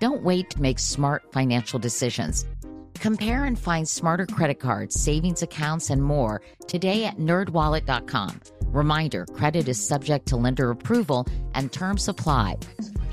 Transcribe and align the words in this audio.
Don't 0.00 0.22
wait 0.22 0.48
to 0.50 0.62
make 0.62 0.78
smart 0.78 1.30
financial 1.30 1.78
decisions. 1.78 2.46
Compare 2.94 3.44
and 3.44 3.58
find 3.58 3.86
smarter 3.86 4.26
credit 4.26 4.58
cards, 4.58 4.98
savings 4.98 5.42
accounts, 5.42 5.90
and 5.90 6.02
more 6.02 6.40
today 6.66 7.04
at 7.04 7.18
nerdwallet.com. 7.18 8.40
Reminder 8.66 9.26
credit 9.26 9.68
is 9.68 9.86
subject 9.86 10.26
to 10.26 10.36
lender 10.36 10.70
approval 10.70 11.26
and 11.54 11.70
terms 11.70 12.08
apply. 12.08 12.56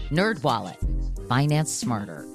NerdWallet, 0.10 1.28
finance 1.28 1.72
smarter. 1.72 2.26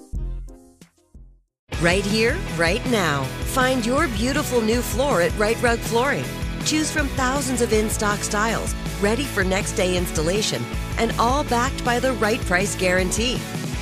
Right 1.80 2.04
here, 2.04 2.36
right 2.56 2.84
now. 2.90 3.24
Find 3.54 3.84
your 3.84 4.06
beautiful 4.08 4.60
new 4.60 4.82
floor 4.82 5.22
at 5.22 5.36
Rite 5.38 5.60
Rug 5.62 5.78
Flooring. 5.78 6.24
Choose 6.66 6.90
from 6.90 7.08
thousands 7.08 7.62
of 7.62 7.72
in 7.72 7.88
stock 7.88 8.18
styles, 8.18 8.74
ready 9.00 9.24
for 9.24 9.42
next 9.42 9.72
day 9.72 9.96
installation, 9.96 10.62
and 10.98 11.12
all 11.18 11.44
backed 11.44 11.84
by 11.84 11.98
the 11.98 12.12
right 12.14 12.40
price 12.42 12.76
guarantee. 12.76 13.40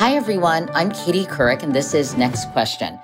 Hi, 0.00 0.14
everyone. 0.14 0.70
I'm 0.74 0.92
Katie 0.92 1.24
Couric, 1.24 1.64
and 1.64 1.74
this 1.74 1.92
is 1.92 2.16
Next 2.16 2.48
Question. 2.52 3.00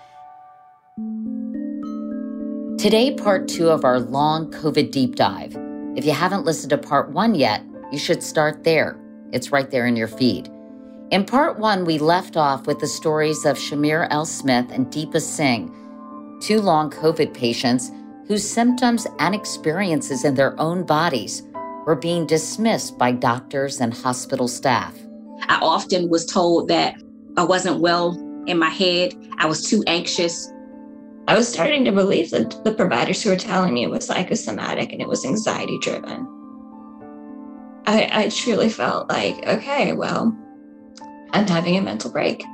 Today, 2.78 3.12
part 3.12 3.48
two 3.48 3.68
of 3.68 3.84
our 3.84 3.98
long 3.98 4.52
COVID 4.52 4.92
deep 4.92 5.16
dive. 5.16 5.56
If 5.96 6.04
you 6.04 6.12
haven't 6.12 6.44
listened 6.44 6.70
to 6.70 6.78
part 6.78 7.10
one 7.10 7.34
yet, 7.34 7.64
you 7.90 7.98
should 7.98 8.22
start 8.22 8.62
there. 8.62 8.96
It's 9.32 9.50
right 9.50 9.68
there 9.72 9.86
in 9.86 9.96
your 9.96 10.06
feed. 10.06 10.48
In 11.10 11.24
part 11.24 11.58
one, 11.58 11.84
we 11.84 11.98
left 11.98 12.36
off 12.36 12.68
with 12.68 12.78
the 12.78 12.86
stories 12.86 13.44
of 13.44 13.58
Chimere 13.58 14.06
L. 14.10 14.24
Smith 14.24 14.70
and 14.70 14.86
Deepa 14.86 15.20
Singh, 15.20 15.74
two 16.40 16.60
long 16.60 16.92
COVID 16.92 17.34
patients 17.34 17.90
whose 18.28 18.48
symptoms 18.48 19.04
and 19.18 19.34
experiences 19.34 20.24
in 20.24 20.36
their 20.36 20.58
own 20.60 20.84
bodies 20.86 21.42
were 21.86 21.96
being 21.96 22.24
dismissed 22.24 22.96
by 22.96 23.10
doctors 23.10 23.80
and 23.80 23.92
hospital 23.92 24.46
staff. 24.46 24.96
I 25.48 25.58
often 25.62 26.08
was 26.08 26.26
told 26.26 26.68
that 26.68 27.00
I 27.36 27.44
wasn't 27.44 27.80
well 27.80 28.16
in 28.46 28.58
my 28.58 28.70
head, 28.70 29.14
I 29.38 29.46
was 29.46 29.68
too 29.68 29.82
anxious, 29.86 30.52
I 31.26 31.34
was 31.34 31.50
starting 31.50 31.84
to 31.86 31.92
believe 31.92 32.30
that 32.30 32.62
the 32.64 32.74
providers 32.74 33.22
who 33.22 33.30
were 33.30 33.36
telling 33.36 33.72
me 33.72 33.84
it 33.84 33.90
was 33.90 34.06
psychosomatic 34.06 34.92
and 34.92 35.00
it 35.00 35.08
was 35.08 35.24
anxiety 35.24 35.78
driven. 35.78 36.28
I, 37.86 38.08
I 38.12 38.28
truly 38.28 38.68
felt 38.68 39.08
like, 39.08 39.46
okay, 39.46 39.94
well, 39.94 40.36
I'm 41.32 41.46
having 41.46 41.76
a 41.76 41.80
mental 41.80 42.10
break. 42.10 42.44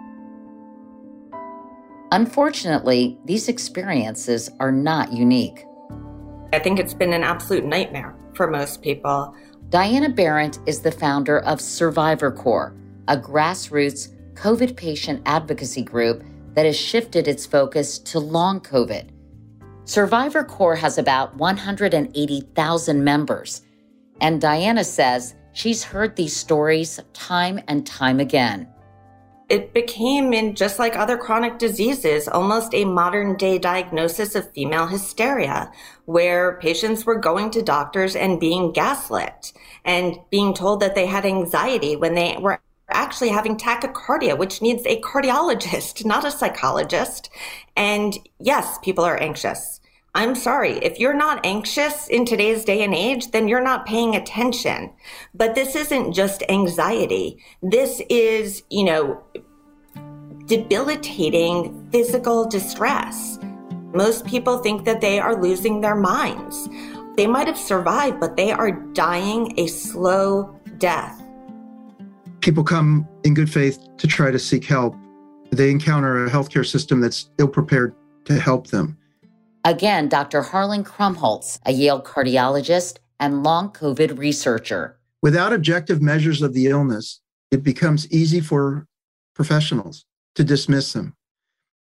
Unfortunately, 2.12 3.18
these 3.24 3.48
experiences 3.48 4.50
are 4.60 4.72
not 4.72 5.12
unique. 5.12 5.64
I 6.52 6.58
think 6.58 6.78
it's 6.78 6.94
been 6.94 7.12
an 7.12 7.22
absolute 7.22 7.64
nightmare 7.64 8.16
for 8.34 8.48
most 8.48 8.82
people. 8.82 9.34
Diana 9.68 10.08
Berrent 10.08 10.58
is 10.66 10.80
the 10.80 10.90
founder 10.90 11.40
of 11.40 11.60
Survivor 11.60 12.32
Corps, 12.32 12.74
a 13.10 13.16
grassroots 13.16 14.14
COVID 14.34 14.76
patient 14.76 15.20
advocacy 15.26 15.82
group 15.82 16.22
that 16.54 16.64
has 16.64 16.78
shifted 16.78 17.26
its 17.26 17.44
focus 17.44 17.98
to 17.98 18.20
long 18.20 18.60
COVID. 18.60 19.10
Survivor 19.84 20.44
Corps 20.44 20.76
has 20.76 20.96
about 20.96 21.34
180,000 21.36 23.04
members, 23.04 23.62
and 24.20 24.40
Diana 24.40 24.84
says 24.84 25.34
she's 25.52 25.82
heard 25.82 26.14
these 26.14 26.36
stories 26.36 27.00
time 27.12 27.60
and 27.66 27.84
time 27.84 28.20
again. 28.20 28.68
It 29.48 29.74
became, 29.74 30.32
in 30.32 30.54
just 30.54 30.78
like 30.78 30.94
other 30.94 31.18
chronic 31.18 31.58
diseases, 31.58 32.28
almost 32.28 32.72
a 32.72 32.84
modern 32.84 33.36
day 33.36 33.58
diagnosis 33.58 34.36
of 34.36 34.52
female 34.52 34.86
hysteria, 34.86 35.72
where 36.04 36.60
patients 36.60 37.04
were 37.04 37.18
going 37.18 37.50
to 37.50 37.62
doctors 37.62 38.14
and 38.14 38.38
being 38.38 38.70
gaslit 38.70 39.52
and 39.84 40.14
being 40.30 40.54
told 40.54 40.78
that 40.78 40.94
they 40.94 41.06
had 41.06 41.26
anxiety 41.26 41.96
when 41.96 42.14
they 42.14 42.36
were 42.38 42.60
actually 43.00 43.30
having 43.30 43.56
tachycardia, 43.56 44.36
which 44.36 44.60
needs 44.60 44.84
a 44.86 45.00
cardiologist, 45.00 46.04
not 46.12 46.24
a 46.24 46.30
psychologist. 46.30 47.30
And 47.76 48.16
yes, 48.38 48.78
people 48.82 49.04
are 49.04 49.20
anxious. 49.20 49.80
I'm 50.14 50.34
sorry. 50.34 50.72
If 50.78 50.98
you're 50.98 51.14
not 51.14 51.46
anxious 51.46 52.08
in 52.08 52.24
today's 52.24 52.64
day 52.64 52.82
and 52.82 52.94
age, 52.94 53.30
then 53.30 53.46
you're 53.46 53.62
not 53.62 53.86
paying 53.86 54.16
attention. 54.16 54.90
But 55.34 55.54
this 55.54 55.76
isn't 55.76 56.14
just 56.14 56.42
anxiety. 56.48 57.38
This 57.62 58.02
is, 58.10 58.64
you 58.70 58.84
know, 58.84 59.22
debilitating 60.46 61.88
physical 61.92 62.48
distress. 62.48 63.38
Most 63.94 64.26
people 64.26 64.58
think 64.58 64.84
that 64.84 65.00
they 65.00 65.20
are 65.20 65.40
losing 65.40 65.80
their 65.80 65.94
minds. 65.94 66.68
They 67.16 67.28
might 67.28 67.46
have 67.46 67.58
survived, 67.58 68.18
but 68.18 68.36
they 68.36 68.50
are 68.50 68.72
dying 68.72 69.54
a 69.60 69.68
slow 69.68 70.58
death 70.78 71.19
people 72.40 72.64
come 72.64 73.06
in 73.24 73.34
good 73.34 73.52
faith 73.52 73.78
to 73.98 74.06
try 74.06 74.30
to 74.30 74.38
seek 74.38 74.64
help. 74.64 74.96
They 75.50 75.70
encounter 75.70 76.24
a 76.24 76.30
healthcare 76.30 76.66
system 76.66 77.00
that's 77.00 77.30
ill 77.38 77.48
prepared 77.48 77.94
to 78.24 78.38
help 78.38 78.68
them. 78.68 78.96
Again, 79.64 80.08
Dr. 80.08 80.42
Harlan 80.42 80.84
Krumholz, 80.84 81.58
a 81.66 81.72
Yale 81.72 82.02
cardiologist 82.02 82.98
and 83.18 83.42
long 83.42 83.70
COVID 83.70 84.18
researcher. 84.18 84.98
Without 85.22 85.52
objective 85.52 86.00
measures 86.00 86.40
of 86.40 86.54
the 86.54 86.68
illness, 86.68 87.20
it 87.50 87.62
becomes 87.62 88.10
easy 88.10 88.40
for 88.40 88.86
professionals 89.34 90.06
to 90.34 90.44
dismiss 90.44 90.92
them 90.92 91.14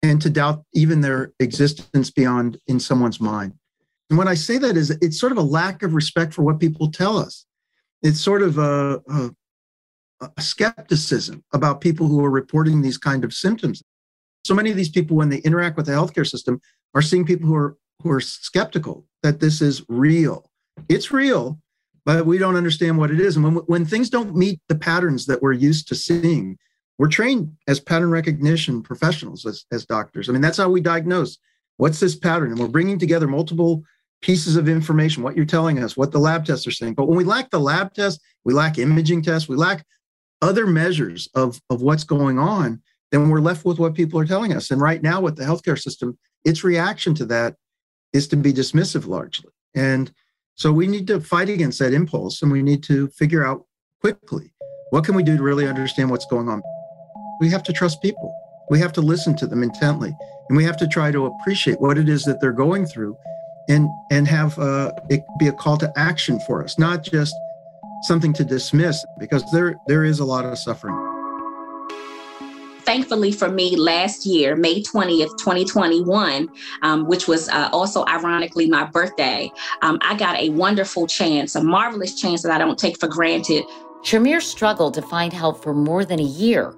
and 0.01 0.21
to 0.21 0.29
doubt 0.29 0.63
even 0.73 1.01
their 1.01 1.33
existence 1.39 2.11
beyond 2.11 2.57
in 2.67 2.79
someone's 2.79 3.19
mind. 3.19 3.53
And 4.09 4.17
when 4.17 4.27
I 4.27 4.35
say 4.35 4.57
that 4.59 4.77
is 4.77 4.91
it's 5.01 5.19
sort 5.19 5.31
of 5.31 5.37
a 5.37 5.41
lack 5.41 5.83
of 5.83 5.95
respect 5.95 6.33
for 6.33 6.43
what 6.43 6.59
people 6.59 6.91
tell 6.91 7.17
us. 7.17 7.45
It's 8.03 8.21
sort 8.21 8.43
of 8.43 8.57
a, 8.59 9.01
a 9.09 9.15
a 9.15 9.31
skepticism 10.39 11.43
about 11.53 11.81
people 11.81 12.07
who 12.07 12.23
are 12.23 12.29
reporting 12.29 12.81
these 12.81 12.97
kind 12.97 13.23
of 13.23 13.33
symptoms. 13.33 13.83
So 14.45 14.53
many 14.53 14.69
of 14.69 14.77
these 14.77 14.89
people, 14.89 15.17
when 15.17 15.29
they 15.29 15.39
interact 15.39 15.77
with 15.77 15.87
the 15.87 15.91
healthcare 15.91 16.27
system, 16.27 16.61
are 16.93 17.01
seeing 17.01 17.25
people 17.25 17.47
who 17.47 17.55
are 17.55 17.77
who 18.01 18.11
are 18.11 18.21
skeptical 18.21 19.05
that 19.23 19.39
this 19.39 19.61
is 19.61 19.83
real. 19.87 20.49
It's 20.89 21.11
real, 21.11 21.59
but 22.05 22.25
we 22.25 22.37
don't 22.37 22.55
understand 22.55 22.97
what 22.97 23.09
it 23.11 23.19
is. 23.19 23.35
And 23.35 23.43
when 23.43 23.55
when 23.65 23.85
things 23.85 24.09
don't 24.09 24.35
meet 24.35 24.59
the 24.69 24.75
patterns 24.75 25.25
that 25.25 25.41
we're 25.41 25.53
used 25.53 25.87
to 25.87 25.95
seeing, 25.95 26.57
we're 26.97 27.09
trained 27.09 27.55
as 27.67 27.79
pattern 27.79 28.11
recognition 28.11 28.81
professionals, 28.81 29.45
as, 29.45 29.65
as 29.71 29.85
doctors. 29.85 30.29
I 30.29 30.33
mean, 30.33 30.41
that's 30.41 30.57
how 30.57 30.69
we 30.69 30.81
diagnose. 30.81 31.37
What's 31.77 31.99
this 31.99 32.15
pattern? 32.15 32.51
And 32.51 32.59
we're 32.59 32.67
bringing 32.67 32.99
together 32.99 33.27
multiple 33.27 33.83
pieces 34.21 34.55
of 34.55 34.69
information, 34.69 35.23
what 35.23 35.35
you're 35.35 35.45
telling 35.45 35.83
us, 35.83 35.97
what 35.97 36.11
the 36.11 36.19
lab 36.19 36.45
tests 36.45 36.65
are 36.65 36.71
saying. 36.71 36.93
But 36.93 37.07
when 37.07 37.17
we 37.17 37.23
lack 37.23 37.49
the 37.49 37.59
lab 37.59 37.93
test, 37.93 38.21
we 38.43 38.53
lack 38.53 38.77
imaging 38.77 39.21
tests, 39.21 39.49
we 39.49 39.55
lack 39.55 39.85
other 40.41 40.67
measures 40.67 41.29
of, 41.35 41.59
of 41.69 41.81
what's 41.81 42.03
going 42.03 42.39
on, 42.39 42.81
then 43.11 43.29
we're 43.29 43.39
left 43.39 43.65
with 43.65 43.79
what 43.79 43.93
people 43.93 44.19
are 44.19 44.25
telling 44.25 44.53
us. 44.53 44.71
And 44.71 44.81
right 44.81 45.01
now, 45.01 45.21
with 45.21 45.35
the 45.35 45.43
healthcare 45.43 45.79
system, 45.81 46.17
its 46.43 46.63
reaction 46.63 47.15
to 47.15 47.25
that 47.25 47.55
is 48.13 48.27
to 48.29 48.35
be 48.35 48.53
dismissive 48.53 49.07
largely. 49.07 49.51
And 49.75 50.11
so 50.55 50.71
we 50.71 50.87
need 50.87 51.07
to 51.07 51.19
fight 51.19 51.49
against 51.49 51.79
that 51.79 51.93
impulse 51.93 52.41
and 52.41 52.51
we 52.51 52.61
need 52.61 52.83
to 52.83 53.07
figure 53.09 53.45
out 53.45 53.65
quickly 54.01 54.53
What 54.91 55.03
can 55.03 55.15
we 55.15 55.23
do 55.23 55.35
to 55.35 55.43
really 55.43 55.67
understand 55.67 56.09
what's 56.09 56.25
going 56.27 56.47
on? 56.47 56.61
We 57.39 57.49
have 57.49 57.63
to 57.63 57.73
trust 57.73 58.01
people. 58.01 58.33
We 58.69 58.79
have 58.79 58.93
to 58.93 59.01
listen 59.01 59.35
to 59.37 59.47
them 59.47 59.63
intently, 59.63 60.15
and 60.49 60.57
we 60.57 60.63
have 60.63 60.77
to 60.77 60.87
try 60.87 61.11
to 61.11 61.25
appreciate 61.25 61.79
what 61.81 61.97
it 61.97 62.07
is 62.09 62.23
that 62.23 62.39
they're 62.39 62.51
going 62.51 62.85
through, 62.85 63.15
and 63.69 63.89
and 64.11 64.27
have 64.27 64.57
uh, 64.57 64.91
it 65.09 65.23
be 65.37 65.47
a 65.47 65.51
call 65.51 65.77
to 65.77 65.91
action 65.95 66.39
for 66.47 66.63
us, 66.63 66.79
not 66.79 67.03
just 67.03 67.35
something 68.03 68.33
to 68.33 68.43
dismiss, 68.43 69.05
because 69.19 69.43
there 69.51 69.75
there 69.87 70.03
is 70.03 70.19
a 70.19 70.25
lot 70.25 70.45
of 70.45 70.57
suffering 70.57 70.95
thankfully 72.85 73.31
for 73.31 73.49
me, 73.49 73.75
last 73.75 74.25
year, 74.25 74.55
May 74.55 74.81
20th, 74.81 75.37
2021, 75.37 76.47
um, 76.83 77.05
which 77.07 77.27
was 77.27 77.49
uh, 77.49 77.69
also 77.73 78.05
ironically 78.05 78.69
my 78.69 78.85
birthday, 78.85 79.51
um, 79.81 79.97
I 80.01 80.15
got 80.15 80.37
a 80.37 80.49
wonderful 80.49 81.07
chance, 81.07 81.55
a 81.55 81.63
marvelous 81.63 82.19
chance 82.19 82.43
that 82.43 82.51
I 82.51 82.57
don't 82.57 82.77
take 82.77 82.99
for 82.99 83.07
granted. 83.07 83.65
Chimere 84.03 84.41
struggled 84.41 84.93
to 84.93 85.01
find 85.01 85.33
help 85.33 85.63
for 85.63 85.73
more 85.73 86.05
than 86.05 86.19
a 86.19 86.23
year, 86.23 86.75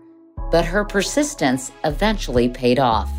but 0.50 0.66
her 0.66 0.86
persistence 0.86 1.72
eventually 1.84 2.48
paid 2.48 2.80
off 2.80 3.12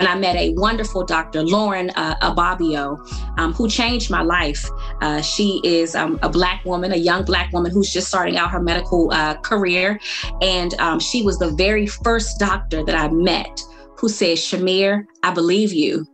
and 0.00 0.08
I 0.08 0.18
met 0.18 0.34
a 0.34 0.54
wonderful 0.54 1.04
Dr. 1.04 1.42
Lauren 1.42 1.90
uh, 1.90 2.16
Ababio, 2.22 2.98
um, 3.36 3.52
who 3.52 3.68
changed 3.68 4.10
my 4.10 4.22
life. 4.22 4.66
Uh, 5.02 5.20
she 5.20 5.60
is 5.62 5.94
um, 5.94 6.18
a 6.22 6.28
Black 6.28 6.64
woman, 6.64 6.92
a 6.92 6.96
young 6.96 7.22
Black 7.22 7.52
woman 7.52 7.70
who's 7.70 7.92
just 7.92 8.08
starting 8.08 8.38
out 8.38 8.50
her 8.50 8.62
medical 8.62 9.12
uh, 9.12 9.34
career. 9.36 10.00
And 10.40 10.72
um, 10.80 11.00
she 11.00 11.22
was 11.22 11.38
the 11.38 11.50
very 11.50 11.86
first 11.86 12.38
doctor 12.38 12.82
that 12.82 12.94
I 12.94 13.08
met 13.08 13.60
who 13.98 14.08
said, 14.08 14.38
Chimere, 14.38 15.04
I 15.22 15.32
believe 15.34 15.74
you. 15.74 16.06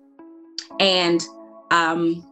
And 0.81 1.23
um, 1.71 2.27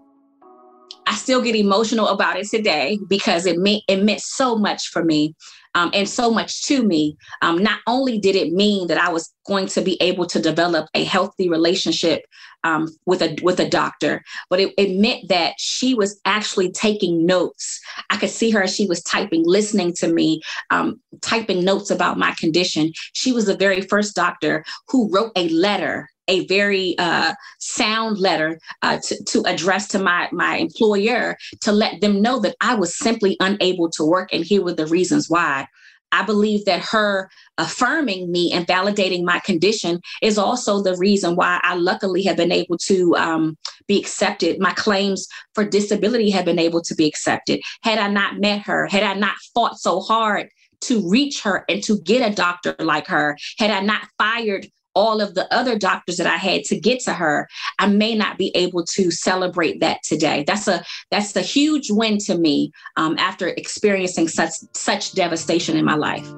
I 1.06 1.14
still 1.14 1.40
get 1.40 1.54
emotional 1.54 2.08
about 2.08 2.36
it 2.36 2.48
today 2.48 2.98
because 3.08 3.46
it 3.46 3.56
it 3.88 4.02
meant 4.02 4.20
so 4.20 4.56
much 4.56 4.88
for 4.88 5.04
me 5.04 5.34
um, 5.74 5.90
and 5.92 6.08
so 6.08 6.30
much 6.30 6.62
to 6.62 6.82
me. 6.82 7.16
Um, 7.42 7.62
not 7.62 7.80
only 7.86 8.18
did 8.18 8.36
it 8.36 8.52
mean 8.52 8.88
that 8.88 8.98
I 8.98 9.10
was 9.10 9.32
going 9.46 9.66
to 9.68 9.80
be 9.80 10.00
able 10.00 10.26
to 10.26 10.40
develop 10.40 10.88
a 10.94 11.04
healthy 11.04 11.48
relationship 11.48 12.24
um, 12.64 12.88
with 13.06 13.22
a 13.22 13.36
with 13.42 13.60
a 13.60 13.68
doctor, 13.68 14.24
but 14.50 14.60
it, 14.60 14.74
it 14.76 14.98
meant 14.98 15.28
that 15.28 15.54
she 15.58 15.94
was 15.94 16.20
actually 16.24 16.72
taking 16.72 17.24
notes. 17.24 17.80
I 18.10 18.16
could 18.16 18.30
see 18.30 18.50
her 18.50 18.62
as 18.62 18.74
she 18.74 18.86
was 18.86 19.02
typing, 19.02 19.44
listening 19.46 19.92
to 19.94 20.08
me, 20.08 20.40
um, 20.70 21.00
typing 21.20 21.64
notes 21.64 21.90
about 21.90 22.18
my 22.18 22.32
condition. 22.32 22.92
She 23.12 23.32
was 23.32 23.46
the 23.46 23.56
very 23.56 23.82
first 23.82 24.16
doctor 24.16 24.64
who 24.88 25.10
wrote 25.12 25.32
a 25.36 25.48
letter 25.50 26.08
a 26.28 26.46
very 26.46 26.96
uh, 26.98 27.34
sound 27.58 28.18
letter 28.18 28.58
uh, 28.82 28.98
to, 28.98 29.22
to 29.24 29.42
address 29.42 29.88
to 29.88 29.98
my, 29.98 30.26
my 30.32 30.56
employer 30.56 31.36
to 31.60 31.70
let 31.70 32.00
them 32.00 32.22
know 32.22 32.40
that 32.40 32.56
I 32.62 32.74
was 32.74 32.98
simply 32.98 33.36
unable 33.40 33.90
to 33.90 34.04
work. 34.04 34.30
And 34.32 34.42
here 34.42 34.62
were 34.62 34.72
the 34.72 34.86
reasons 34.86 35.28
why. 35.28 35.66
I 36.14 36.22
believe 36.22 36.64
that 36.66 36.80
her 36.84 37.28
affirming 37.58 38.30
me 38.30 38.52
and 38.52 38.66
validating 38.66 39.24
my 39.24 39.40
condition 39.40 40.00
is 40.22 40.38
also 40.38 40.80
the 40.80 40.96
reason 40.96 41.34
why 41.34 41.60
I 41.64 41.74
luckily 41.74 42.22
have 42.22 42.36
been 42.36 42.52
able 42.52 42.78
to 42.78 43.16
um, 43.16 43.58
be 43.88 43.98
accepted. 43.98 44.60
My 44.60 44.72
claims 44.72 45.26
for 45.54 45.64
disability 45.64 46.30
have 46.30 46.44
been 46.44 46.60
able 46.60 46.82
to 46.82 46.94
be 46.94 47.06
accepted. 47.06 47.60
Had 47.82 47.98
I 47.98 48.08
not 48.08 48.38
met 48.38 48.60
her, 48.62 48.86
had 48.86 49.02
I 49.02 49.14
not 49.14 49.34
fought 49.54 49.78
so 49.78 49.98
hard 50.00 50.48
to 50.82 51.08
reach 51.10 51.42
her 51.42 51.64
and 51.68 51.82
to 51.82 51.98
get 52.00 52.30
a 52.30 52.34
doctor 52.34 52.76
like 52.78 53.08
her, 53.08 53.36
had 53.58 53.70
I 53.70 53.80
not 53.80 54.06
fired 54.16 54.68
all 54.94 55.20
of 55.20 55.34
the 55.34 55.52
other 55.52 55.78
doctors 55.78 56.16
that 56.16 56.26
I 56.26 56.36
had 56.36 56.64
to 56.64 56.78
get 56.78 57.00
to 57.00 57.12
her, 57.12 57.48
I 57.78 57.86
may 57.86 58.14
not 58.14 58.38
be 58.38 58.50
able 58.54 58.84
to 58.86 59.10
celebrate 59.10 59.80
that 59.80 60.02
today. 60.02 60.44
That's 60.46 60.68
a 60.68 60.84
that's 61.10 61.34
a 61.36 61.42
huge 61.42 61.90
win 61.90 62.18
to 62.18 62.38
me 62.38 62.72
um, 62.96 63.16
after 63.18 63.48
experiencing 63.48 64.28
such 64.28 64.52
such 64.72 65.12
devastation 65.12 65.76
in 65.76 65.84
my 65.84 65.96
life. 65.96 66.28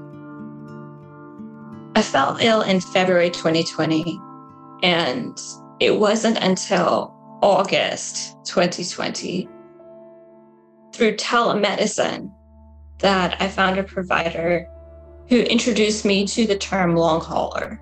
I 1.95 2.03
fell 2.03 2.37
ill 2.41 2.63
in 2.63 2.81
February 2.81 3.31
2020, 3.31 4.21
and 4.83 5.41
it 5.81 5.99
wasn't 5.99 6.39
until 6.39 7.15
August 7.43 8.37
2020 8.45 9.49
through 10.93 11.17
telemedicine 11.17 12.33
that 12.99 13.41
I 13.41 13.49
found 13.49 13.79
a 13.79 13.83
provider 13.83 14.67
who 15.29 15.41
introduced 15.41 16.05
me 16.05 16.27
to 16.27 16.47
the 16.47 16.57
term 16.57 16.97
long 16.97 17.21
hauler. 17.21 17.81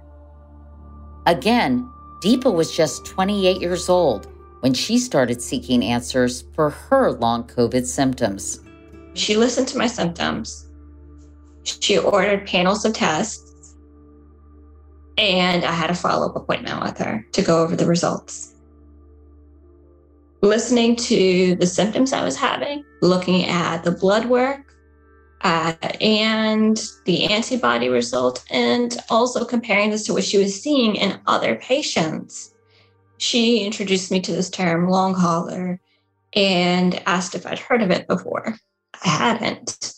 Again, 1.27 1.91
Deepa 2.23 2.53
was 2.53 2.75
just 2.75 3.07
28 3.07 3.61
years 3.61 3.89
old 3.89 4.29
when 4.61 4.75
she 4.75 4.99
started 4.99 5.41
seeking 5.41 5.85
answers 5.85 6.45
for 6.55 6.71
her 6.71 7.13
long 7.13 7.45
COVID 7.45 7.87
symptoms. 7.87 8.61
She 9.15 9.37
listened 9.37 9.69
to 9.69 9.79
my 9.79 9.87
symptoms. 9.87 10.67
She 11.63 11.99
ordered 11.99 12.47
panels 12.47 12.85
of 12.85 12.93
tests, 12.93 13.75
and 15.17 15.65
I 15.65 15.73
had 15.73 15.91
a 15.91 15.95
follow 15.95 16.29
up 16.29 16.37
appointment 16.37 16.83
with 16.83 16.99
her 16.99 17.27
to 17.33 17.43
go 17.43 17.63
over 17.63 17.77
the 17.77 17.87
results. 17.87 18.55
Listening 20.43 20.97
to 20.97 21.55
the 21.55 21.67
symptoms 21.67 22.13
I 22.13 22.23
was 22.23 22.37
having, 22.37 22.85
looking 23.01 23.47
at 23.47 23.83
the 23.83 23.93
blood 23.93 24.27
work, 24.27 24.74
uh, 25.45 25.75
and 26.01 26.83
the 27.05 27.27
antibody 27.27 27.91
result, 27.91 28.43
and 28.51 28.97
also 29.11 29.45
comparing 29.45 29.91
this 29.91 30.05
to 30.07 30.15
what 30.15 30.25
she 30.25 30.39
was 30.39 30.61
seeing 30.61 30.97
in 30.97 31.21
other 31.27 31.57
patients. 31.57 32.55
She 33.19 33.65
introduced 33.65 34.11
me 34.11 34.21
to 34.23 34.33
this 34.33 34.49
term 34.51 34.89
long 34.89 35.15
hauler 35.15 35.81
and 36.33 37.01
asked 37.07 37.35
if 37.35 37.47
I'd 37.47 37.59
heard 37.59 37.83
of 37.83 37.91
it 37.91 38.09
before. 38.09 38.57
I 39.05 39.09
hadn't. 39.09 39.95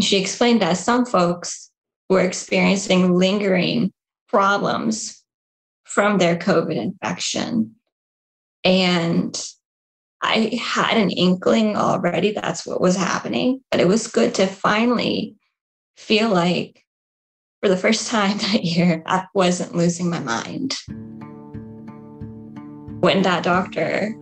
She 0.00 0.16
explained 0.16 0.62
that 0.62 0.76
some 0.76 1.04
folks 1.04 1.70
were 2.08 2.22
experiencing 2.22 3.14
lingering 3.14 3.92
problems 4.28 5.22
from 5.84 6.18
their 6.18 6.36
COVID 6.36 6.76
infection. 6.76 7.74
And 8.62 9.40
I 10.24 10.58
had 10.60 10.96
an 10.96 11.10
inkling 11.10 11.76
already 11.76 12.32
that's 12.32 12.66
what 12.66 12.80
was 12.80 12.96
happening, 12.96 13.60
but 13.70 13.78
it 13.78 13.86
was 13.86 14.06
good 14.06 14.34
to 14.36 14.46
finally 14.46 15.36
feel 15.98 16.30
like 16.30 16.82
for 17.62 17.68
the 17.68 17.76
first 17.76 18.08
time 18.10 18.38
that 18.38 18.64
year, 18.64 19.02
I 19.06 19.26
wasn't 19.34 19.76
losing 19.76 20.08
my 20.08 20.20
mind. 20.20 20.74
When 23.00 23.20
that 23.22 23.44
doctor, 23.44 24.18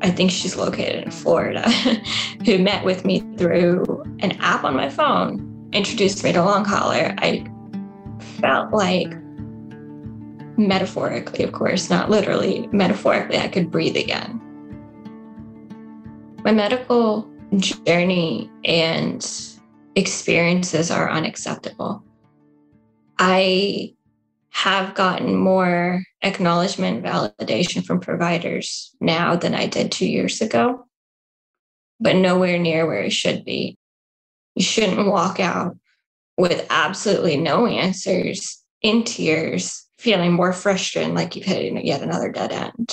I 0.00 0.10
think 0.10 0.30
she's 0.30 0.54
located 0.54 1.04
in 1.04 1.10
Florida, 1.10 1.68
who 2.46 2.58
met 2.58 2.84
with 2.84 3.04
me 3.04 3.20
through 3.36 4.04
an 4.20 4.32
app 4.40 4.62
on 4.62 4.76
my 4.76 4.88
phone, 4.88 5.68
introduced 5.72 6.22
me 6.22 6.32
to 6.32 6.42
Long 6.42 6.64
Hauler, 6.64 7.16
I 7.18 7.44
felt 8.40 8.72
like 8.72 9.12
metaphorically, 10.56 11.42
of 11.42 11.50
course, 11.50 11.90
not 11.90 12.10
literally, 12.10 12.68
metaphorically, 12.70 13.38
I 13.38 13.48
could 13.48 13.72
breathe 13.72 13.96
again 13.96 14.40
my 16.44 16.52
medical 16.52 17.30
journey 17.56 18.50
and 18.64 19.24
experiences 19.94 20.90
are 20.90 21.10
unacceptable. 21.10 22.02
I 23.18 23.94
have 24.50 24.94
gotten 24.94 25.36
more 25.36 26.02
acknowledgement 26.22 27.04
validation 27.04 27.84
from 27.84 28.00
providers 28.00 28.94
now 29.00 29.36
than 29.36 29.54
I 29.54 29.66
did 29.66 29.92
two 29.92 30.06
years 30.06 30.40
ago, 30.40 30.86
but 32.00 32.16
nowhere 32.16 32.58
near 32.58 32.86
where 32.86 33.02
it 33.02 33.12
should 33.12 33.44
be. 33.44 33.76
You 34.54 34.62
shouldn't 34.62 35.06
walk 35.06 35.40
out 35.40 35.76
with 36.36 36.66
absolutely 36.70 37.36
no 37.36 37.66
answers 37.66 38.62
in 38.82 39.04
tears, 39.04 39.86
feeling 39.98 40.32
more 40.32 40.52
frustrated 40.52 41.14
like 41.14 41.36
you've 41.36 41.46
hit 41.46 41.84
yet 41.84 42.02
another 42.02 42.30
dead 42.30 42.52
end. 42.52 42.92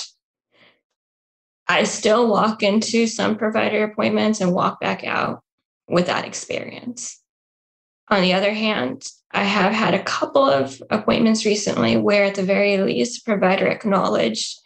I 1.70 1.84
still 1.84 2.26
walk 2.26 2.64
into 2.64 3.06
some 3.06 3.38
provider 3.38 3.84
appointments 3.84 4.40
and 4.40 4.52
walk 4.52 4.80
back 4.80 5.04
out 5.04 5.40
with 5.88 6.06
that 6.06 6.24
experience. 6.24 7.22
On 8.08 8.22
the 8.22 8.32
other 8.32 8.52
hand, 8.52 9.06
I 9.30 9.44
have 9.44 9.72
had 9.72 9.94
a 9.94 10.02
couple 10.02 10.44
of 10.44 10.82
appointments 10.90 11.46
recently 11.46 11.96
where, 11.96 12.24
at 12.24 12.34
the 12.34 12.42
very 12.42 12.78
least, 12.78 13.24
provider 13.24 13.68
acknowledged, 13.68 14.58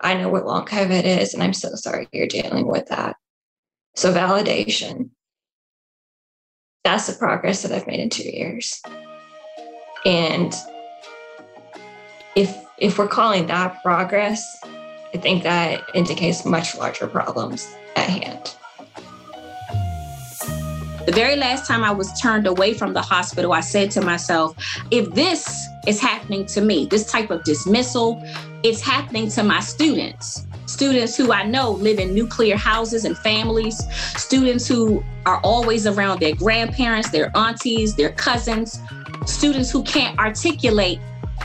I 0.00 0.14
know 0.14 0.30
what 0.30 0.46
long 0.46 0.64
COVID 0.64 1.04
is, 1.04 1.34
and 1.34 1.42
I'm 1.42 1.52
so 1.52 1.68
sorry 1.74 2.08
you're 2.12 2.26
dealing 2.26 2.66
with 2.66 2.86
that. 2.86 3.16
So, 3.94 4.10
validation. 4.10 5.10
That's 6.82 7.08
the 7.08 7.18
progress 7.18 7.60
that 7.60 7.72
I've 7.72 7.86
made 7.86 8.00
in 8.00 8.08
two 8.08 8.22
years. 8.22 8.80
And 10.06 10.54
if 12.34 12.56
if 12.78 12.98
we're 12.98 13.06
calling 13.06 13.48
that 13.48 13.82
progress, 13.82 14.42
I 15.14 15.18
think 15.18 15.42
that 15.42 15.82
indicates 15.94 16.44
much 16.44 16.76
larger 16.76 17.06
problems 17.06 17.74
at 17.96 18.08
hand. 18.08 18.54
The 21.04 21.12
very 21.12 21.34
last 21.34 21.66
time 21.66 21.82
I 21.82 21.90
was 21.90 22.12
turned 22.20 22.46
away 22.46 22.74
from 22.74 22.94
the 22.94 23.02
hospital, 23.02 23.52
I 23.52 23.60
said 23.60 23.90
to 23.92 24.00
myself, 24.00 24.56
if 24.92 25.10
this 25.10 25.66
is 25.86 26.00
happening 26.00 26.46
to 26.46 26.60
me, 26.60 26.86
this 26.86 27.10
type 27.10 27.30
of 27.30 27.42
dismissal, 27.42 28.22
it's 28.62 28.80
happening 28.80 29.28
to 29.30 29.42
my 29.42 29.58
students. 29.60 30.46
Students 30.66 31.16
who 31.16 31.32
I 31.32 31.42
know 31.42 31.72
live 31.72 31.98
in 31.98 32.14
nuclear 32.14 32.56
houses 32.56 33.04
and 33.04 33.18
families, 33.18 33.82
students 34.16 34.66
who 34.66 35.02
are 35.26 35.40
always 35.40 35.88
around 35.88 36.20
their 36.20 36.36
grandparents, 36.36 37.10
their 37.10 37.36
aunties, 37.36 37.96
their 37.96 38.12
cousins, 38.12 38.80
students 39.26 39.70
who 39.72 39.82
can't 39.82 40.16
articulate 40.20 41.00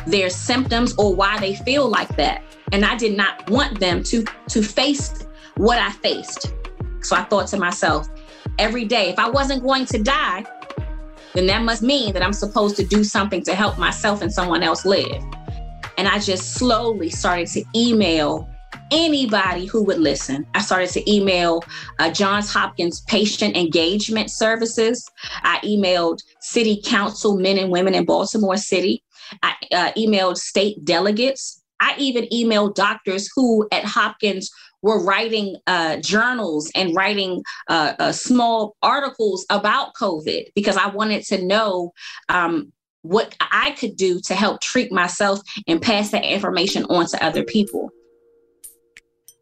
their 0.06 0.30
symptoms 0.30 0.94
or 1.00 1.16
why 1.16 1.40
they 1.40 1.56
feel 1.56 1.90
like 1.90 2.16
that. 2.16 2.44
And 2.72 2.84
I 2.86 2.96
did 2.96 3.16
not 3.16 3.50
want 3.50 3.80
them 3.80 4.04
to, 4.04 4.26
to 4.50 4.62
face 4.62 5.26
what 5.56 5.80
I 5.80 5.92
faced. 5.92 6.54
So 7.02 7.16
I 7.16 7.24
thought 7.24 7.48
to 7.48 7.58
myself, 7.58 8.10
every 8.60 8.86
day. 8.86 9.10
If 9.10 9.20
I 9.20 9.30
wasn't 9.30 9.64
going 9.64 9.86
to 9.88 10.02
die, 10.02 10.46
then 11.34 11.46
that 11.48 11.64
must 11.64 11.84
mean 11.84 12.14
that 12.14 12.24
I'm 12.24 12.34
supposed 12.34 12.76
to 12.78 12.84
do 12.84 13.04
something 13.04 13.44
to 13.44 13.54
help 13.54 13.78
myself 13.78 14.22
and 14.22 14.32
someone 14.34 14.64
else 14.64 14.86
live. 14.86 15.24
And 15.98 16.08
I 16.08 16.20
just 16.20 16.54
slowly 16.56 17.10
started 17.10 17.48
to 17.50 17.64
email 17.76 18.50
anybody 18.92 19.66
who 19.66 19.84
would 19.84 20.00
listen. 20.00 20.46
I 20.54 20.62
started 20.62 20.90
to 20.92 21.12
email 21.12 21.64
uh, 22.00 22.12
Johns 22.12 22.52
Hopkins 22.52 23.02
Patient 23.02 23.58
Engagement 23.58 24.32
Services. 24.32 25.10
I 25.44 25.60
emailed 25.64 26.24
City 26.40 26.82
Council 26.84 27.38
men 27.38 27.58
and 27.58 27.72
women 27.72 27.96
in 27.96 28.06
Baltimore 28.06 28.58
City. 28.58 29.04
I 29.44 29.54
uh, 29.74 29.92
emailed 29.98 30.38
state 30.38 30.86
delegates. 30.86 31.57
I 31.80 31.96
even 31.98 32.26
emailed 32.34 32.76
doctors 32.76 33.30
who 33.36 33.68
at 33.72 33.86
Hopkins 33.86 34.50
were 34.82 35.04
writing 35.04 35.56
uh, 35.66 35.98
journals 35.98 36.72
and 36.76 36.96
writing 36.96 37.44
uh, 37.68 37.94
uh, 38.00 38.12
small 38.12 38.76
articles 38.82 39.46
about 39.50 39.94
COVID 39.96 40.46
because 40.56 40.78
I 40.78 40.88
wanted 40.88 41.24
to 41.26 41.44
know 41.44 41.92
um, 42.30 42.72
what 43.02 43.36
I 43.40 43.72
could 43.72 43.96
do 43.96 44.20
to 44.26 44.36
help 44.36 44.62
treat 44.62 44.92
myself 44.92 45.40
and 45.68 45.82
pass 45.82 46.12
that 46.12 46.24
information 46.24 46.84
on 46.86 47.06
to 47.08 47.26
other 47.26 47.44
people. 47.44 47.90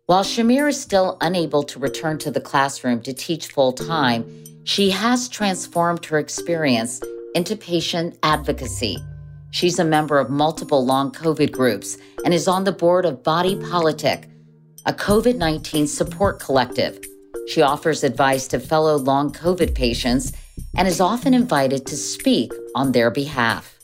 While 0.08 0.24
Chimere 0.24 0.70
is 0.70 0.80
still 0.80 1.18
unable 1.22 1.64
to 1.64 1.80
return 1.80 2.20
to 2.20 2.32
the 2.32 2.40
classroom 2.40 3.02
to 3.02 3.14
teach 3.14 3.48
full 3.48 3.74
time, 3.74 4.24
she 4.64 4.92
has 4.92 5.28
transformed 5.28 6.06
her 6.06 6.20
experience 6.20 7.02
into 7.34 7.56
patient 7.56 8.18
advocacy. 8.22 8.98
She's 9.56 9.80
a 9.80 9.86
member 9.86 10.20
of 10.20 10.30
multiple 10.30 10.86
long 10.86 11.14
COVID 11.14 11.54
groups 11.54 11.98
and 12.26 12.34
is 12.34 12.46
on 12.46 12.66
the 12.66 12.74
board 12.74 13.06
of 13.06 13.24
Body 13.24 13.56
Politic, 13.56 14.28
a 14.86 14.92
COVID 14.92 15.38
19 15.38 15.88
support 15.88 16.42
collective. 16.42 17.00
She 17.48 17.62
offers 17.62 18.04
advice 18.04 18.50
to 18.50 18.60
fellow 18.60 18.98
long 18.98 19.32
COVID 19.32 19.74
patients 19.74 20.34
and 20.76 20.90
is 20.90 21.00
often 21.00 21.34
invited 21.34 21.86
to 21.86 21.96
speak 21.96 22.52
on 22.76 22.92
their 22.92 23.10
behalf. 23.10 23.80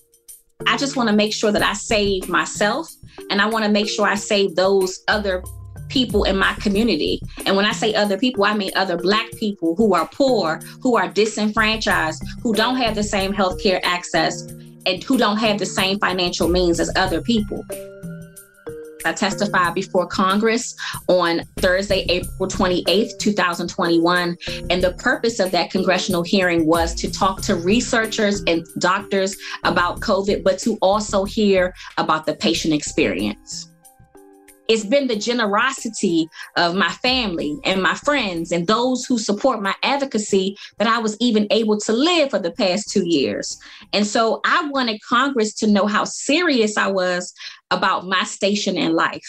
I 0.68 0.76
just 0.76 0.98
want 0.98 1.08
to 1.08 1.16
make 1.16 1.34
sure 1.34 1.54
that 1.54 1.64
I 1.64 1.72
save 1.72 2.28
myself 2.28 2.92
and 3.30 3.42
I 3.42 3.46
want 3.46 3.64
to 3.64 3.72
make 3.72 3.88
sure 3.88 4.06
I 4.06 4.16
save 4.16 4.58
those 4.58 5.00
other 5.08 5.42
people 5.88 6.26
in 6.26 6.36
my 6.38 6.54
community. 6.56 7.22
And 7.46 7.56
when 7.56 7.66
I 7.66 7.72
say 7.72 7.94
other 7.94 8.18
people, 8.18 8.44
I 8.44 8.56
mean 8.56 8.72
other 8.76 8.98
Black 8.98 9.32
people 9.38 9.78
who 9.78 9.94
are 9.94 10.10
poor, 10.10 10.60
who 10.82 10.98
are 10.98 11.08
disenfranchised, 11.08 12.22
who 12.44 12.54
don't 12.54 12.76
have 12.76 12.94
the 12.94 13.04
same 13.04 13.32
healthcare 13.32 13.80
access, 13.84 14.52
and 14.86 15.04
who 15.04 15.18
don't 15.18 15.38
have 15.38 15.60
the 15.60 15.66
same 15.66 16.00
financial 16.00 16.48
means 16.48 16.80
as 16.80 16.92
other 16.96 17.22
people. 17.22 17.66
I 19.06 19.14
testified 19.14 19.74
before 19.74 20.06
Congress 20.06 20.76
on 21.08 21.42
Thursday, 21.58 22.06
April 22.10 22.48
28th, 22.48 23.18
2021. 23.18 24.38
And 24.70 24.84
the 24.84 24.94
purpose 24.94 25.40
of 25.40 25.52
that 25.52 25.72
congressional 25.72 26.24
hearing 26.24 26.66
was 26.66 26.94
to 26.96 27.12
talk 27.12 27.42
to 27.44 27.56
researchers 27.56 28.44
and 28.48 28.66
doctors 28.78 29.36
about 29.64 30.02
COVID, 30.02 30.44
but 30.44 30.60
to 30.60 30.78
also 30.82 31.26
hear 31.26 31.74
about 31.98 32.26
the 32.26 32.36
patient 32.36 32.74
experience. 32.74 33.71
It's 34.72 34.86
been 34.86 35.08
the 35.08 35.18
generosity 35.18 36.30
of 36.56 36.76
my 36.76 36.88
family 36.88 37.60
and 37.66 37.84
my 37.84 37.94
friends 37.94 38.54
and 38.54 38.66
those 38.66 39.04
who 39.04 39.20
support 39.20 39.62
my 39.62 39.76
advocacy 39.84 40.56
that 40.78 40.88
I 40.88 40.98
was 40.98 41.18
even 41.20 41.46
able 41.52 41.78
to 41.82 41.92
live 41.92 42.30
for 42.30 42.40
the 42.40 42.52
past 42.52 42.90
two 42.90 43.06
years. 43.06 43.60
And 43.92 44.08
so 44.08 44.40
I 44.46 44.70
wanted 44.70 45.02
Congress 45.02 45.54
to 45.56 45.68
know 45.68 45.88
how 45.88 46.06
serious 46.06 46.78
I 46.78 46.88
was 46.88 47.34
about 47.70 48.08
my 48.08 48.24
station 48.24 48.78
in 48.78 48.96
life. 48.96 49.28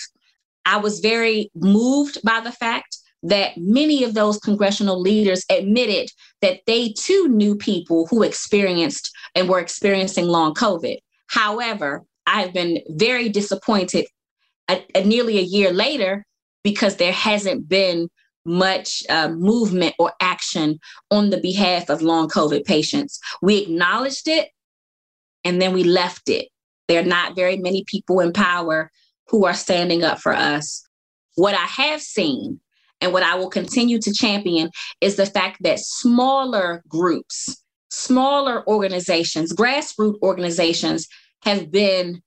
I 0.65 0.77
was 0.77 1.01
very 1.01 1.51
moved 1.57 2.23
by 2.23 2.39
the 2.39 2.53
fact 2.53 2.99
that 3.25 3.57
many 3.57 4.05
of 4.05 4.15
those 4.15 4.39
congressional 4.39 5.01
leaders 5.01 5.45
admitted 5.51 6.09
that 6.41 6.61
they 6.69 6.91
too 6.91 7.27
knew 7.27 7.57
people 7.57 8.07
who 8.07 8.23
experienced 8.23 9.11
and 9.35 9.49
were 9.49 9.59
experiencing 9.59 10.29
long 10.29 10.55
COVID. 10.55 10.99
However, 11.27 12.05
I've 12.29 12.55
been 12.55 12.79
very 12.91 13.29
disappointed 13.29 14.07
a, 14.69 14.85
a 14.95 15.05
nearly 15.05 15.39
a 15.39 15.43
year 15.43 15.73
later 15.73 16.25
because 16.63 16.97
there 16.97 17.13
hasn't 17.13 17.69
been 17.69 18.09
much 18.45 19.03
uh, 19.09 19.29
movement 19.29 19.95
or 19.99 20.13
action 20.21 20.79
on 21.11 21.31
the 21.31 21.41
behalf 21.41 21.89
of 21.89 22.03
long 22.03 22.29
COVID 22.29 22.65
patients. 22.65 23.21
We 23.41 23.59
acknowledged 23.59 24.29
it 24.29 24.51
and 25.45 25.61
then 25.61 25.73
we 25.73 25.85
left 25.85 26.29
it. 26.29 26.49
There 26.89 27.01
are 27.01 27.07
not 27.07 27.37
very 27.37 27.57
many 27.57 27.85
people 27.87 28.21
in 28.21 28.33
power 28.33 28.91
who 29.29 29.47
are 29.47 29.55
standing 29.55 30.03
up 30.03 30.21
for 30.21 30.33
us. 30.33 30.85
What 31.37 31.55
I 31.55 31.65
have 31.65 32.03
seen 32.03 32.61
and 33.01 33.13
what 33.13 33.23
I 33.23 33.37
will 33.37 33.49
continue 33.49 34.01
to 34.01 34.13
champion 34.13 34.71
is 35.01 35.17
the 35.17 35.27
fact 35.27 35.63
that 35.63 35.79
smaller 35.79 36.83
groups, 36.89 37.65
smaller 37.91 38.67
organizations, 38.69 39.53
grassroots 39.53 40.21
organizations 40.23 41.09
have 41.43 41.71
been 41.71 42.23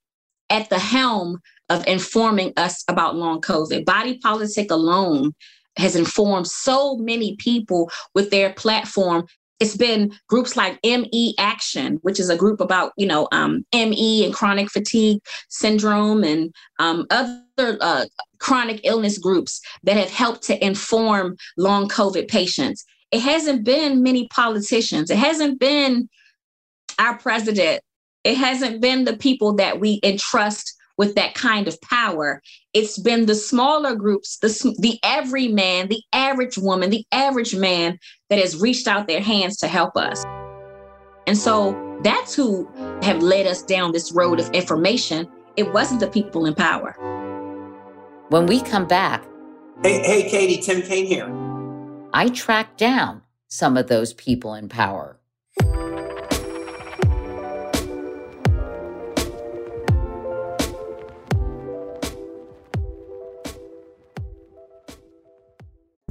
at 0.49 0.69
the 0.69 0.79
helm 0.79 1.39
of 1.69 1.85
informing 1.87 2.53
us 2.57 2.83
about 2.87 3.15
long 3.15 3.41
COVID. 3.41 3.85
Body 3.85 4.17
politic 4.17 4.71
alone 4.71 5.33
has 5.77 5.95
informed 5.95 6.47
so 6.47 6.97
many 6.97 7.35
people 7.37 7.89
with 8.13 8.29
their 8.31 8.53
platform. 8.53 9.25
It's 9.59 9.77
been 9.77 10.13
groups 10.27 10.55
like 10.55 10.79
ME 10.83 11.35
Action, 11.37 11.99
which 12.01 12.19
is 12.19 12.29
a 12.29 12.37
group 12.37 12.59
about 12.59 12.91
you 12.97 13.07
know 13.07 13.27
um, 13.31 13.65
ME 13.73 14.25
and 14.25 14.33
chronic 14.33 14.69
fatigue 14.69 15.19
syndrome 15.49 16.23
and 16.23 16.53
um, 16.79 17.05
other 17.09 17.77
uh, 17.81 18.05
chronic 18.39 18.81
illness 18.83 19.17
groups 19.17 19.61
that 19.83 19.97
have 19.97 20.11
helped 20.11 20.43
to 20.43 20.65
inform 20.65 21.37
long 21.57 21.87
COVID 21.87 22.27
patients. 22.27 22.85
It 23.11 23.21
hasn't 23.21 23.63
been 23.63 24.03
many 24.03 24.27
politicians. 24.27 25.09
It 25.09 25.17
hasn't 25.17 25.59
been 25.59 26.09
our 26.99 27.17
president. 27.17 27.81
It 28.23 28.35
hasn't 28.35 28.81
been 28.81 29.05
the 29.05 29.15
people 29.15 29.53
that 29.55 29.79
we 29.79 29.99
entrust 30.03 30.75
with 30.97 31.15
that 31.15 31.33
kind 31.33 31.67
of 31.67 31.79
power. 31.81 32.41
It's 32.73 32.97
been 32.97 33.25
the 33.25 33.35
smaller 33.35 33.95
groups, 33.95 34.37
the, 34.37 34.75
the 34.79 34.99
everyman, 35.03 35.87
the 35.87 36.01
average 36.13 36.57
woman, 36.57 36.89
the 36.89 37.05
average 37.11 37.55
man 37.55 37.97
that 38.29 38.39
has 38.39 38.59
reached 38.59 38.87
out 38.87 39.07
their 39.07 39.21
hands 39.21 39.57
to 39.57 39.67
help 39.67 39.95
us. 39.95 40.23
And 41.27 41.37
so 41.37 41.99
that's 42.03 42.35
who 42.35 42.69
have 43.01 43.21
led 43.21 43.47
us 43.47 43.61
down 43.63 43.91
this 43.91 44.11
road 44.11 44.39
of 44.39 44.49
information. 44.51 45.27
It 45.55 45.73
wasn't 45.73 45.99
the 45.99 46.07
people 46.07 46.45
in 46.45 46.53
power. 46.53 46.95
When 48.29 48.45
we 48.45 48.61
come 48.61 48.87
back, 48.87 49.25
hey, 49.83 49.99
hey, 49.99 50.29
Katie, 50.29 50.61
Tim 50.61 50.81
Kaine 50.81 51.05
here. 51.05 51.31
I 52.13 52.29
tracked 52.29 52.77
down 52.77 53.21
some 53.47 53.77
of 53.77 53.87
those 53.87 54.13
people 54.13 54.53
in 54.53 54.69
power. 54.69 55.14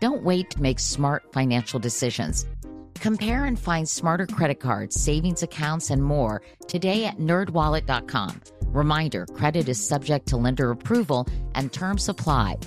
Don't 0.00 0.22
wait 0.22 0.50
to 0.50 0.62
make 0.62 0.78
smart 0.78 1.30
financial 1.32 1.78
decisions. 1.78 2.46
Compare 2.94 3.44
and 3.44 3.58
find 3.58 3.88
smarter 3.88 4.26
credit 4.26 4.60
cards, 4.60 5.00
savings 5.00 5.42
accounts, 5.42 5.90
and 5.90 6.02
more 6.02 6.42
today 6.66 7.04
at 7.04 7.18
nerdwallet.com. 7.18 8.40
Reminder 8.66 9.26
credit 9.26 9.68
is 9.68 9.84
subject 9.86 10.26
to 10.28 10.36
lender 10.36 10.70
approval 10.70 11.26
and 11.54 11.72
terms 11.72 12.08
apply. 12.08 12.58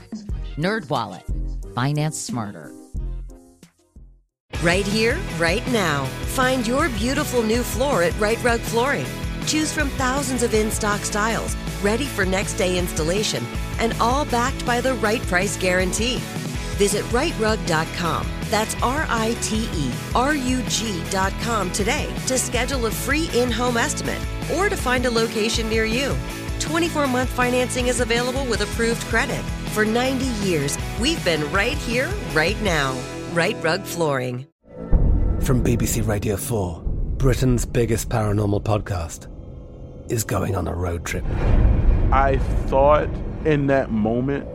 NerdWallet, 0.58 1.74
finance 1.74 2.20
smarter. 2.20 2.72
Right 4.62 4.86
here, 4.86 5.18
right 5.38 5.66
now. 5.72 6.06
Find 6.36 6.66
your 6.66 6.90
beautiful 6.90 7.42
new 7.42 7.64
floor 7.64 8.04
at 8.04 8.18
Rite 8.20 8.44
Rug 8.44 8.60
Flooring. 8.60 9.06
Choose 9.46 9.74
from 9.74 9.90
thousands 9.92 10.44
of 10.44 10.54
in 10.54 10.72
stock 10.72 11.02
styles, 11.02 11.56
ready 11.82 12.06
for 12.06 12.26
next 12.26 12.54
day 12.54 12.78
installation, 12.78 13.44
and 13.80 13.94
all 14.00 14.26
backed 14.26 14.66
by 14.66 14.80
the 14.80 14.94
right 14.96 15.22
price 15.24 15.58
guarantee. 15.58 16.22
Visit 16.78 17.04
riterug.com. 17.06 18.28
That's 18.50 18.76
R 18.82 19.06
I 19.10 19.36
T 19.42 19.68
E 19.74 19.92
R 20.16 20.36
U 20.36 20.62
G.com 20.68 21.72
today 21.72 22.14
to 22.28 22.38
schedule 22.38 22.86
a 22.86 22.92
free 22.92 23.30
in 23.34 23.52
home 23.52 23.78
estimate 23.78 24.22
or 24.56 24.70
to 24.70 24.78
find 24.78 25.06
a 25.06 25.12
location 25.12 25.70
near 25.70 25.86
you. 25.86 26.16
24 26.60 27.08
month 27.08 27.30
financing 27.30 27.88
is 27.88 28.00
available 28.00 28.46
with 28.46 28.62
approved 28.62 29.02
credit. 29.04 29.42
For 29.74 29.86
90 29.86 30.26
years, 30.48 30.78
we've 31.02 31.24
been 31.26 31.52
right 31.52 31.78
here, 31.78 32.10
right 32.34 32.60
now. 32.62 32.98
Rite 33.34 33.62
Rug 33.64 33.84
Flooring. 33.84 34.48
From 35.42 35.64
BBC 35.64 36.08
Radio 36.08 36.38
4, 36.38 36.82
Britain's 37.18 37.66
biggest 37.66 38.08
paranormal 38.08 38.64
podcast 38.64 39.28
is 40.12 40.24
going 40.24 40.56
on 40.56 40.68
a 40.68 40.74
road 40.74 41.06
trip. 41.06 41.26
I 42.12 42.38
thought 42.68 43.10
in 43.44 43.68
that 43.68 43.92
moment, 43.92 44.48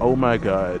oh 0.00 0.14
my 0.14 0.36
God, 0.36 0.80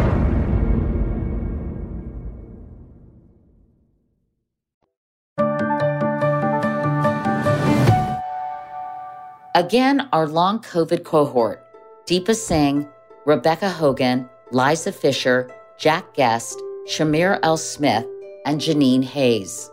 Again, 9.53 10.07
our 10.13 10.27
long 10.27 10.59
COVID 10.59 11.03
cohort 11.03 11.61
Deepa 12.05 12.33
Singh, 12.33 12.87
Rebecca 13.25 13.69
Hogan, 13.69 14.29
Liza 14.51 14.93
Fisher, 14.93 15.49
Jack 15.77 16.13
Guest, 16.13 16.57
Chimere 16.87 17.37
L. 17.43 17.57
Smith, 17.57 18.05
and 18.45 18.61
Janine 18.61 19.03
Hayes. 19.03 19.69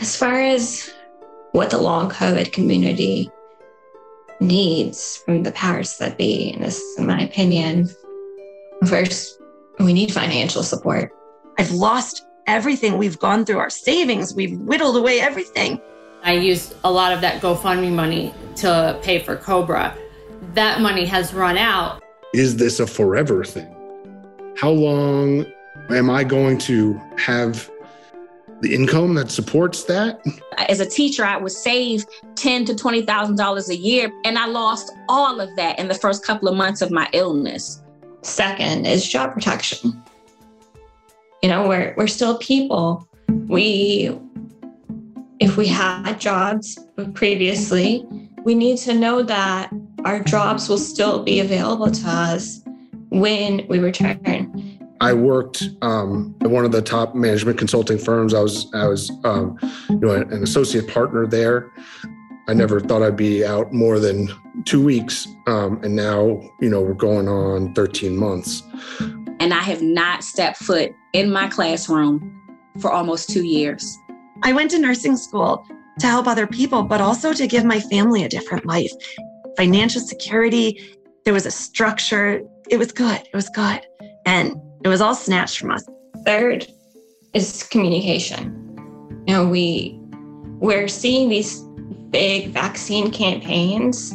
As 0.00 0.14
far 0.14 0.40
as 0.42 0.92
what 1.52 1.70
the 1.70 1.78
long 1.78 2.10
COVID 2.10 2.52
community 2.52 3.30
needs 4.40 5.22
from 5.24 5.42
the 5.42 5.52
powers 5.52 5.96
that 5.96 6.18
be, 6.18 6.52
and 6.52 6.62
this 6.62 6.78
is 6.78 6.98
in 6.98 7.06
my 7.06 7.20
opinion, 7.20 7.88
first, 8.86 9.40
we 9.78 9.94
need 9.94 10.12
financial 10.12 10.62
support. 10.62 11.10
I've 11.58 11.72
lost 11.72 12.26
everything. 12.46 12.98
We've 12.98 13.18
gone 13.18 13.46
through 13.46 13.58
our 13.58 13.70
savings, 13.70 14.34
we've 14.34 14.58
whittled 14.60 14.98
away 14.98 15.20
everything. 15.20 15.80
I 16.26 16.32
used 16.32 16.74
a 16.82 16.90
lot 16.90 17.12
of 17.12 17.20
that 17.20 17.40
GoFundMe 17.40 17.92
money 17.92 18.34
to 18.56 18.98
pay 19.00 19.20
for 19.20 19.36
COBRA. 19.36 19.96
That 20.54 20.80
money 20.80 21.04
has 21.06 21.32
run 21.32 21.56
out. 21.56 22.02
Is 22.34 22.56
this 22.56 22.80
a 22.80 22.86
forever 22.86 23.44
thing? 23.44 23.72
How 24.56 24.70
long 24.70 25.46
am 25.88 26.10
I 26.10 26.24
going 26.24 26.58
to 26.58 27.00
have 27.16 27.70
the 28.60 28.74
income 28.74 29.14
that 29.14 29.30
supports 29.30 29.84
that? 29.84 30.20
As 30.68 30.80
a 30.80 30.86
teacher, 30.86 31.24
I 31.24 31.36
would 31.36 31.52
save 31.52 32.04
ten 32.34 32.64
to 32.64 32.74
twenty 32.74 33.02
thousand 33.02 33.36
dollars 33.36 33.68
a 33.68 33.76
year, 33.76 34.10
and 34.24 34.36
I 34.36 34.46
lost 34.46 34.90
all 35.08 35.40
of 35.40 35.54
that 35.54 35.78
in 35.78 35.86
the 35.86 35.94
first 35.94 36.24
couple 36.24 36.48
of 36.48 36.56
months 36.56 36.82
of 36.82 36.90
my 36.90 37.08
illness. 37.12 37.84
Second 38.22 38.84
is 38.84 39.08
job 39.08 39.32
protection. 39.32 40.02
You 41.44 41.50
know, 41.50 41.68
we're 41.68 41.94
we're 41.96 42.08
still 42.08 42.36
people. 42.38 43.06
We 43.28 44.18
if 45.40 45.56
we 45.56 45.66
had 45.66 46.18
jobs 46.18 46.78
previously, 47.14 48.06
we 48.44 48.54
need 48.54 48.78
to 48.78 48.94
know 48.94 49.22
that 49.22 49.70
our 50.04 50.22
jobs 50.22 50.68
will 50.68 50.78
still 50.78 51.22
be 51.22 51.40
available 51.40 51.90
to 51.90 52.08
us 52.08 52.62
when 53.10 53.66
we 53.68 53.78
return. 53.78 54.78
I 55.00 55.12
worked 55.12 55.62
um, 55.82 56.34
at 56.40 56.50
one 56.50 56.64
of 56.64 56.72
the 56.72 56.80
top 56.80 57.14
management 57.14 57.58
consulting 57.58 57.98
firms. 57.98 58.32
I 58.32 58.40
was 58.40 58.72
I 58.72 58.86
was 58.86 59.10
um, 59.24 59.58
you 59.90 59.98
know 59.98 60.12
an 60.12 60.42
associate 60.42 60.88
partner 60.88 61.26
there. 61.26 61.70
I 62.48 62.54
never 62.54 62.80
thought 62.80 63.02
I'd 63.02 63.16
be 63.16 63.44
out 63.44 63.72
more 63.72 63.98
than 63.98 64.28
two 64.64 64.82
weeks, 64.82 65.26
um, 65.46 65.80
and 65.82 65.94
now 65.94 66.40
you 66.60 66.70
know 66.70 66.80
we're 66.80 66.94
going 66.94 67.28
on 67.28 67.74
13 67.74 68.16
months. 68.16 68.62
And 69.38 69.52
I 69.52 69.60
have 69.60 69.82
not 69.82 70.24
stepped 70.24 70.58
foot 70.58 70.94
in 71.12 71.30
my 71.30 71.48
classroom 71.48 72.32
for 72.80 72.90
almost 72.90 73.28
two 73.28 73.44
years. 73.44 73.98
I 74.42 74.52
went 74.52 74.70
to 74.72 74.78
nursing 74.78 75.16
school 75.16 75.64
to 75.98 76.06
help 76.06 76.26
other 76.26 76.46
people, 76.46 76.82
but 76.82 77.00
also 77.00 77.32
to 77.32 77.46
give 77.46 77.64
my 77.64 77.80
family 77.80 78.24
a 78.24 78.28
different 78.28 78.66
life. 78.66 78.92
Financial 79.56 80.00
security, 80.00 80.96
there 81.24 81.34
was 81.34 81.46
a 81.46 81.50
structure. 81.50 82.42
It 82.68 82.76
was 82.76 82.92
good. 82.92 83.20
It 83.20 83.34
was 83.34 83.48
good. 83.50 83.80
And 84.26 84.60
it 84.84 84.88
was 84.88 85.00
all 85.00 85.14
snatched 85.14 85.58
from 85.58 85.70
us. 85.70 85.84
Third 86.24 86.66
is 87.32 87.62
communication. 87.64 88.62
You 89.26 89.34
know, 89.34 89.48
we 89.48 89.98
we're 90.58 90.88
seeing 90.88 91.28
these 91.28 91.62
big 92.10 92.50
vaccine 92.50 93.10
campaigns. 93.10 94.14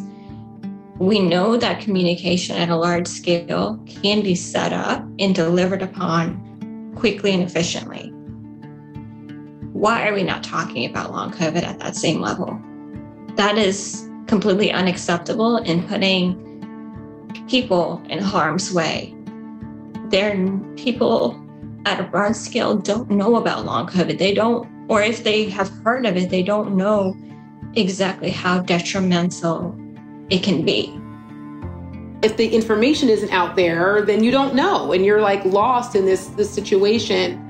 We 0.98 1.20
know 1.20 1.58
that 1.58 1.82
communication 1.82 2.58
at 2.58 2.70
a 2.70 2.76
large 2.76 3.08
scale 3.08 3.84
can 3.88 4.22
be 4.22 4.36
set 4.36 4.74
up 4.74 5.06
and 5.20 5.36
delivered 5.36 5.82
upon 5.82 6.94
quickly 6.96 7.32
and 7.32 7.44
efficiently. 7.44 8.11
Why 9.82 10.08
are 10.08 10.14
we 10.14 10.22
not 10.22 10.44
talking 10.44 10.86
about 10.86 11.12
long 11.12 11.32
COVID 11.32 11.64
at 11.64 11.80
that 11.80 11.96
same 11.96 12.22
level? 12.22 12.62
That 13.36 13.58
is 13.58 14.08
completely 14.28 14.72
unacceptable 14.72 15.58
in 15.58 15.82
putting 15.88 16.38
people 17.50 18.00
in 18.08 18.20
harm's 18.20 18.72
way. 18.72 19.16
There 20.10 20.38
people 20.76 21.44
at 21.88 22.00
a 22.00 22.04
broad 22.04 22.36
scale 22.36 22.78
don't 22.78 23.10
know 23.10 23.38
about 23.38 23.66
long 23.66 23.88
COVID. 23.88 24.20
They 24.20 24.36
don't, 24.36 24.70
or 24.88 25.02
if 25.02 25.24
they 25.24 25.50
have 25.50 25.70
heard 25.84 26.06
of 26.06 26.16
it, 26.16 26.30
they 26.30 26.44
don't 26.44 26.76
know 26.76 27.18
exactly 27.74 28.30
how 28.30 28.60
detrimental 28.60 29.76
it 30.30 30.44
can 30.44 30.64
be. 30.64 30.96
If 32.22 32.38
the 32.38 32.50
information 32.50 33.10
isn't 33.10 33.32
out 33.32 33.56
there, 33.56 34.04
then 34.04 34.24
you 34.24 34.30
don't 34.30 34.54
know 34.54 34.92
and 34.92 35.04
you're 35.04 35.22
like 35.22 35.44
lost 35.44 35.96
in 35.96 36.06
this 36.06 36.28
this 36.28 36.52
situation 36.52 37.48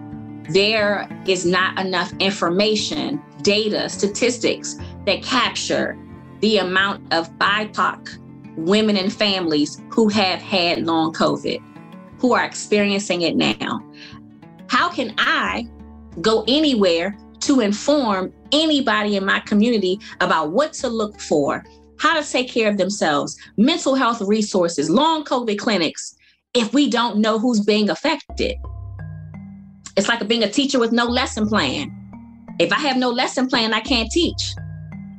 there 0.54 1.08
is 1.28 1.46
not 1.46 1.80
enough 1.80 2.12
information, 2.20 3.22
data, 3.42 3.90
statistics 3.90 4.78
that 5.06 5.24
capture 5.24 5.98
the 6.42 6.58
amount 6.58 7.14
of 7.14 7.32
BIPOC 7.38 8.18
women 8.58 8.98
and 8.98 9.12
families 9.12 9.82
who 9.90 10.10
have 10.10 10.42
had 10.42 10.86
long 10.86 11.14
COVID, 11.14 11.62
who 12.20 12.34
are 12.34 12.44
experiencing 12.44 13.22
it 13.22 13.36
now. 13.36 13.82
How 14.68 14.90
can 14.90 15.14
I 15.18 15.68
go 16.22 16.44
anywhere 16.48 17.18
to 17.42 17.60
inform 17.60 18.34
anybody 18.52 19.16
in 19.16 19.26
my 19.26 19.40
community 19.42 20.00
about 20.20 20.52
what 20.52 20.74
to 20.74 20.88
look 20.88 21.20
for, 21.20 21.64
how 21.98 22.20
to 22.20 22.30
take 22.30 22.50
care 22.50 22.70
of 22.70 22.78
themselves, 22.78 23.38
mental 23.58 23.96
health 23.96 24.22
resources, 24.22 24.90
long 24.90 25.24
COVID 25.24 25.58
clinics, 25.58 26.16
if 26.54 26.74
we 26.74 26.90
don't 26.90 27.18
know 27.20 27.40
who's 27.40 27.62
being 27.62 27.90
affected? 27.90 28.56
It's 29.98 30.08
like 30.08 30.28
being 30.28 30.44
a 30.44 30.50
teacher 30.50 30.80
with 30.80 30.92
no 30.92 31.06
lesson 31.06 31.48
plan. 31.48 31.98
If 32.60 32.72
I 32.72 32.80
have 32.80 32.98
no 32.98 33.10
lesson 33.10 33.48
plan, 33.48 33.74
I 33.74 33.80
can't 33.82 34.10
teach. 34.12 34.54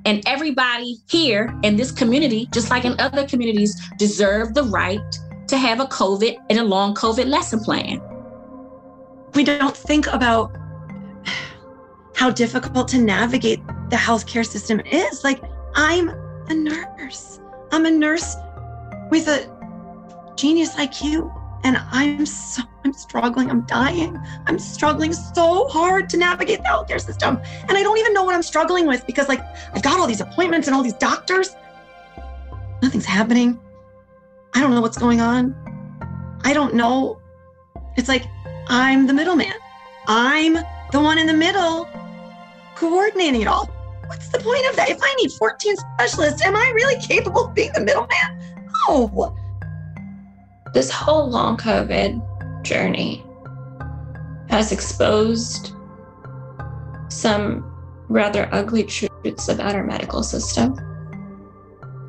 And 0.04 0.22
everybody 0.26 0.96
here 1.08 1.54
in 1.62 1.76
this 1.76 1.92
community, 1.92 2.48
just 2.52 2.70
like 2.70 2.84
in 2.84 2.98
other 2.98 3.26
communities, 3.26 3.80
deserve 3.98 4.54
the 4.54 4.64
right 4.64 5.00
to 5.48 5.56
have 5.56 5.80
a 5.80 5.86
COVID 5.86 6.36
and 6.50 6.58
a 6.58 6.64
long 6.64 6.94
COVID 6.94 7.26
lesson 7.26 7.60
plan. 7.60 8.00
We 9.34 9.44
don't 9.44 9.76
think 9.76 10.06
about 10.08 10.56
how 12.16 12.30
difficult 12.30 12.88
to 12.88 12.98
navigate 12.98 13.60
the 13.90 13.96
healthcare 13.96 14.46
system 14.46 14.80
is. 14.80 15.24
Like, 15.24 15.42
I'm 15.74 16.08
a 16.48 16.54
nurse. 16.54 17.40
I'm 17.70 17.86
a 17.86 17.90
nurse 17.90 18.36
with 19.10 19.28
a 19.28 19.50
genius 20.36 20.74
IQ, 20.74 21.30
and 21.64 21.78
I'm 21.90 22.26
so 22.26 22.62
I'm 22.84 22.92
struggling. 22.92 23.50
I'm 23.50 23.62
dying. 23.62 24.18
I'm 24.46 24.58
struggling 24.58 25.12
so 25.12 25.68
hard 25.68 26.08
to 26.10 26.16
navigate 26.16 26.58
the 26.58 26.68
healthcare 26.68 27.00
system. 27.00 27.40
And 27.68 27.78
I 27.78 27.82
don't 27.82 27.98
even 27.98 28.12
know 28.12 28.24
what 28.24 28.34
I'm 28.34 28.42
struggling 28.42 28.86
with 28.86 29.06
because, 29.06 29.28
like, 29.28 29.40
I've 29.72 29.82
got 29.82 30.00
all 30.00 30.06
these 30.06 30.20
appointments 30.20 30.66
and 30.66 30.74
all 30.74 30.82
these 30.82 30.94
doctors. 30.94 31.54
Nothing's 32.82 33.06
happening. 33.06 33.60
I 34.54 34.60
don't 34.60 34.74
know 34.74 34.80
what's 34.80 34.98
going 34.98 35.20
on. 35.20 35.54
I 36.44 36.52
don't 36.52 36.74
know. 36.74 37.20
It's 37.96 38.08
like 38.08 38.24
I'm 38.68 39.06
the 39.06 39.12
middleman. 39.12 39.54
I'm 40.08 40.54
the 40.90 41.00
one 41.00 41.18
in 41.18 41.26
the 41.26 41.32
middle 41.32 41.88
coordinating 42.74 43.42
it 43.42 43.46
all. 43.46 43.66
What's 44.06 44.28
the 44.28 44.38
point 44.38 44.68
of 44.68 44.76
that? 44.76 44.90
If 44.90 44.98
I 45.00 45.14
need 45.14 45.32
14 45.32 45.76
specialists, 45.76 46.42
am 46.42 46.56
I 46.56 46.72
really 46.74 47.00
capable 47.00 47.46
of 47.46 47.54
being 47.54 47.72
the 47.72 47.80
middleman? 47.80 48.58
No. 48.88 49.36
This 50.72 50.90
whole 50.90 51.28
long 51.28 51.56
COVID 51.56 52.64
journey 52.64 53.24
has 54.48 54.72
exposed 54.72 55.74
some 57.08 57.68
rather 58.08 58.48
ugly 58.52 58.84
truths 58.84 59.48
about 59.48 59.74
our 59.74 59.84
medical 59.84 60.22
system 60.22 60.74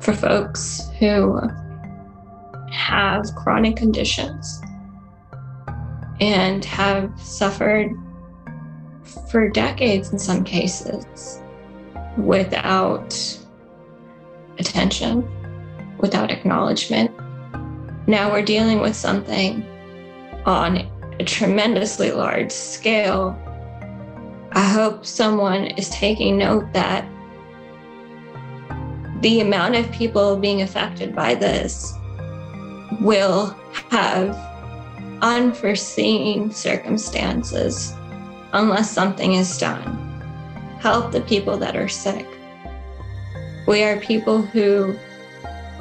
for 0.00 0.12
folks 0.12 0.88
who 0.98 1.40
have 2.70 3.34
chronic 3.36 3.76
conditions 3.76 4.60
and 6.20 6.64
have 6.64 7.10
suffered 7.20 7.90
for 9.30 9.48
decades 9.48 10.12
in 10.12 10.18
some 10.18 10.42
cases 10.42 11.40
without 12.16 13.14
attention, 14.58 15.26
without 15.98 16.30
acknowledgement. 16.30 17.13
Now 18.06 18.30
we're 18.30 18.42
dealing 18.42 18.80
with 18.80 18.94
something 18.94 19.66
on 20.44 20.86
a 21.18 21.24
tremendously 21.24 22.12
large 22.12 22.52
scale. 22.52 23.38
I 24.52 24.62
hope 24.62 25.06
someone 25.06 25.64
is 25.64 25.88
taking 25.88 26.36
note 26.36 26.70
that 26.74 27.06
the 29.22 29.40
amount 29.40 29.76
of 29.76 29.90
people 29.90 30.36
being 30.36 30.60
affected 30.60 31.14
by 31.14 31.34
this 31.34 31.94
will 33.00 33.56
have 33.90 34.36
unforeseen 35.22 36.50
circumstances 36.50 37.94
unless 38.52 38.90
something 38.90 39.32
is 39.32 39.56
done. 39.56 40.00
Help 40.78 41.10
the 41.10 41.22
people 41.22 41.56
that 41.56 41.74
are 41.74 41.88
sick. 41.88 42.26
We 43.66 43.82
are 43.82 43.98
people 43.98 44.42
who 44.42 44.94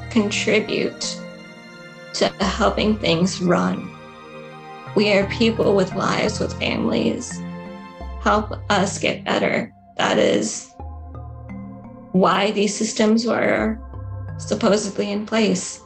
contribute 0.09 1.19
to 2.13 2.27
helping 2.43 2.97
things 2.97 3.41
run. 3.41 3.89
We 4.95 5.11
are 5.13 5.27
people 5.29 5.75
with 5.75 5.95
lives, 5.95 6.39
with 6.39 6.57
families. 6.59 7.41
Help 8.21 8.53
us 8.69 8.99
get 8.99 9.23
better. 9.23 9.73
That 9.97 10.17
is 10.17 10.71
why 12.11 12.51
these 12.51 12.75
systems 12.75 13.25
were 13.25 13.79
supposedly 14.37 15.11
in 15.11 15.25
place 15.25 15.81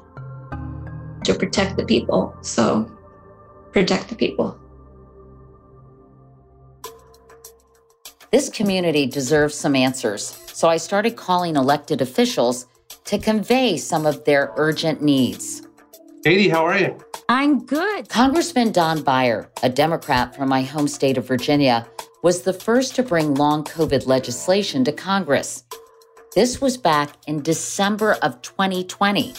to 1.24 1.34
protect 1.34 1.78
the 1.78 1.86
people. 1.86 2.36
So, 2.42 2.92
protect 3.72 4.10
the 4.10 4.16
people. 4.16 4.60
This 8.32 8.50
community 8.50 9.06
deserves 9.06 9.56
some 9.56 9.76
answers, 9.76 10.38
so 10.52 10.68
I 10.68 10.78
started 10.78 11.16
calling 11.16 11.56
elected 11.56 12.02
officials 12.02 12.68
to 13.06 13.18
convey 13.18 13.78
some 13.78 14.06
of 14.06 14.26
their 14.26 14.52
urgent 14.58 15.02
needs. 15.02 15.66
Katie, 16.28 16.50
how 16.50 16.66
are 16.66 16.78
you? 16.78 16.94
I'm 17.30 17.66
good. 17.66 18.10
Congressman 18.10 18.74
Don 18.74 19.02
Beyer, 19.02 19.50
a 19.63 19.70
Democrat 19.70 20.36
from 20.36 20.50
my 20.50 20.62
home 20.62 20.90
state 20.90 21.18
of 21.18 21.26
Virginia, 21.26 21.88
was 22.22 22.42
the 22.42 22.52
first 22.52 22.96
to 22.96 23.04
bring 23.04 23.36
long 23.36 23.63
COVID 23.63 24.08
legislation 24.08 24.84
to 24.84 24.92
Congress. 24.92 25.63
This 26.36 26.60
was 26.60 26.76
back 26.76 27.12
in 27.28 27.42
December 27.44 28.16
of 28.22 28.42
2020. 28.42 29.36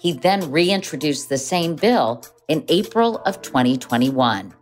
He 0.00 0.12
then 0.12 0.50
reintroduced 0.50 1.30
the 1.30 1.38
same 1.38 1.76
bill 1.76 2.22
in 2.46 2.62
April 2.68 3.22
of 3.24 3.40
2021. 3.40 4.52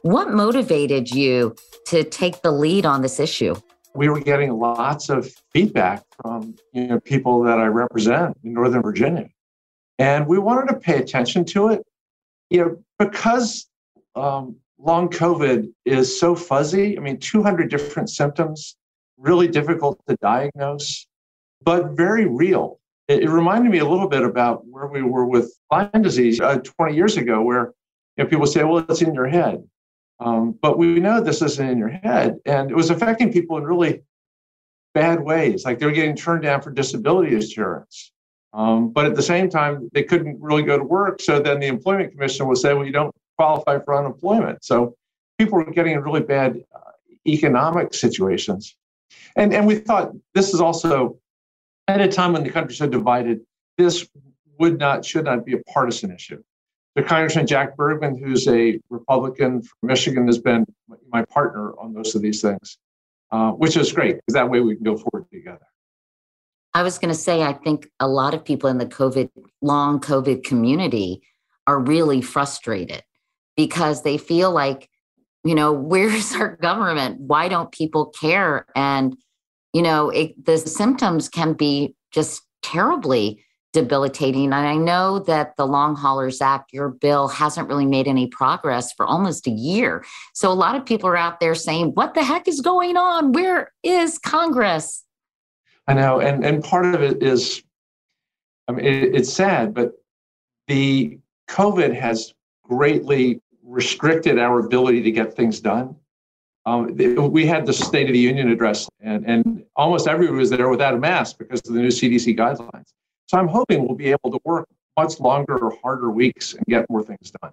What 0.00 0.30
motivated 0.30 1.10
you 1.10 1.54
to 1.88 2.04
take 2.04 2.40
the 2.40 2.52
lead 2.52 2.86
on 2.86 3.02
this 3.02 3.20
issue? 3.20 3.54
We 3.94 4.08
were 4.08 4.20
getting 4.20 4.58
lots 4.58 5.10
of 5.10 5.30
feedback 5.52 6.04
from 6.22 6.56
you 6.72 6.86
know, 6.86 7.00
people 7.00 7.42
that 7.42 7.58
I 7.58 7.66
represent 7.66 8.38
in 8.42 8.54
Northern 8.54 8.80
Virginia. 8.80 9.28
And 9.98 10.26
we 10.26 10.38
wanted 10.38 10.72
to 10.72 10.78
pay 10.78 10.98
attention 10.98 11.44
to 11.46 11.68
it. 11.68 11.82
You 12.50 12.64
know, 12.64 12.84
because 12.98 13.66
um, 14.14 14.56
long 14.78 15.08
COVID 15.08 15.72
is 15.84 16.18
so 16.18 16.34
fuzzy, 16.34 16.96
I 16.96 17.00
mean, 17.00 17.18
200 17.18 17.70
different 17.70 18.10
symptoms, 18.10 18.76
really 19.16 19.48
difficult 19.48 20.00
to 20.08 20.16
diagnose, 20.20 21.06
but 21.62 21.92
very 21.92 22.26
real. 22.26 22.78
It, 23.08 23.22
it 23.22 23.30
reminded 23.30 23.70
me 23.70 23.78
a 23.78 23.86
little 23.86 24.08
bit 24.08 24.22
about 24.22 24.66
where 24.66 24.86
we 24.86 25.02
were 25.02 25.26
with 25.26 25.56
Lyme 25.70 26.02
disease 26.02 26.40
uh, 26.40 26.58
20 26.58 26.94
years 26.94 27.16
ago, 27.16 27.42
where 27.42 27.72
you 28.16 28.24
know, 28.24 28.30
people 28.30 28.46
say, 28.46 28.64
well, 28.64 28.84
it's 28.88 29.02
in 29.02 29.14
your 29.14 29.28
head. 29.28 29.62
Um, 30.18 30.58
but 30.62 30.78
we 30.78 30.98
know 30.98 31.20
this 31.20 31.42
isn't 31.42 31.68
in 31.68 31.78
your 31.78 31.88
head. 31.88 32.38
And 32.46 32.70
it 32.70 32.76
was 32.76 32.90
affecting 32.90 33.32
people 33.32 33.58
in 33.58 33.64
really 33.64 34.02
bad 34.94 35.20
ways. 35.20 35.64
Like 35.64 35.78
they 35.78 35.86
were 35.86 35.92
getting 35.92 36.16
turned 36.16 36.42
down 36.42 36.62
for 36.62 36.70
disability 36.70 37.34
insurance. 37.34 38.12
Um, 38.56 38.88
but 38.88 39.04
at 39.04 39.14
the 39.14 39.22
same 39.22 39.50
time, 39.50 39.90
they 39.92 40.02
couldn't 40.02 40.40
really 40.40 40.62
go 40.62 40.78
to 40.78 40.82
work. 40.82 41.20
So 41.20 41.38
then 41.38 41.60
the 41.60 41.66
employment 41.66 42.12
commission 42.12 42.48
would 42.48 42.56
say, 42.56 42.72
well, 42.72 42.86
you 42.86 42.92
don't 42.92 43.14
qualify 43.36 43.78
for 43.80 43.94
unemployment. 43.94 44.64
So 44.64 44.96
people 45.38 45.58
were 45.58 45.70
getting 45.70 45.92
in 45.92 46.00
really 46.00 46.22
bad 46.22 46.64
uh, 46.74 46.92
economic 47.28 47.92
situations. 47.92 48.74
And, 49.36 49.52
and 49.52 49.66
we 49.66 49.74
thought 49.76 50.12
this 50.34 50.54
is 50.54 50.60
also 50.62 51.18
at 51.86 52.00
a 52.00 52.08
time 52.08 52.32
when 52.32 52.44
the 52.44 52.50
country's 52.50 52.78
so 52.78 52.88
divided, 52.88 53.42
this 53.76 54.08
would 54.58 54.78
not, 54.78 55.04
should 55.04 55.26
not 55.26 55.44
be 55.44 55.52
a 55.52 55.62
partisan 55.64 56.10
issue. 56.10 56.42
The 56.94 57.02
Congressman 57.02 57.46
Jack 57.46 57.76
Bergman, 57.76 58.16
who's 58.16 58.48
a 58.48 58.80
Republican 58.88 59.60
from 59.60 59.76
Michigan, 59.82 60.26
has 60.28 60.38
been 60.38 60.64
my 61.12 61.26
partner 61.26 61.72
on 61.78 61.92
most 61.92 62.14
of 62.14 62.22
these 62.22 62.40
things, 62.40 62.78
uh, 63.30 63.50
which 63.50 63.76
is 63.76 63.92
great 63.92 64.16
because 64.16 64.32
that 64.32 64.48
way 64.48 64.60
we 64.60 64.74
can 64.76 64.82
go 64.82 64.96
forward 64.96 65.26
together. 65.30 65.66
I 66.76 66.82
was 66.82 66.98
going 66.98 67.08
to 67.08 67.18
say, 67.18 67.42
I 67.42 67.54
think 67.54 67.88
a 68.00 68.06
lot 68.06 68.34
of 68.34 68.44
people 68.44 68.68
in 68.68 68.76
the 68.76 68.84
COVID, 68.84 69.30
long 69.62 69.98
COVID 69.98 70.44
community 70.44 71.22
are 71.66 71.80
really 71.80 72.20
frustrated 72.20 73.02
because 73.56 74.02
they 74.02 74.18
feel 74.18 74.50
like, 74.50 74.90
you 75.42 75.54
know, 75.54 75.72
where's 75.92 76.34
our 76.34 76.54
government? 76.56 77.18
Why 77.18 77.48
don't 77.48 77.72
people 77.72 78.12
care? 78.20 78.66
And, 78.76 79.16
you 79.72 79.80
know, 79.80 80.10
it, 80.10 80.44
the 80.44 80.58
symptoms 80.58 81.30
can 81.30 81.54
be 81.54 81.94
just 82.10 82.42
terribly 82.62 83.42
debilitating. 83.72 84.52
And 84.52 84.54
I 84.54 84.76
know 84.76 85.20
that 85.20 85.56
the 85.56 85.66
Long 85.66 85.96
Haulers 85.96 86.42
Act, 86.42 86.74
your 86.74 86.90
bill, 86.90 87.28
hasn't 87.28 87.68
really 87.68 87.86
made 87.86 88.06
any 88.06 88.26
progress 88.26 88.92
for 88.92 89.06
almost 89.06 89.46
a 89.46 89.50
year. 89.50 90.04
So 90.34 90.52
a 90.52 90.52
lot 90.52 90.76
of 90.76 90.84
people 90.84 91.08
are 91.08 91.16
out 91.16 91.40
there 91.40 91.54
saying, 91.54 91.92
what 91.94 92.12
the 92.12 92.22
heck 92.22 92.46
is 92.46 92.60
going 92.60 92.98
on? 92.98 93.32
Where 93.32 93.72
is 93.82 94.18
Congress? 94.18 95.05
I 95.86 95.94
know. 95.94 96.20
And, 96.20 96.44
and 96.44 96.62
part 96.62 96.94
of 96.94 97.02
it 97.02 97.22
is, 97.22 97.62
I 98.68 98.72
mean, 98.72 98.84
it, 98.84 99.14
it's 99.14 99.32
sad, 99.32 99.74
but 99.74 99.92
the 100.66 101.18
COVID 101.48 101.94
has 101.94 102.34
greatly 102.64 103.40
restricted 103.62 104.38
our 104.38 104.60
ability 104.60 105.02
to 105.02 105.10
get 105.10 105.34
things 105.34 105.60
done. 105.60 105.96
Um, 106.64 106.96
we 107.30 107.46
had 107.46 107.64
the 107.64 107.72
State 107.72 108.08
of 108.08 108.12
the 108.12 108.18
Union 108.18 108.50
address, 108.50 108.88
and, 109.00 109.24
and 109.24 109.64
almost 109.76 110.08
everyone 110.08 110.38
was 110.38 110.50
there 110.50 110.68
without 110.68 110.94
a 110.94 110.98
mask 110.98 111.38
because 111.38 111.60
of 111.60 111.74
the 111.74 111.80
new 111.80 111.88
CDC 111.88 112.36
guidelines. 112.36 112.92
So 113.26 113.38
I'm 113.38 113.46
hoping 113.46 113.86
we'll 113.86 113.96
be 113.96 114.10
able 114.10 114.32
to 114.32 114.40
work 114.44 114.68
much 114.96 115.20
longer 115.20 115.58
or 115.58 115.76
harder 115.82 116.10
weeks 116.10 116.54
and 116.54 116.64
get 116.66 116.88
more 116.90 117.04
things 117.04 117.30
done. 117.40 117.52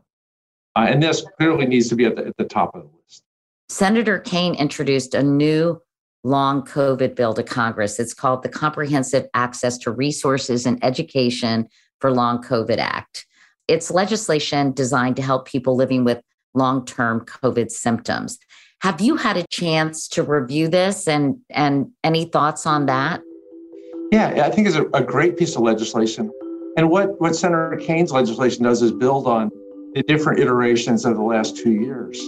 Uh, 0.76 0.88
and 0.90 1.04
this 1.04 1.24
clearly 1.38 1.68
needs 1.68 1.90
to 1.90 1.96
be 1.96 2.06
at 2.06 2.16
the, 2.16 2.26
at 2.26 2.38
the 2.38 2.46
top 2.46 2.76
of 2.76 2.84
the 2.84 2.90
list. 3.04 3.24
Senator 3.70 4.20
Kaine 4.20 4.56
introduced 4.56 5.14
a 5.14 5.22
new 5.22 5.80
long 6.24 6.64
COVID 6.64 7.16
bill 7.16 7.34
to 7.34 7.44
Congress. 7.44 8.00
It's 8.00 8.14
called 8.14 8.44
the 8.44 8.50
Comprehensive 8.50 9.28
Access 9.34 9.78
to 9.80 9.92
Resources 9.92 10.66
and 10.66 10.84
Education 10.84 11.68
for 12.00 12.12
Long 12.12 12.42
COVID 12.42 12.78
Act. 12.78 13.26
It's 13.68 13.92
legislation 13.92 14.72
designed 14.72 15.16
to 15.18 15.22
help 15.22 15.48
people 15.48 15.76
living 15.76 16.04
with 16.04 16.22
long 16.54 16.86
term 16.86 17.22
COVID 17.26 17.72
symptoms. 17.72 18.40
Have 18.82 19.00
you 19.00 19.16
had 19.16 19.38
a 19.38 19.46
chance 19.48 20.08
to 20.10 20.24
review 20.24 20.68
this 20.68 21.08
and, 21.08 21.38
and 21.50 21.92
any 22.04 22.26
thoughts 22.26 22.66
on 22.66 22.86
that? 22.88 23.22
Yeah, 24.12 24.46
I 24.46 24.50
think 24.50 24.68
it's 24.68 24.76
a, 24.76 24.86
a 24.94 25.02
great 25.02 25.38
piece 25.38 25.56
of 25.56 25.62
legislation. 25.62 26.30
And 26.76 26.90
what, 26.90 27.20
what 27.22 27.36
Senator 27.36 27.80
Kaine's 27.82 28.12
legislation 28.12 28.64
does 28.64 28.82
is 28.82 28.92
build 28.92 29.28
on 29.28 29.50
the 29.94 30.04
different 30.04 30.40
iterations 30.40 31.06
of 31.06 31.16
the 31.16 31.22
last 31.22 31.56
two 31.56 31.72
years. 31.72 32.20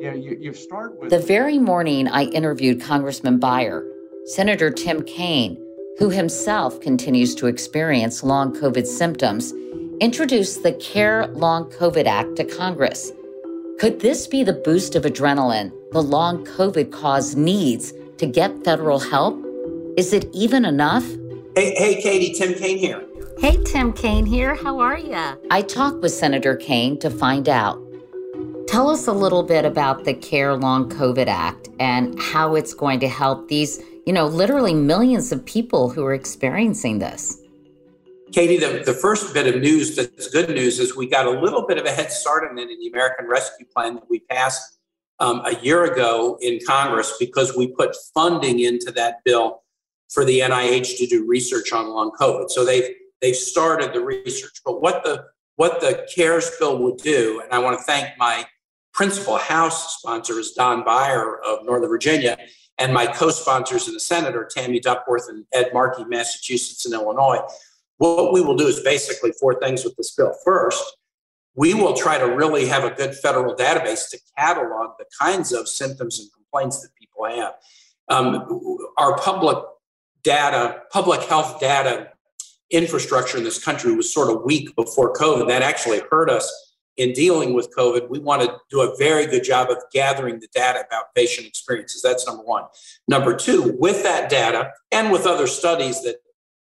Yeah, 0.00 0.14
you, 0.14 0.34
you 0.40 0.54
start 0.54 0.98
with 0.98 1.10
the 1.10 1.18
very 1.18 1.58
morning 1.58 2.08
I 2.08 2.24
interviewed 2.24 2.80
Congressman 2.80 3.38
Beyer, 3.38 3.84
Senator 4.24 4.70
Tim 4.70 5.02
Kaine, 5.02 5.62
who 5.98 6.08
himself 6.08 6.80
continues 6.80 7.34
to 7.34 7.48
experience 7.48 8.22
long 8.22 8.56
COVID 8.56 8.86
symptoms, 8.86 9.52
introduced 10.00 10.62
the 10.62 10.72
CARE 10.72 11.26
Long 11.34 11.70
COVID 11.72 12.06
Act 12.06 12.36
to 12.36 12.44
Congress. 12.44 13.12
Could 13.78 14.00
this 14.00 14.26
be 14.26 14.42
the 14.42 14.54
boost 14.54 14.94
of 14.94 15.02
adrenaline 15.02 15.70
the 15.92 16.02
long 16.02 16.46
COVID 16.46 16.90
cause 16.90 17.36
needs 17.36 17.92
to 18.16 18.26
get 18.26 18.64
federal 18.64 19.00
help? 19.00 19.38
Is 19.98 20.14
it 20.14 20.30
even 20.32 20.64
enough? 20.64 21.04
Hey, 21.54 21.74
hey, 21.74 22.00
Katie, 22.00 22.32
Tim 22.32 22.54
Kaine 22.54 22.78
here. 22.78 23.04
Hey, 23.38 23.62
Tim 23.64 23.92
Kaine 23.92 24.24
here. 24.24 24.54
How 24.54 24.80
are 24.80 24.98
you? 24.98 25.38
I 25.50 25.60
talked 25.60 26.00
with 26.00 26.12
Senator 26.12 26.56
Kaine 26.56 26.98
to 27.00 27.10
find 27.10 27.50
out. 27.50 27.89
Tell 28.70 28.88
us 28.88 29.08
a 29.08 29.12
little 29.12 29.42
bit 29.42 29.64
about 29.64 30.04
the 30.04 30.14
CARE 30.14 30.54
Long 30.54 30.88
COVID 30.88 31.26
Act 31.26 31.70
and 31.80 32.16
how 32.20 32.54
it's 32.54 32.72
going 32.72 33.00
to 33.00 33.08
help 33.08 33.48
these, 33.48 33.80
you 34.06 34.12
know, 34.12 34.26
literally 34.26 34.74
millions 34.74 35.32
of 35.32 35.44
people 35.44 35.90
who 35.90 36.04
are 36.04 36.14
experiencing 36.14 37.00
this. 37.00 37.42
Katie, 38.30 38.58
the, 38.58 38.84
the 38.86 38.92
first 38.92 39.34
bit 39.34 39.52
of 39.52 39.60
news 39.60 39.96
that's 39.96 40.28
good 40.28 40.50
news 40.50 40.78
is 40.78 40.94
we 40.94 41.08
got 41.08 41.26
a 41.26 41.30
little 41.30 41.66
bit 41.66 41.78
of 41.78 41.84
a 41.84 41.90
head 41.90 42.12
start 42.12 42.48
on 42.48 42.58
it 42.58 42.70
in 42.70 42.78
the 42.78 42.86
American 42.86 43.26
Rescue 43.26 43.66
Plan 43.74 43.96
that 43.96 44.08
we 44.08 44.20
passed 44.20 44.78
um, 45.18 45.42
a 45.46 45.56
year 45.64 45.92
ago 45.92 46.38
in 46.40 46.60
Congress 46.64 47.16
because 47.18 47.56
we 47.56 47.66
put 47.66 47.96
funding 48.14 48.60
into 48.60 48.92
that 48.92 49.16
bill 49.24 49.64
for 50.10 50.24
the 50.24 50.38
NIH 50.38 50.96
to 50.98 51.06
do 51.08 51.26
research 51.26 51.72
on 51.72 51.88
long 51.88 52.12
COVID. 52.12 52.50
So 52.50 52.64
they've 52.64 52.94
they've 53.20 53.34
started 53.34 53.92
the 53.92 54.00
research. 54.00 54.60
But 54.64 54.80
what 54.80 55.02
the 55.02 55.24
what 55.56 55.80
the 55.80 56.06
CARES 56.14 56.52
bill 56.60 56.78
would 56.78 56.98
do, 56.98 57.40
and 57.42 57.52
I 57.52 57.58
want 57.58 57.76
to 57.76 57.84
thank 57.84 58.16
my 58.16 58.46
principal 59.00 59.38
House 59.38 59.96
sponsor 59.96 60.38
is 60.38 60.52
Don 60.52 60.84
Beyer 60.84 61.40
of 61.40 61.64
Northern 61.64 61.88
Virginia, 61.88 62.36
and 62.76 62.92
my 62.92 63.06
co-sponsors 63.06 63.88
in 63.88 63.94
the 63.94 64.00
Senate 64.00 64.36
are 64.36 64.44
Tammy 64.44 64.78
Duckworth 64.78 65.26
and 65.30 65.46
Ed 65.54 65.70
Markey, 65.72 66.04
Massachusetts 66.04 66.84
and 66.84 66.92
Illinois. 66.92 67.38
What 67.96 68.34
we 68.34 68.42
will 68.42 68.58
do 68.58 68.66
is 68.66 68.80
basically 68.80 69.32
four 69.40 69.58
things 69.58 69.84
with 69.84 69.96
this 69.96 70.14
bill. 70.14 70.34
First, 70.44 70.84
we 71.54 71.72
will 71.72 71.94
try 71.94 72.18
to 72.18 72.26
really 72.26 72.66
have 72.66 72.84
a 72.84 72.90
good 72.90 73.14
federal 73.14 73.56
database 73.56 74.10
to 74.10 74.18
catalog 74.36 74.90
the 74.98 75.06
kinds 75.18 75.54
of 75.54 75.66
symptoms 75.66 76.20
and 76.20 76.30
complaints 76.34 76.82
that 76.82 76.90
people 76.94 77.24
have. 77.24 77.54
Um, 78.10 78.84
our 78.98 79.16
public 79.16 79.64
data, 80.22 80.82
public 80.92 81.22
health 81.22 81.58
data 81.58 82.08
infrastructure 82.68 83.38
in 83.38 83.44
this 83.44 83.64
country 83.64 83.94
was 83.94 84.12
sort 84.12 84.28
of 84.28 84.44
weak 84.44 84.76
before 84.76 85.14
COVID. 85.14 85.48
That 85.48 85.62
actually 85.62 86.02
hurt 86.10 86.28
us 86.28 86.69
in 86.96 87.12
dealing 87.12 87.54
with 87.54 87.74
COVID. 87.76 88.10
We 88.10 88.18
want 88.18 88.42
to 88.42 88.58
do 88.70 88.80
a 88.80 88.96
very 88.96 89.26
good 89.26 89.44
job 89.44 89.70
of 89.70 89.78
gathering 89.92 90.40
the 90.40 90.48
data 90.54 90.84
about 90.86 91.14
patient 91.14 91.46
experiences. 91.46 92.02
That's 92.02 92.26
number 92.26 92.42
one. 92.42 92.64
Number 93.08 93.34
two, 93.34 93.76
with 93.78 94.02
that 94.02 94.28
data 94.28 94.72
and 94.92 95.10
with 95.10 95.26
other 95.26 95.46
studies 95.46 96.02
that 96.02 96.16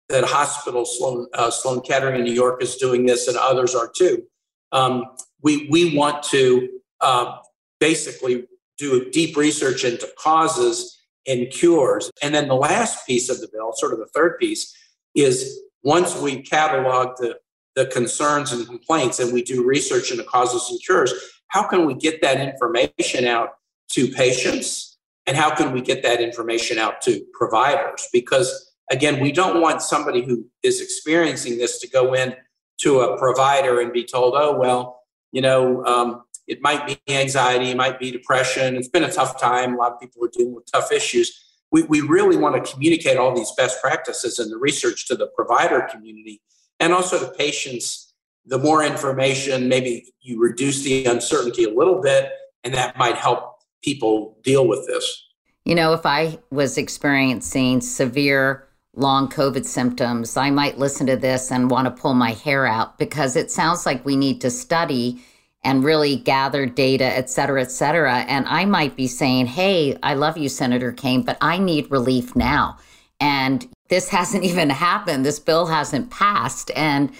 that 0.08 0.24
hospital 0.24 0.84
Sloan, 0.84 1.26
uh, 1.32 1.50
Sloan 1.50 1.80
Kettering 1.80 2.16
in 2.16 2.24
New 2.24 2.32
York 2.32 2.62
is 2.62 2.76
doing 2.76 3.06
this, 3.06 3.28
and 3.28 3.36
others 3.36 3.74
are 3.74 3.90
too. 3.94 4.22
Um, 4.70 5.04
we 5.42 5.68
we 5.70 5.96
want 5.96 6.22
to 6.24 6.68
uh, 7.00 7.38
basically 7.80 8.44
do 8.78 9.10
deep 9.10 9.36
research 9.36 9.84
into 9.84 10.08
causes 10.18 10.98
and 11.26 11.50
cures, 11.50 12.10
and 12.22 12.34
then 12.34 12.48
the 12.48 12.54
last 12.54 13.06
piece 13.06 13.28
of 13.30 13.40
the 13.40 13.48
bill, 13.52 13.72
sort 13.74 13.92
of 13.92 13.98
the 13.98 14.08
third 14.14 14.38
piece, 14.38 14.74
is 15.14 15.60
once 15.82 16.16
we 16.20 16.42
catalog 16.42 17.16
the 17.16 17.38
the 17.74 17.86
concerns 17.86 18.52
and 18.52 18.66
complaints 18.66 19.18
and 19.18 19.32
we 19.32 19.42
do 19.42 19.64
research 19.64 20.10
into 20.10 20.24
causes 20.24 20.68
and 20.70 20.80
cures, 20.82 21.12
how 21.48 21.66
can 21.66 21.86
we 21.86 21.94
get 21.94 22.22
that 22.22 22.40
information 22.40 23.26
out 23.26 23.50
to 23.90 24.08
patients 24.08 24.98
and 25.26 25.36
how 25.36 25.54
can 25.54 25.72
we 25.72 25.80
get 25.80 26.02
that 26.02 26.20
information 26.20 26.78
out 26.78 27.00
to 27.02 27.24
providers? 27.32 28.08
Because 28.12 28.72
again, 28.90 29.20
we 29.20 29.32
don't 29.32 29.60
want 29.60 29.82
somebody 29.82 30.22
who 30.22 30.46
is 30.62 30.80
experiencing 30.80 31.58
this 31.58 31.78
to 31.80 31.88
go 31.88 32.14
in 32.14 32.34
to 32.78 33.00
a 33.00 33.18
provider 33.18 33.80
and 33.80 33.92
be 33.92 34.04
told, 34.04 34.34
oh, 34.36 34.56
well, 34.58 35.00
you 35.30 35.40
know, 35.40 35.84
um, 35.84 36.22
it 36.46 36.60
might 36.60 36.86
be 36.86 36.98
anxiety, 37.08 37.70
it 37.70 37.76
might 37.76 37.98
be 37.98 38.10
depression. 38.10 38.76
It's 38.76 38.88
been 38.88 39.04
a 39.04 39.12
tough 39.12 39.40
time. 39.40 39.74
A 39.74 39.76
lot 39.76 39.92
of 39.92 40.00
people 40.00 40.24
are 40.24 40.30
dealing 40.32 40.54
with 40.54 40.70
tough 40.70 40.90
issues. 40.90 41.60
We, 41.70 41.84
we 41.84 42.00
really 42.00 42.36
want 42.36 42.62
to 42.62 42.72
communicate 42.72 43.16
all 43.16 43.34
these 43.34 43.52
best 43.56 43.80
practices 43.80 44.38
and 44.38 44.50
the 44.50 44.58
research 44.58 45.06
to 45.08 45.14
the 45.14 45.28
provider 45.28 45.88
community 45.90 46.42
and 46.80 46.92
also 46.92 47.18
the 47.18 47.32
patients. 47.34 48.12
The 48.46 48.58
more 48.58 48.82
information, 48.84 49.68
maybe 49.68 50.12
you 50.20 50.40
reduce 50.40 50.82
the 50.82 51.04
uncertainty 51.06 51.64
a 51.64 51.70
little 51.70 52.00
bit, 52.00 52.30
and 52.64 52.74
that 52.74 52.98
might 52.98 53.16
help 53.16 53.60
people 53.82 54.36
deal 54.42 54.66
with 54.66 54.86
this. 54.86 55.28
You 55.64 55.76
know, 55.76 55.92
if 55.92 56.04
I 56.04 56.38
was 56.50 56.76
experiencing 56.76 57.80
severe 57.80 58.68
long 58.94 59.28
COVID 59.28 59.64
symptoms, 59.64 60.36
I 60.36 60.50
might 60.50 60.78
listen 60.78 61.06
to 61.06 61.16
this 61.16 61.52
and 61.52 61.70
want 61.70 61.86
to 61.86 62.02
pull 62.02 62.14
my 62.14 62.32
hair 62.32 62.66
out 62.66 62.98
because 62.98 63.36
it 63.36 63.50
sounds 63.50 63.86
like 63.86 64.04
we 64.04 64.16
need 64.16 64.40
to 64.40 64.50
study 64.50 65.22
and 65.64 65.84
really 65.84 66.16
gather 66.16 66.66
data, 66.66 67.04
et 67.04 67.30
cetera, 67.30 67.62
et 67.62 67.70
cetera. 67.70 68.18
And 68.28 68.46
I 68.48 68.64
might 68.64 68.96
be 68.96 69.06
saying, 69.06 69.46
hey, 69.46 69.96
I 70.02 70.14
love 70.14 70.36
you, 70.36 70.48
Senator 70.48 70.90
Kaine, 70.90 71.22
but 71.22 71.38
I 71.40 71.58
need 71.58 71.90
relief 71.92 72.34
now. 72.34 72.78
And 73.20 73.68
this 73.92 74.08
hasn't 74.08 74.42
even 74.42 74.70
happened. 74.70 75.22
This 75.22 75.38
bill 75.38 75.66
hasn't 75.66 76.10
passed. 76.10 76.70
And, 76.74 77.12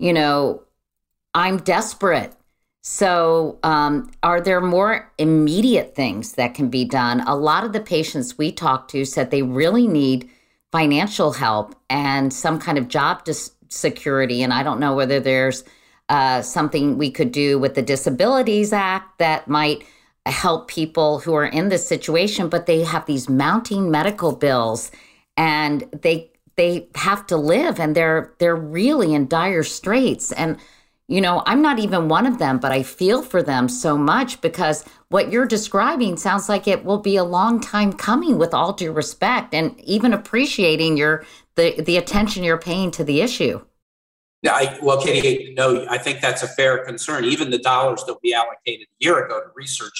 you 0.00 0.12
know, 0.12 0.60
I'm 1.34 1.58
desperate. 1.58 2.32
So, 2.82 3.60
um, 3.62 4.10
are 4.24 4.40
there 4.40 4.60
more 4.60 5.12
immediate 5.18 5.94
things 5.94 6.32
that 6.32 6.52
can 6.54 6.68
be 6.68 6.84
done? 6.84 7.20
A 7.28 7.36
lot 7.36 7.62
of 7.62 7.72
the 7.72 7.80
patients 7.80 8.36
we 8.36 8.50
talked 8.50 8.90
to 8.90 9.04
said 9.04 9.30
they 9.30 9.42
really 9.42 9.86
need 9.86 10.28
financial 10.72 11.32
help 11.32 11.76
and 11.88 12.32
some 12.32 12.58
kind 12.58 12.76
of 12.76 12.88
job 12.88 13.24
dis- 13.24 13.52
security. 13.68 14.42
And 14.42 14.52
I 14.52 14.64
don't 14.64 14.80
know 14.80 14.96
whether 14.96 15.20
there's 15.20 15.62
uh, 16.08 16.42
something 16.42 16.98
we 16.98 17.10
could 17.12 17.30
do 17.30 17.56
with 17.56 17.76
the 17.76 17.82
Disabilities 17.82 18.72
Act 18.72 19.18
that 19.18 19.46
might 19.46 19.84
help 20.26 20.66
people 20.66 21.20
who 21.20 21.34
are 21.34 21.46
in 21.46 21.68
this 21.68 21.86
situation, 21.86 22.48
but 22.48 22.66
they 22.66 22.82
have 22.82 23.06
these 23.06 23.28
mounting 23.28 23.92
medical 23.92 24.32
bills 24.34 24.90
and 25.36 25.88
they 26.02 26.30
they 26.56 26.88
have 26.94 27.26
to 27.26 27.36
live 27.36 27.78
and 27.78 27.94
they're 27.94 28.34
they're 28.38 28.56
really 28.56 29.14
in 29.14 29.28
dire 29.28 29.62
straits 29.62 30.32
and 30.32 30.58
you 31.08 31.20
know, 31.20 31.42
I'm 31.46 31.62
not 31.62 31.78
even 31.78 32.08
one 32.08 32.26
of 32.26 32.38
them, 32.38 32.58
but 32.58 32.72
I 32.72 32.82
feel 32.82 33.22
for 33.22 33.40
them 33.42 33.68
so 33.68 33.96
much 33.96 34.40
because 34.40 34.84
what 35.08 35.30
you're 35.30 35.46
describing 35.46 36.16
sounds 36.16 36.48
like 36.48 36.66
it 36.66 36.84
will 36.84 36.98
be 36.98 37.16
a 37.16 37.22
long 37.22 37.60
time 37.60 37.92
coming 37.92 38.38
with 38.38 38.52
all 38.52 38.72
due 38.72 38.90
respect 38.90 39.54
and 39.54 39.78
even 39.80 40.12
appreciating 40.12 40.96
your 40.96 41.24
the 41.54 41.80
the 41.80 41.96
attention 41.96 42.42
you're 42.42 42.58
paying 42.58 42.90
to 42.92 43.04
the 43.04 43.20
issue. 43.20 43.60
Yeah, 44.42 44.52
I, 44.54 44.78
well, 44.82 45.00
Katie, 45.00 45.54
no, 45.56 45.86
I 45.88 45.98
think 45.98 46.20
that's 46.20 46.42
a 46.42 46.48
fair 46.48 46.84
concern. 46.84 47.24
Even 47.24 47.50
the 47.50 47.58
dollars 47.58 48.04
that 48.06 48.16
we 48.22 48.34
allocated 48.34 48.86
a 48.86 49.04
year 49.04 49.24
ago 49.24 49.40
to 49.40 49.46
research, 49.54 49.94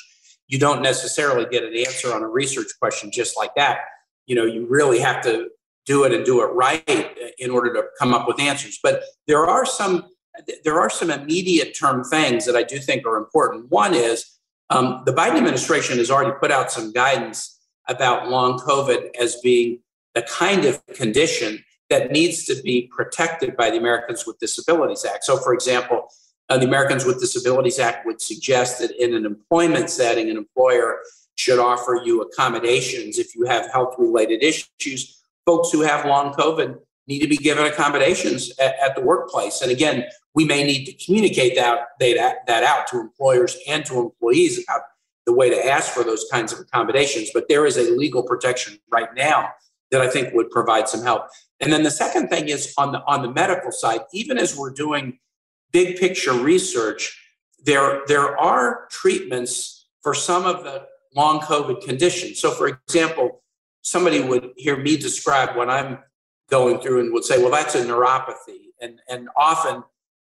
you 0.48 0.58
don't 0.58 0.82
necessarily 0.82 1.46
get 1.50 1.64
an 1.64 1.76
answer 1.76 2.12
on 2.12 2.22
a 2.22 2.28
research 2.28 2.68
question 2.80 3.10
just 3.12 3.36
like 3.36 3.54
that. 3.56 3.78
You 4.26 4.36
know, 4.36 4.44
you 4.44 4.66
really 4.68 4.98
have 4.98 5.22
to 5.24 5.48
do 5.86 6.04
it 6.04 6.12
and 6.12 6.24
do 6.24 6.42
it 6.42 6.46
right 6.46 7.16
in 7.38 7.50
order 7.50 7.72
to 7.74 7.84
come 7.98 8.12
up 8.12 8.26
with 8.26 8.40
answers. 8.40 8.78
But 8.82 9.02
there 9.26 9.46
are 9.46 9.64
some 9.64 10.04
there 10.64 10.78
are 10.78 10.90
some 10.90 11.10
immediate 11.10 11.74
term 11.78 12.04
things 12.04 12.44
that 12.44 12.56
I 12.56 12.62
do 12.62 12.78
think 12.78 13.06
are 13.06 13.16
important. 13.16 13.70
One 13.70 13.94
is 13.94 14.36
um, 14.68 15.02
the 15.06 15.12
Biden 15.12 15.36
administration 15.36 15.98
has 15.98 16.10
already 16.10 16.36
put 16.40 16.50
out 16.50 16.70
some 16.70 16.92
guidance 16.92 17.58
about 17.88 18.28
long 18.28 18.58
COVID 18.58 19.16
as 19.20 19.36
being 19.42 19.78
the 20.14 20.22
kind 20.22 20.64
of 20.64 20.84
condition 20.88 21.64
that 21.88 22.10
needs 22.10 22.44
to 22.46 22.60
be 22.62 22.90
protected 22.94 23.56
by 23.56 23.70
the 23.70 23.76
Americans 23.76 24.26
with 24.26 24.38
Disabilities 24.38 25.04
Act. 25.04 25.24
So, 25.24 25.36
for 25.36 25.54
example, 25.54 26.08
uh, 26.48 26.58
the 26.58 26.66
Americans 26.66 27.04
with 27.04 27.20
Disabilities 27.20 27.78
Act 27.78 28.06
would 28.06 28.20
suggest 28.20 28.80
that 28.80 28.90
in 29.02 29.14
an 29.14 29.24
employment 29.24 29.90
setting, 29.90 30.28
an 30.28 30.36
employer 30.36 30.98
should 31.36 31.58
offer 31.58 32.00
you 32.04 32.22
accommodations 32.22 33.18
if 33.18 33.34
you 33.34 33.44
have 33.44 33.70
health 33.70 33.94
related 33.98 34.42
issues. 34.42 35.22
Folks 35.44 35.70
who 35.70 35.82
have 35.82 36.04
long 36.04 36.32
COVID 36.32 36.78
need 37.06 37.20
to 37.20 37.28
be 37.28 37.36
given 37.36 37.64
accommodations 37.64 38.50
at, 38.58 38.74
at, 38.82 38.96
the 38.96 39.00
workplace. 39.00 39.62
And 39.62 39.70
again, 39.70 40.04
we 40.34 40.44
may 40.44 40.64
need 40.64 40.86
to 40.86 41.04
communicate 41.04 41.54
that, 41.54 41.78
that, 42.00 42.38
that 42.46 42.64
out 42.64 42.88
to 42.88 42.98
employers 42.98 43.56
and 43.68 43.84
to 43.86 44.00
employees 44.00 44.64
about 44.64 44.82
the 45.24 45.32
way 45.32 45.48
to 45.48 45.66
ask 45.66 45.92
for 45.92 46.02
those 46.02 46.26
kinds 46.32 46.52
of 46.52 46.58
accommodations. 46.58 47.30
But 47.32 47.48
there 47.48 47.64
is 47.64 47.76
a 47.76 47.92
legal 47.92 48.24
protection 48.24 48.78
right 48.90 49.08
now 49.14 49.50
that 49.92 50.00
I 50.00 50.08
think 50.08 50.34
would 50.34 50.50
provide 50.50 50.88
some 50.88 51.02
help. 51.02 51.28
And 51.60 51.72
then 51.72 51.84
the 51.84 51.90
second 51.90 52.28
thing 52.28 52.48
is 52.48 52.74
on 52.76 52.92
the 52.92 53.02
on 53.06 53.22
the 53.22 53.30
medical 53.30 53.70
side, 53.70 54.00
even 54.12 54.36
as 54.36 54.56
we're 54.56 54.72
doing 54.72 55.18
big 55.72 55.98
picture 55.98 56.32
research, 56.32 57.18
there, 57.64 58.02
there 58.06 58.38
are 58.38 58.86
treatments 58.90 59.88
for 60.02 60.14
some 60.14 60.44
of 60.44 60.64
the 60.64 60.86
long 61.16 61.40
COVID 61.40 61.82
conditions. 61.82 62.40
So, 62.40 62.50
for 62.50 62.68
example, 62.68 63.42
somebody 63.82 64.20
would 64.20 64.50
hear 64.56 64.76
me 64.76 64.96
describe 64.96 65.56
what 65.56 65.70
I'm 65.70 65.98
going 66.50 66.78
through 66.80 67.00
and 67.00 67.12
would 67.12 67.24
say, 67.24 67.38
well, 67.38 67.50
that's 67.50 67.74
a 67.74 67.84
neuropathy. 67.84 68.66
And, 68.80 69.00
and 69.08 69.28
often 69.36 69.82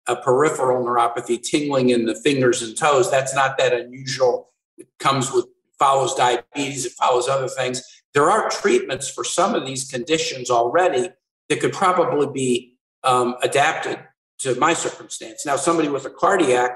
a 0.08 0.15
peripheral 0.15 0.84
neuropathy, 0.84 1.41
tingling 1.41 1.91
in 1.91 2.06
the 2.06 2.15
fingers 2.15 2.62
and 2.62 2.75
toes, 2.75 3.12
that's 3.12 3.36
not 3.36 3.58
that 3.60 3.73
unusual. 3.73 4.52
It 4.78 4.88
comes 4.99 5.32
with, 5.32 5.45
follows 5.78 6.15
diabetes, 6.15 6.86
it 6.86 6.93
follows 6.93 7.28
other 7.28 7.47
things. 7.47 7.84
There 8.13 8.30
are 8.30 8.49
treatments 8.49 9.10
for 9.10 9.23
some 9.23 9.54
of 9.54 9.65
these 9.65 9.89
conditions 9.89 10.49
already 10.49 11.10
that 11.47 11.60
could 11.60 11.73
probably 11.73 12.28
be 12.34 12.78
um, 13.04 13.36
adapted 13.43 13.99
to 14.39 14.56
my 14.56 14.73
circumstance. 14.73 15.45
Now, 15.45 15.56
somebody 15.58 15.89
with 15.89 16.06
a 16.06 16.10
cardiac, 16.10 16.71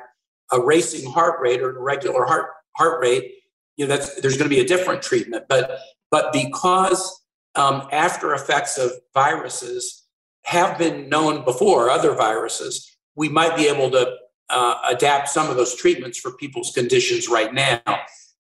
a 0.52 0.62
racing 0.62 1.12
heart 1.12 1.40
rate 1.42 1.62
or 1.62 1.76
a 1.76 1.82
regular 1.82 2.26
heart 2.26 2.50
heart 2.76 3.02
rate, 3.02 3.32
you 3.78 3.88
know, 3.88 3.96
that's 3.96 4.22
there's 4.22 4.38
going 4.38 4.50
to 4.50 4.56
be 4.56 4.62
a 4.62 4.68
different 4.68 5.02
treatment. 5.02 5.46
But 5.50 5.80
but 6.12 6.32
because 6.34 7.24
um, 7.56 7.88
after 7.92 8.34
effects 8.34 8.78
of 8.78 8.92
viruses 9.14 10.04
have 10.46 10.78
been 10.78 11.10
known 11.10 11.44
before, 11.46 11.90
other 11.90 12.14
viruses, 12.14 12.90
we 13.16 13.30
might 13.30 13.56
be 13.56 13.68
able 13.68 13.90
to 13.92 14.16
uh, 14.50 14.76
adapt 14.90 15.30
some 15.30 15.50
of 15.50 15.56
those 15.56 15.76
treatments 15.76 16.20
for 16.20 16.32
people's 16.34 16.72
conditions 16.72 17.28
right 17.28 17.54
now. 17.54 17.82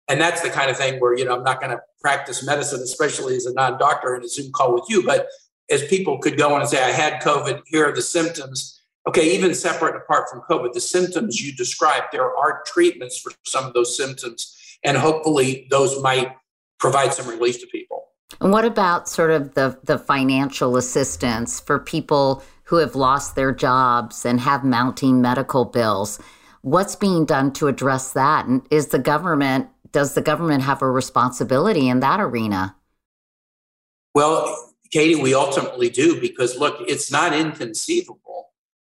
And 0.09 0.19
that's 0.19 0.41
the 0.41 0.49
kind 0.49 0.69
of 0.69 0.77
thing 0.77 0.99
where, 0.99 1.17
you 1.17 1.25
know, 1.25 1.35
I'm 1.35 1.43
not 1.43 1.61
going 1.61 1.71
to 1.71 1.81
practice 2.01 2.45
medicine, 2.45 2.81
especially 2.81 3.35
as 3.35 3.45
a 3.45 3.53
non 3.53 3.79
doctor 3.79 4.15
in 4.15 4.23
a 4.23 4.27
Zoom 4.27 4.51
call 4.51 4.73
with 4.73 4.83
you, 4.89 5.03
but 5.03 5.27
as 5.71 5.87
people 5.87 6.17
could 6.17 6.37
go 6.37 6.53
on 6.53 6.61
and 6.61 6.69
say, 6.69 6.83
I 6.83 6.91
had 6.91 7.21
COVID, 7.21 7.61
here 7.65 7.87
are 7.87 7.95
the 7.95 8.01
symptoms. 8.01 8.81
Okay, 9.07 9.35
even 9.35 9.53
separate 9.53 9.95
apart 9.95 10.29
from 10.29 10.41
COVID, 10.49 10.73
the 10.73 10.81
symptoms 10.81 11.41
you 11.41 11.53
described, 11.55 12.07
there 12.11 12.35
are 12.35 12.63
treatments 12.65 13.19
for 13.19 13.31
some 13.45 13.65
of 13.65 13.73
those 13.73 13.97
symptoms, 13.97 14.57
and 14.83 14.97
hopefully 14.97 15.67
those 15.69 16.01
might 16.01 16.35
provide 16.79 17.13
some 17.13 17.27
relief 17.27 17.59
to 17.61 17.67
people. 17.67 18.05
And 18.41 18.51
what 18.51 18.65
about 18.65 19.07
sort 19.07 19.31
of 19.31 19.53
the, 19.53 19.77
the 19.83 19.97
financial 19.97 20.75
assistance 20.75 21.59
for 21.59 21.79
people 21.79 22.43
who 22.65 22.77
have 22.77 22.95
lost 22.95 23.35
their 23.35 23.53
jobs 23.53 24.25
and 24.25 24.39
have 24.39 24.63
mounting 24.63 25.21
medical 25.21 25.65
bills? 25.65 26.19
What's 26.61 26.95
being 26.95 27.25
done 27.25 27.53
to 27.53 27.67
address 27.67 28.13
that? 28.13 28.45
And 28.45 28.65
is 28.71 28.87
the 28.87 28.99
government, 28.99 29.69
does 29.91 30.13
the 30.13 30.21
government 30.21 30.63
have 30.63 30.81
a 30.81 30.89
responsibility 30.89 31.87
in 31.87 31.99
that 31.99 32.19
arena? 32.19 32.75
Well, 34.15 34.73
Katie, 34.91 35.15
we 35.15 35.33
ultimately 35.33 35.89
do 35.89 36.19
because 36.19 36.57
look, 36.57 36.77
it's 36.87 37.11
not 37.11 37.33
inconceivable 37.33 38.51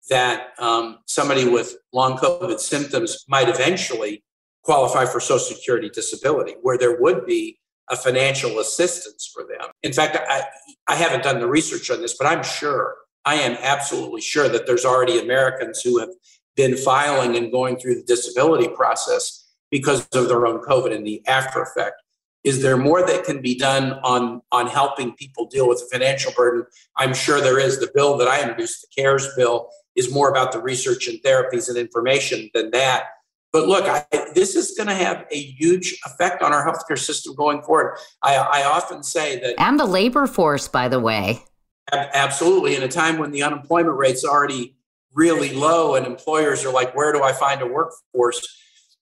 that 0.09 0.53
um, 0.59 0.99
somebody 1.05 1.47
with 1.47 1.75
long 1.91 2.17
COVID 2.17 2.59
symptoms 2.59 3.25
might 3.27 3.49
eventually 3.49 4.23
qualify 4.67 5.05
for 5.05 5.21
Social 5.21 5.55
Security 5.55 5.89
disability, 5.89 6.55
where 6.61 6.77
there 6.77 6.99
would 6.99 7.25
be 7.25 7.57
a 7.89 7.95
financial 7.95 8.59
assistance 8.59 9.31
for 9.33 9.43
them. 9.43 9.71
In 9.81 9.93
fact, 9.93 10.17
I, 10.19 10.43
I 10.89 10.95
haven't 10.95 11.23
done 11.23 11.39
the 11.39 11.47
research 11.47 11.89
on 11.89 12.01
this, 12.01 12.17
but 12.17 12.27
I'm 12.27 12.43
sure, 12.43 12.97
I 13.23 13.35
am 13.35 13.57
absolutely 13.61 14.19
sure 14.19 14.49
that 14.49 14.67
there's 14.67 14.83
already 14.83 15.19
Americans 15.19 15.81
who 15.81 15.99
have 15.99 16.09
been 16.57 16.75
filing 16.75 17.37
and 17.37 17.49
going 17.49 17.77
through 17.77 17.95
the 17.95 18.03
disability 18.03 18.67
process 18.67 19.49
because 19.71 20.05
of 20.13 20.27
their 20.27 20.45
own 20.45 20.59
COVID 20.59 20.93
and 20.93 21.07
the 21.07 21.25
after 21.27 21.61
effect. 21.61 21.95
Is 22.43 22.61
there 22.61 22.75
more 22.75 23.05
that 23.07 23.23
can 23.23 23.41
be 23.41 23.55
done 23.57 23.93
on, 24.03 24.41
on 24.51 24.67
helping 24.67 25.13
people 25.13 25.45
deal 25.45 25.69
with 25.69 25.79
the 25.79 25.97
financial 25.97 26.33
burden? 26.35 26.65
I'm 26.97 27.13
sure 27.13 27.39
there 27.39 27.59
is. 27.59 27.79
The 27.79 27.91
bill 27.95 28.17
that 28.17 28.27
I 28.27 28.41
introduced, 28.41 28.81
the 28.81 29.01
CARES 29.01 29.29
bill, 29.37 29.69
is 29.95 30.13
more 30.13 30.29
about 30.29 30.51
the 30.51 30.61
research 30.61 31.07
and 31.07 31.21
therapies 31.23 31.69
and 31.69 31.77
information 31.77 32.49
than 32.53 32.71
that. 32.71 33.05
But 33.53 33.67
look, 33.67 33.85
I, 33.85 34.05
this 34.35 34.55
is 34.55 34.73
going 34.77 34.87
to 34.87 34.93
have 34.93 35.25
a 35.31 35.37
huge 35.37 35.99
effect 36.05 36.41
on 36.41 36.53
our 36.53 36.65
healthcare 36.65 36.99
system 36.99 37.33
going 37.35 37.61
forward. 37.61 37.97
I, 38.21 38.35
I 38.35 38.63
often 38.65 39.03
say 39.03 39.39
that. 39.39 39.55
And 39.57 39.79
the 39.79 39.85
labor 39.85 40.27
force, 40.27 40.67
by 40.67 40.87
the 40.89 40.99
way. 40.99 41.43
Absolutely. 41.91 42.75
In 42.75 42.83
a 42.83 42.87
time 42.87 43.17
when 43.17 43.31
the 43.31 43.43
unemployment 43.43 43.97
rate's 43.97 44.25
already 44.25 44.75
really 45.13 45.53
low 45.53 45.95
and 45.95 46.05
employers 46.05 46.65
are 46.65 46.73
like, 46.73 46.95
where 46.95 47.13
do 47.13 47.23
I 47.23 47.31
find 47.31 47.61
a 47.61 47.65
workforce? 47.65 48.45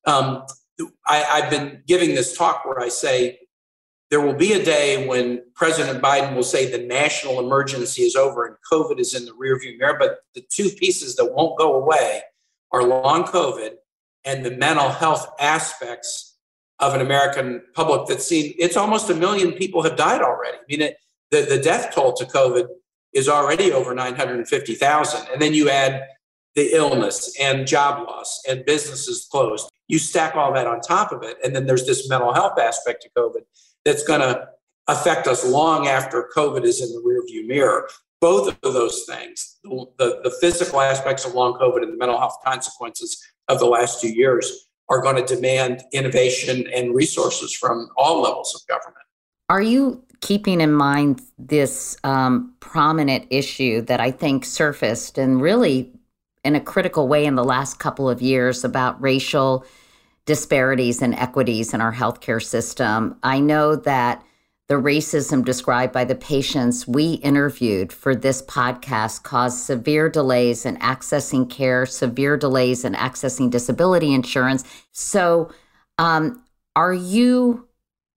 Um, 0.05 0.43
I, 1.07 1.23
I've 1.23 1.49
been 1.49 1.81
giving 1.87 2.13
this 2.13 2.37
talk 2.37 2.65
where 2.65 2.79
I 2.79 2.89
say 2.89 3.39
there 4.11 4.21
will 4.21 4.35
be 4.35 4.53
a 4.53 4.63
day 4.63 5.07
when 5.07 5.41
President 5.55 6.01
Biden 6.03 6.35
will 6.35 6.43
say 6.43 6.69
the 6.69 6.85
national 6.85 7.39
emergency 7.39 8.03
is 8.03 8.15
over 8.15 8.45
and 8.45 8.55
COVID 8.71 8.99
is 8.99 9.15
in 9.15 9.25
the 9.25 9.31
rearview 9.31 9.77
mirror. 9.79 9.97
But 9.99 10.19
the 10.35 10.45
two 10.51 10.69
pieces 10.69 11.15
that 11.15 11.33
won't 11.33 11.57
go 11.57 11.73
away 11.73 12.21
are 12.71 12.83
long 12.83 13.23
COVID 13.23 13.71
and 14.25 14.45
the 14.45 14.51
mental 14.51 14.89
health 14.89 15.27
aspects 15.39 16.37
of 16.79 16.93
an 16.93 17.01
American 17.01 17.61
public 17.73 18.07
that's 18.07 18.27
seen 18.27 18.53
it's 18.57 18.75
almost 18.75 19.09
a 19.09 19.15
million 19.15 19.53
people 19.53 19.81
have 19.83 19.95
died 19.95 20.21
already. 20.21 20.57
I 20.57 20.61
mean, 20.67 20.81
it, 20.81 20.97
the, 21.31 21.41
the 21.41 21.59
death 21.59 21.93
toll 21.93 22.13
to 22.13 22.25
COVID 22.25 22.67
is 23.13 23.29
already 23.29 23.71
over 23.71 23.95
950,000. 23.95 25.27
And 25.31 25.41
then 25.41 25.53
you 25.53 25.69
add 25.69 26.03
the 26.55 26.73
illness 26.73 27.35
and 27.39 27.65
job 27.65 28.05
loss 28.07 28.41
and 28.47 28.65
businesses 28.65 29.27
closed. 29.31 29.69
You 29.87 29.99
stack 29.99 30.35
all 30.35 30.53
that 30.53 30.67
on 30.67 30.81
top 30.81 31.11
of 31.11 31.23
it. 31.23 31.37
And 31.43 31.55
then 31.55 31.65
there's 31.65 31.85
this 31.85 32.09
mental 32.09 32.33
health 32.33 32.59
aspect 32.59 33.03
to 33.03 33.09
COVID 33.17 33.41
that's 33.83 34.03
going 34.03 34.21
to 34.21 34.47
affect 34.87 35.27
us 35.27 35.45
long 35.45 35.87
after 35.87 36.29
COVID 36.35 36.63
is 36.63 36.81
in 36.81 36.89
the 36.89 37.01
rearview 37.01 37.47
mirror. 37.47 37.89
Both 38.21 38.47
of 38.63 38.73
those 38.73 39.03
things, 39.07 39.57
the, 39.63 39.85
the, 39.97 40.19
the 40.23 40.31
physical 40.41 40.81
aspects 40.81 41.25
of 41.25 41.33
long 41.33 41.53
COVID 41.53 41.83
and 41.83 41.93
the 41.93 41.97
mental 41.97 42.17
health 42.17 42.37
consequences, 42.43 43.21
of 43.47 43.59
the 43.59 43.65
last 43.65 44.01
two 44.01 44.09
years 44.09 44.67
are 44.89 45.01
going 45.01 45.15
to 45.15 45.35
demand 45.35 45.83
innovation 45.91 46.67
and 46.73 46.93
resources 46.93 47.53
from 47.53 47.89
all 47.97 48.21
levels 48.21 48.53
of 48.55 48.67
government. 48.67 49.05
Are 49.49 49.61
you 49.61 50.03
keeping 50.21 50.61
in 50.61 50.73
mind 50.73 51.21
this 51.37 51.97
um, 52.03 52.53
prominent 52.59 53.27
issue 53.29 53.81
that 53.81 53.99
I 53.99 54.11
think 54.11 54.45
surfaced 54.45 55.17
and 55.17 55.41
really 55.41 55.91
in 56.43 56.55
a 56.55 56.61
critical 56.61 57.07
way 57.07 57.25
in 57.25 57.35
the 57.35 57.43
last 57.43 57.79
couple 57.79 58.09
of 58.09 58.21
years 58.21 58.63
about 58.63 59.01
racial 59.01 59.65
disparities 60.25 61.01
and 61.01 61.13
equities 61.15 61.73
in 61.73 61.81
our 61.81 61.93
healthcare 61.93 62.43
system? 62.43 63.17
I 63.23 63.39
know 63.39 63.75
that 63.75 64.23
the 64.67 64.75
racism 64.75 65.45
described 65.45 65.93
by 65.93 66.05
the 66.05 66.15
patients 66.15 66.87
we 66.87 67.13
interviewed 67.15 67.93
for 67.93 68.15
this 68.15 68.41
podcast 68.41 69.23
caused 69.23 69.59
severe 69.59 70.09
delays 70.09 70.65
in 70.65 70.77
accessing 70.77 71.49
care, 71.49 71.85
severe 71.85 72.35
delays 72.35 72.83
in 72.83 72.93
accessing 72.93 73.51
disability 73.51 74.13
insurance. 74.13 74.63
So, 74.91 75.51
um, 75.97 76.43
are 76.75 76.93
you 76.93 77.67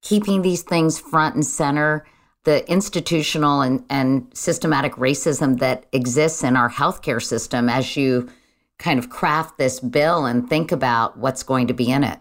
keeping 0.03 0.43
these 0.43 0.63
things 0.63 0.99
front 0.99 1.35
and 1.35 1.45
center? 1.45 2.07
The 2.45 2.69
institutional 2.71 3.61
and, 3.61 3.85
and 3.91 4.31
systematic 4.33 4.95
racism 4.95 5.59
that 5.59 5.85
exists 5.93 6.43
in 6.43 6.57
our 6.57 6.71
healthcare 6.71 7.23
system 7.23 7.69
as 7.69 7.95
you 7.95 8.31
kind 8.79 8.99
of 8.99 9.11
craft 9.11 9.59
this 9.59 9.81
bill 9.81 10.25
and 10.25 10.49
think 10.49 10.73
about 10.73 11.19
what's 11.19 11.43
going 11.43 11.67
to 11.67 11.75
be 11.75 11.91
in 11.91 12.05
it? 12.05 12.19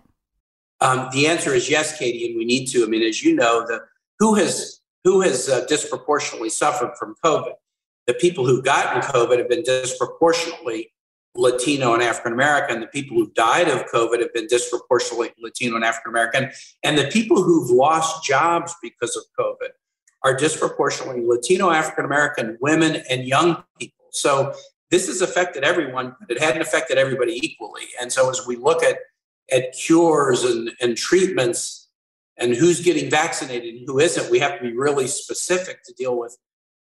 Um, 0.82 1.08
the 1.14 1.28
answer 1.28 1.54
is 1.54 1.70
yes, 1.70 1.98
Katie, 1.98 2.28
and 2.28 2.38
we 2.38 2.46
need 2.46 2.66
to. 2.68 2.84
I 2.84 2.88
mean, 2.88 3.04
as 3.04 3.24
you 3.24 3.36
know, 3.36 3.66
the 3.66 3.82
who 4.20 4.36
has 4.36 4.82
who 5.04 5.22
has 5.22 5.48
uh, 5.48 5.66
disproportionately 5.66 6.50
suffered 6.50 6.92
from 6.98 7.16
COVID? 7.24 7.54
The 8.08 8.14
people 8.16 8.46
who've 8.46 8.64
gotten 8.64 9.02
COVID 9.02 9.38
have 9.38 9.50
been 9.50 9.64
disproportionately 9.64 10.92
Latino 11.36 11.94
and 11.94 12.04
African 12.04 12.34
American. 12.34 12.82
The 12.82 12.88
people 12.88 13.16
who 13.16 13.32
died 13.32 13.68
of 13.68 13.86
COVID 13.86 14.20
have 14.20 14.34
been 14.34 14.48
disproportionately 14.48 15.32
Latino 15.40 15.76
and 15.76 15.86
African 15.86 16.12
American. 16.12 16.50
And 16.84 16.98
the 16.98 17.08
people 17.08 17.42
who've 17.42 17.70
lost 17.70 18.26
jobs 18.26 18.76
because 18.82 19.16
of 19.16 19.24
COVID 19.40 19.70
are 20.24 20.36
disproportionately 20.36 21.24
Latino, 21.26 21.70
African 21.70 22.06
American, 22.06 22.58
women, 22.60 23.04
and 23.10 23.26
young 23.26 23.64
people. 23.80 24.06
So 24.12 24.54
this 24.90 25.08
has 25.08 25.22
affected 25.22 25.64
everyone, 25.64 26.16
but 26.28 26.38
it 26.38 26.42
hadn't 26.42 26.62
affected 26.62 26.98
everybody 26.98 27.34
equally. 27.34 27.84
And 28.02 28.12
so 28.12 28.30
as 28.30 28.48
we 28.48 28.56
look 28.56 28.84
at, 28.84 28.98
at 29.52 29.74
cures 29.74 30.44
and, 30.44 30.72
and 30.82 30.98
treatments, 30.98 31.87
and 32.38 32.54
who's 32.54 32.82
getting 32.82 33.10
vaccinated 33.10 33.76
and 33.76 33.84
who 33.88 34.00
isn't. 34.00 34.30
We 34.32 34.40
have 34.40 34.58
to 34.58 34.64
be 34.64 34.76
really 34.76 35.08
specific 35.08 35.84
to 35.84 35.94
deal 35.94 36.18
with 36.18 36.38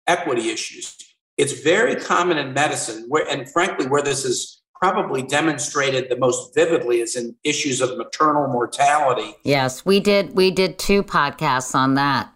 equity 0.06 0.50
issues. 0.50 0.96
It's 1.36 1.60
very 1.60 1.96
common 1.96 2.38
in 2.38 2.52
medicine, 2.52 3.06
where, 3.08 3.28
and 3.28 3.50
frankly, 3.50 3.86
where 3.86 4.02
this 4.02 4.24
is 4.24 4.62
probably 4.74 5.22
demonstrated 5.22 6.08
the 6.10 6.16
most 6.16 6.54
vividly 6.54 7.00
is 7.00 7.14
in 7.14 7.36
issues 7.44 7.80
of 7.80 7.96
maternal 7.96 8.48
mortality. 8.48 9.34
Yes, 9.44 9.84
we 9.84 10.00
did. 10.00 10.34
We 10.34 10.50
did 10.50 10.78
two 10.78 11.04
podcasts 11.04 11.74
on 11.74 11.94
that. 11.94 12.32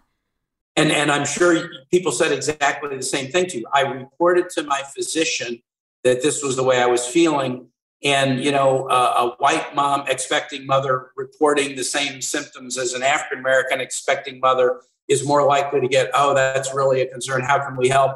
And, 0.77 0.93
and 0.93 1.11
I'm 1.11 1.25
sure 1.25 1.69
people 1.91 2.13
said 2.13 2.33
exactly 2.33 2.97
the 2.97 3.03
same 3.03 3.33
thing 3.33 3.47
to 3.47 3.59
you. 3.59 3.67
I 3.73 3.81
reported 3.81 4.51
to 4.51 4.63
my 4.63 4.83
physician 4.95 5.61
that 6.05 6.23
this 6.23 6.43
was 6.43 6.55
the 6.55 6.63
way 6.63 6.81
I 6.81 6.87
was 6.87 7.05
feeling 7.05 7.69
and 8.05 8.45
you 8.45 8.53
know 8.53 8.89
a 8.89 9.35
white 9.39 9.75
mom 9.75 10.05
expecting 10.09 10.67
mother 10.67 11.11
reporting 11.17 11.77
the 11.77 11.85
same 11.85 12.21
symptoms 12.21 12.77
as 12.77 12.93
an 12.93 13.03
african 13.03 13.39
american 13.39 13.81
expecting 13.81 14.39
mother 14.39 14.81
is 15.09 15.27
more 15.27 15.47
likely 15.47 15.81
to 15.81 15.89
get 15.89 16.11
oh 16.15 16.35
that's 16.35 16.75
really 16.75 17.01
a 17.01 17.07
concern. 17.07 17.43
How 17.43 17.65
can 17.65 17.77
we 17.77 17.89
help? 17.89 18.13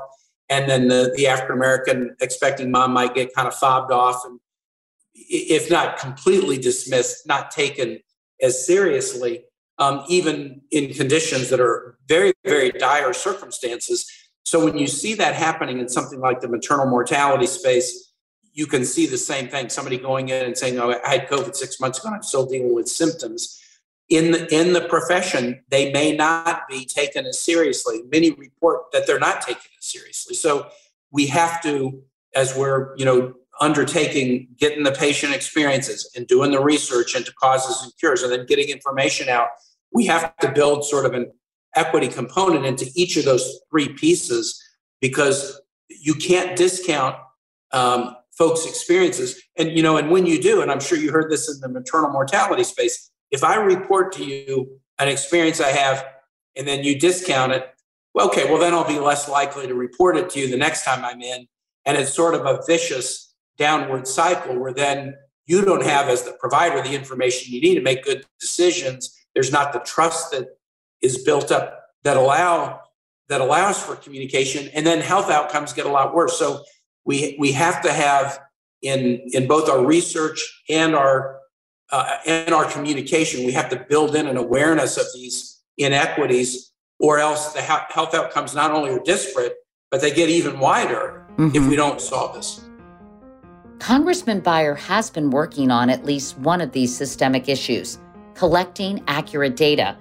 And 0.49 0.69
then 0.69 0.89
the, 0.89 1.13
the 1.17 1.27
african 1.27 1.57
american 1.57 2.17
expecting 2.21 2.71
mom 2.71 2.93
might 2.93 3.15
get 3.15 3.35
kind 3.35 3.49
of 3.49 3.55
fobbed 3.55 3.93
off 3.93 4.23
and 4.25 4.39
if 5.15 5.71
not 5.71 5.99
completely 5.99 6.59
dismissed 6.59 7.27
not 7.27 7.51
taken 7.51 8.01
as 8.43 8.67
seriously 8.67 9.45
um, 9.79 10.05
even 10.09 10.61
in 10.71 10.93
conditions 10.93 11.49
that 11.49 11.61
are 11.61 11.97
very 12.07 12.35
very 12.45 12.71
dire 12.71 13.13
circumstances. 13.13 14.11
So 14.45 14.65
when 14.65 14.77
you 14.77 14.87
see 14.87 15.15
that 15.15 15.35
happening 15.35 15.79
in 15.79 15.89
something 15.89 16.21
like 16.21 16.41
the 16.41 16.49
maternal 16.49 16.87
mortality 16.87 17.47
space 17.47 18.10
you 18.53 18.67
can 18.67 18.85
see 18.85 19.07
the 19.07 19.19
same 19.19 19.49
thing. 19.49 19.69
Somebody 19.69 19.99
going 19.99 20.29
in 20.29 20.45
and 20.45 20.57
saying, 20.57 20.79
"Oh, 20.79 20.95
I 21.05 21.09
had 21.09 21.29
COVID 21.29 21.55
six 21.55 21.81
months 21.81 21.99
ago, 21.99 22.09
and 22.09 22.17
I'm 22.17 22.23
still 22.23 22.47
dealing 22.47 22.75
with 22.75 22.89
symptoms." 22.89 23.59
In 24.09 24.33
the 24.33 24.53
in 24.53 24.73
the 24.73 24.83
profession, 24.83 25.65
they 25.69 25.93
may 25.93 26.15
not 26.17 26.69
be 26.69 26.85
taken 26.85 27.27
as 27.27 27.41
seriously. 27.41 28.03
Many 28.11 28.33
report 28.33 28.91
that 28.93 29.07
they're 29.07 29.21
not 29.21 29.41
taken 29.43 29.63
as 29.79 29.87
seriously. 29.87 30.35
So 30.35 30.69
we 31.13 31.27
have 31.27 31.63
to, 31.63 32.03
as 32.35 32.57
we're 32.57 32.97
you 32.97 33.05
know 33.05 33.35
undertaking 33.61 34.49
getting 34.57 34.85
the 34.85 34.93
patient 34.93 35.35
experiences 35.35 36.11
and 36.17 36.27
doing 36.27 36.51
the 36.51 36.61
research 36.61 37.15
into 37.15 37.33
causes 37.35 37.83
and 37.83 37.93
cures, 37.99 38.23
and 38.23 38.33
then 38.33 38.47
getting 38.47 38.69
information 38.69 39.29
out, 39.29 39.49
we 39.93 40.07
have 40.07 40.37
to 40.39 40.51
build 40.51 40.85
sort 40.85 41.07
of 41.07 41.15
an 41.15 41.31
equity 41.77 42.09
component 42.09 42.67
into 42.67 42.87
each 42.95 43.17
of 43.17 43.25
those 43.25 43.61
three 43.71 43.89
pieces 43.89 44.61
because 45.01 45.61
you 45.89 46.15
can't 46.15 46.57
discount 46.57 47.17
um, 47.73 48.17
folks' 48.41 48.67
experiences. 48.67 49.41
And 49.59 49.71
you 49.77 49.83
know, 49.83 49.99
and 49.99 50.11
when 50.11 50.25
you 50.25 50.41
do, 50.41 50.63
and 50.63 50.73
I'm 50.73 50.81
sure 50.81 50.97
you 50.97 51.13
heard 51.13 51.31
this 51.31 51.49
in 51.55 51.61
the 51.61 51.69
maternal 51.69 52.11
mortality 52.11 52.65
space, 52.65 53.11
if 53.31 53.45
I 53.45 53.57
report 53.57 54.13
to 54.15 54.25
you 54.25 54.81
an 54.99 55.09
experience 55.09 55.61
I 55.61 55.69
have 55.69 56.05
and 56.57 56.67
then 56.67 56.83
you 56.83 56.99
discount 56.99 57.53
it, 57.53 57.69
well, 58.15 58.29
okay, 58.29 58.51
well, 58.51 58.59
then 58.59 58.73
I'll 58.73 58.89
be 58.89 58.99
less 58.99 59.29
likely 59.29 59.67
to 59.67 59.75
report 59.75 60.17
it 60.17 60.31
to 60.31 60.41
you 60.41 60.49
the 60.49 60.57
next 60.57 60.85
time 60.85 61.05
I'm 61.05 61.21
in. 61.21 61.47
And 61.85 61.99
it's 61.99 62.15
sort 62.15 62.35
of 62.35 62.47
a 62.47 62.61
vicious 62.67 63.35
downward 63.59 64.09
cycle 64.09 64.59
where 64.59 64.73
then 64.73 65.15
you 65.45 65.63
don't 65.63 65.85
have, 65.85 66.09
as 66.09 66.23
the 66.23 66.33
provider, 66.41 66.83
the 66.83 66.95
information 66.95 67.53
you 67.53 67.61
need 67.61 67.75
to 67.75 67.83
make 67.83 68.05
good 68.05 68.25
decisions. 68.41 69.15
There's 69.35 69.53
not 69.53 69.75
the 69.75 69.81
trust 69.81 70.33
that 70.33 70.47
is 71.03 71.23
built 71.25 71.53
up 71.53 71.83
that 72.05 72.17
allow 72.17 72.81
that 73.29 73.41
allows 73.41 73.81
for 73.81 73.95
communication, 73.95 74.69
and 74.75 74.85
then 74.85 75.01
health 75.01 75.31
outcomes 75.31 75.73
get 75.73 75.87
a 75.87 75.89
lot 75.89 76.13
worse. 76.13 76.37
So 76.37 76.65
we 77.05 77.37
we 77.39 77.53
have 77.53 77.83
to 77.83 77.93
have 77.93 78.41
in 78.83 79.21
in 79.33 79.47
both 79.47 79.69
our 79.69 79.85
research 79.85 80.63
and 80.69 80.95
our 80.95 81.39
uh, 81.93 82.19
and 82.27 82.55
our 82.55 82.71
communication, 82.71 83.45
we 83.45 83.53
have 83.53 83.69
to 83.69 83.85
build 83.89 84.15
in 84.15 84.27
an 84.27 84.37
awareness 84.37 84.97
of 84.97 85.07
these 85.15 85.61
inequities, 85.77 86.73
or 86.99 87.19
else 87.19 87.53
the 87.53 87.61
health 87.61 88.15
outcomes 88.15 88.55
not 88.55 88.71
only 88.71 88.91
are 88.91 89.01
disparate, 89.01 89.55
but 89.91 90.01
they 90.01 90.13
get 90.13 90.29
even 90.29 90.61
wider 90.61 91.27
mm-hmm. 91.37 91.57
if 91.57 91.67
we 91.67 91.75
don't 91.75 92.01
solve 92.01 92.35
this. 92.35 92.65
Congressman 93.81 94.41
Beyer 94.41 94.75
has 94.75 95.11
been 95.11 95.31
working 95.31 95.71
on 95.71 95.91
at 95.91 96.05
least 96.05 96.39
one 96.39 96.61
of 96.61 96.73
these 96.73 96.95
systemic 96.95 97.49
issues, 97.49 97.99
collecting 98.35 99.03
accurate 99.09 99.57
data. 99.57 99.97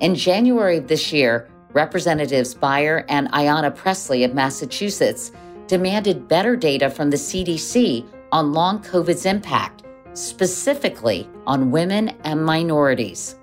In 0.00 0.14
January 0.14 0.78
of 0.78 0.88
this 0.88 1.12
year, 1.12 1.48
Representatives 1.74 2.54
Beyer 2.54 3.04
and 3.08 3.28
Ayanna 3.32 3.74
Pressley 3.74 4.24
of 4.24 4.34
Massachusetts 4.34 5.30
demanded 5.68 6.26
better 6.26 6.56
data 6.56 6.90
from 6.90 7.10
the 7.10 7.16
CDC 7.16 8.04
on 8.32 8.52
long 8.52 8.82
COVID's 8.82 9.26
impact, 9.26 9.84
specifically 10.14 11.28
on 11.46 11.70
women 11.70 12.08
and 12.24 12.44
minorities. 12.44 13.36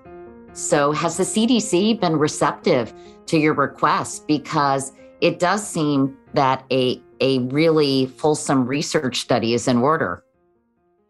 So, 0.53 0.91
has 0.91 1.17
the 1.17 1.23
CDC 1.23 1.99
been 1.99 2.17
receptive 2.17 2.93
to 3.27 3.37
your 3.37 3.53
request? 3.53 4.27
Because 4.27 4.93
it 5.21 5.39
does 5.39 5.67
seem 5.67 6.17
that 6.33 6.65
a, 6.71 7.01
a 7.21 7.39
really 7.39 8.07
fulsome 8.07 8.65
research 8.65 9.19
study 9.19 9.53
is 9.53 9.67
in 9.67 9.77
order. 9.77 10.23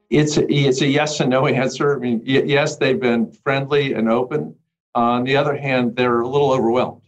It's 0.09 0.37
a, 0.37 0.51
it's 0.51 0.81
a 0.81 0.87
yes 0.87 1.19
and 1.19 1.29
no 1.29 1.47
answer. 1.47 1.95
I 1.95 1.99
mean, 1.99 2.19
y- 2.19 2.43
yes, 2.45 2.77
they've 2.77 2.99
been 2.99 3.31
friendly 3.31 3.93
and 3.93 4.09
open. 4.09 4.55
Uh, 4.95 4.99
on 4.99 5.23
the 5.23 5.35
other 5.35 5.55
hand, 5.55 5.95
they're 5.95 6.21
a 6.21 6.27
little 6.27 6.51
overwhelmed. 6.51 7.01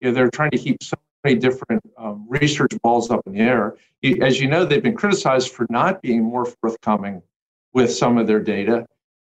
You 0.00 0.08
know, 0.08 0.14
they're 0.14 0.30
trying 0.30 0.50
to 0.50 0.58
keep 0.58 0.82
so 0.82 0.96
many 1.24 1.36
different 1.38 1.82
um, 1.96 2.26
research 2.28 2.72
balls 2.82 3.10
up 3.10 3.22
in 3.26 3.32
the 3.32 3.40
air. 3.40 3.76
As 4.20 4.40
you 4.40 4.48
know, 4.48 4.64
they've 4.64 4.82
been 4.82 4.96
criticized 4.96 5.52
for 5.52 5.66
not 5.70 6.02
being 6.02 6.22
more 6.22 6.44
forthcoming 6.44 7.22
with 7.72 7.92
some 7.92 8.18
of 8.18 8.26
their 8.26 8.40
data. 8.40 8.86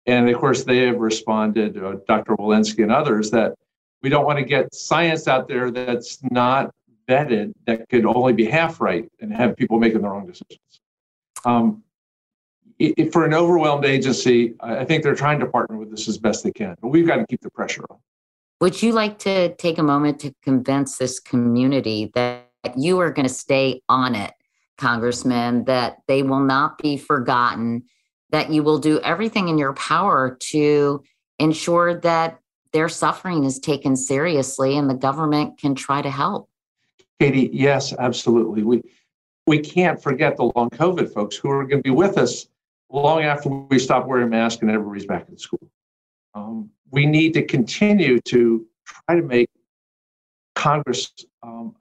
And 0.06 0.28
of 0.28 0.38
course, 0.38 0.64
they 0.64 0.86
have 0.86 0.98
responded, 0.98 1.82
uh, 1.82 1.96
Dr. 2.06 2.36
Walensky 2.36 2.82
and 2.82 2.92
others, 2.92 3.30
that 3.30 3.54
we 4.02 4.08
don't 4.08 4.24
want 4.24 4.38
to 4.38 4.44
get 4.44 4.74
science 4.74 5.28
out 5.28 5.48
there 5.48 5.70
that's 5.70 6.18
not 6.30 6.72
vetted, 7.08 7.52
that 7.66 7.88
could 7.88 8.04
only 8.04 8.32
be 8.32 8.44
half 8.44 8.80
right 8.80 9.10
and 9.20 9.32
have 9.32 9.56
people 9.56 9.78
making 9.78 10.02
the 10.02 10.08
wrong 10.08 10.26
decisions. 10.26 10.80
Um, 11.44 11.82
it, 12.78 13.12
for 13.12 13.24
an 13.24 13.34
overwhelmed 13.34 13.84
agency, 13.84 14.54
I 14.60 14.84
think 14.84 15.02
they're 15.02 15.14
trying 15.14 15.40
to 15.40 15.46
partner 15.46 15.76
with 15.76 15.90
this 15.90 16.06
as 16.06 16.16
best 16.16 16.44
they 16.44 16.52
can, 16.52 16.76
but 16.80 16.88
we've 16.88 17.06
got 17.06 17.16
to 17.16 17.26
keep 17.26 17.40
the 17.40 17.50
pressure 17.50 17.84
on. 17.90 17.98
Would 18.60 18.82
you 18.82 18.92
like 18.92 19.20
to 19.20 19.54
take 19.54 19.78
a 19.78 19.82
moment 19.82 20.20
to 20.20 20.34
convince 20.42 20.98
this 20.98 21.20
community 21.20 22.10
that 22.14 22.48
you 22.76 22.98
are 22.98 23.12
going 23.12 23.26
to 23.26 23.32
stay 23.32 23.82
on 23.88 24.14
it, 24.14 24.32
Congressman, 24.78 25.64
that 25.64 25.98
they 26.08 26.24
will 26.24 26.40
not 26.40 26.78
be 26.78 26.96
forgotten, 26.96 27.84
that 28.30 28.50
you 28.50 28.64
will 28.64 28.78
do 28.78 29.00
everything 29.00 29.48
in 29.48 29.58
your 29.58 29.74
power 29.74 30.36
to 30.40 31.02
ensure 31.38 32.00
that 32.00 32.40
their 32.72 32.88
suffering 32.88 33.44
is 33.44 33.60
taken 33.60 33.96
seriously 33.96 34.76
and 34.76 34.90
the 34.90 34.94
government 34.94 35.58
can 35.58 35.74
try 35.74 36.02
to 36.02 36.10
help? 36.10 36.48
Katie, 37.20 37.50
yes, 37.52 37.94
absolutely. 37.98 38.62
We 38.62 38.82
we 39.46 39.58
can't 39.58 40.00
forget 40.02 40.36
the 40.36 40.52
long 40.54 40.68
COVID 40.70 41.12
folks 41.12 41.36
who 41.36 41.50
are 41.50 41.64
going 41.64 41.82
to 41.82 41.82
be 41.82 41.90
with 41.90 42.18
us 42.18 42.48
long 42.90 43.22
after 43.22 43.48
we 43.48 43.78
stop 43.78 44.06
wearing 44.06 44.28
masks 44.28 44.60
and 44.60 44.70
everybody's 44.70 45.06
back 45.06 45.26
in 45.28 45.38
school. 45.38 45.70
Um, 46.34 46.70
we 46.90 47.06
need 47.06 47.34
to 47.34 47.42
continue 47.42 48.20
to 48.20 48.66
try 48.86 49.16
to 49.16 49.22
make 49.22 49.48
Congress 50.54 51.12
um, 51.42 51.74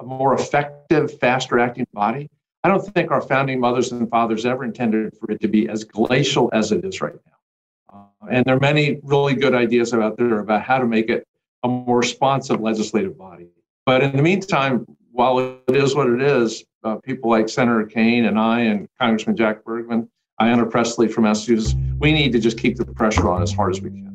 a 0.00 0.04
more 0.04 0.34
effective, 0.34 1.18
faster 1.18 1.58
acting 1.58 1.86
body. 1.92 2.28
I 2.62 2.68
don't 2.68 2.86
think 2.94 3.10
our 3.10 3.22
founding 3.22 3.58
mothers 3.58 3.92
and 3.92 4.08
fathers 4.08 4.44
ever 4.44 4.64
intended 4.64 5.16
for 5.18 5.30
it 5.30 5.40
to 5.40 5.48
be 5.48 5.68
as 5.68 5.84
glacial 5.84 6.50
as 6.52 6.72
it 6.72 6.84
is 6.84 7.00
right 7.00 7.14
now. 7.26 7.98
Uh, 8.22 8.28
and 8.30 8.44
there 8.44 8.56
are 8.56 8.60
many 8.60 9.00
really 9.02 9.34
good 9.34 9.54
ideas 9.54 9.94
out 9.94 10.16
there 10.16 10.40
about 10.40 10.62
how 10.62 10.78
to 10.78 10.86
make 10.86 11.08
it 11.08 11.26
a 11.62 11.68
more 11.68 11.98
responsive 11.98 12.60
legislative 12.60 13.16
body. 13.16 13.48
But 13.86 14.02
in 14.02 14.14
the 14.16 14.22
meantime, 14.22 14.86
while 15.10 15.38
it 15.38 15.74
is 15.74 15.94
what 15.94 16.08
it 16.08 16.20
is, 16.22 16.64
uh, 16.84 16.96
people 16.96 17.30
like 17.30 17.48
Senator 17.48 17.84
Kaine 17.84 18.26
and 18.26 18.38
I 18.38 18.60
and 18.60 18.88
Congressman 18.98 19.36
Jack 19.36 19.64
Bergman, 19.64 20.08
Ayanna 20.40 20.70
Pressley 20.70 21.08
from 21.08 21.24
Massachusetts, 21.24 21.74
we 21.98 22.12
need 22.12 22.32
to 22.32 22.38
just 22.38 22.58
keep 22.58 22.76
the 22.76 22.84
pressure 22.84 23.28
on 23.28 23.42
as 23.42 23.52
hard 23.52 23.74
as 23.74 23.80
we 23.80 23.90
can. 23.90 24.09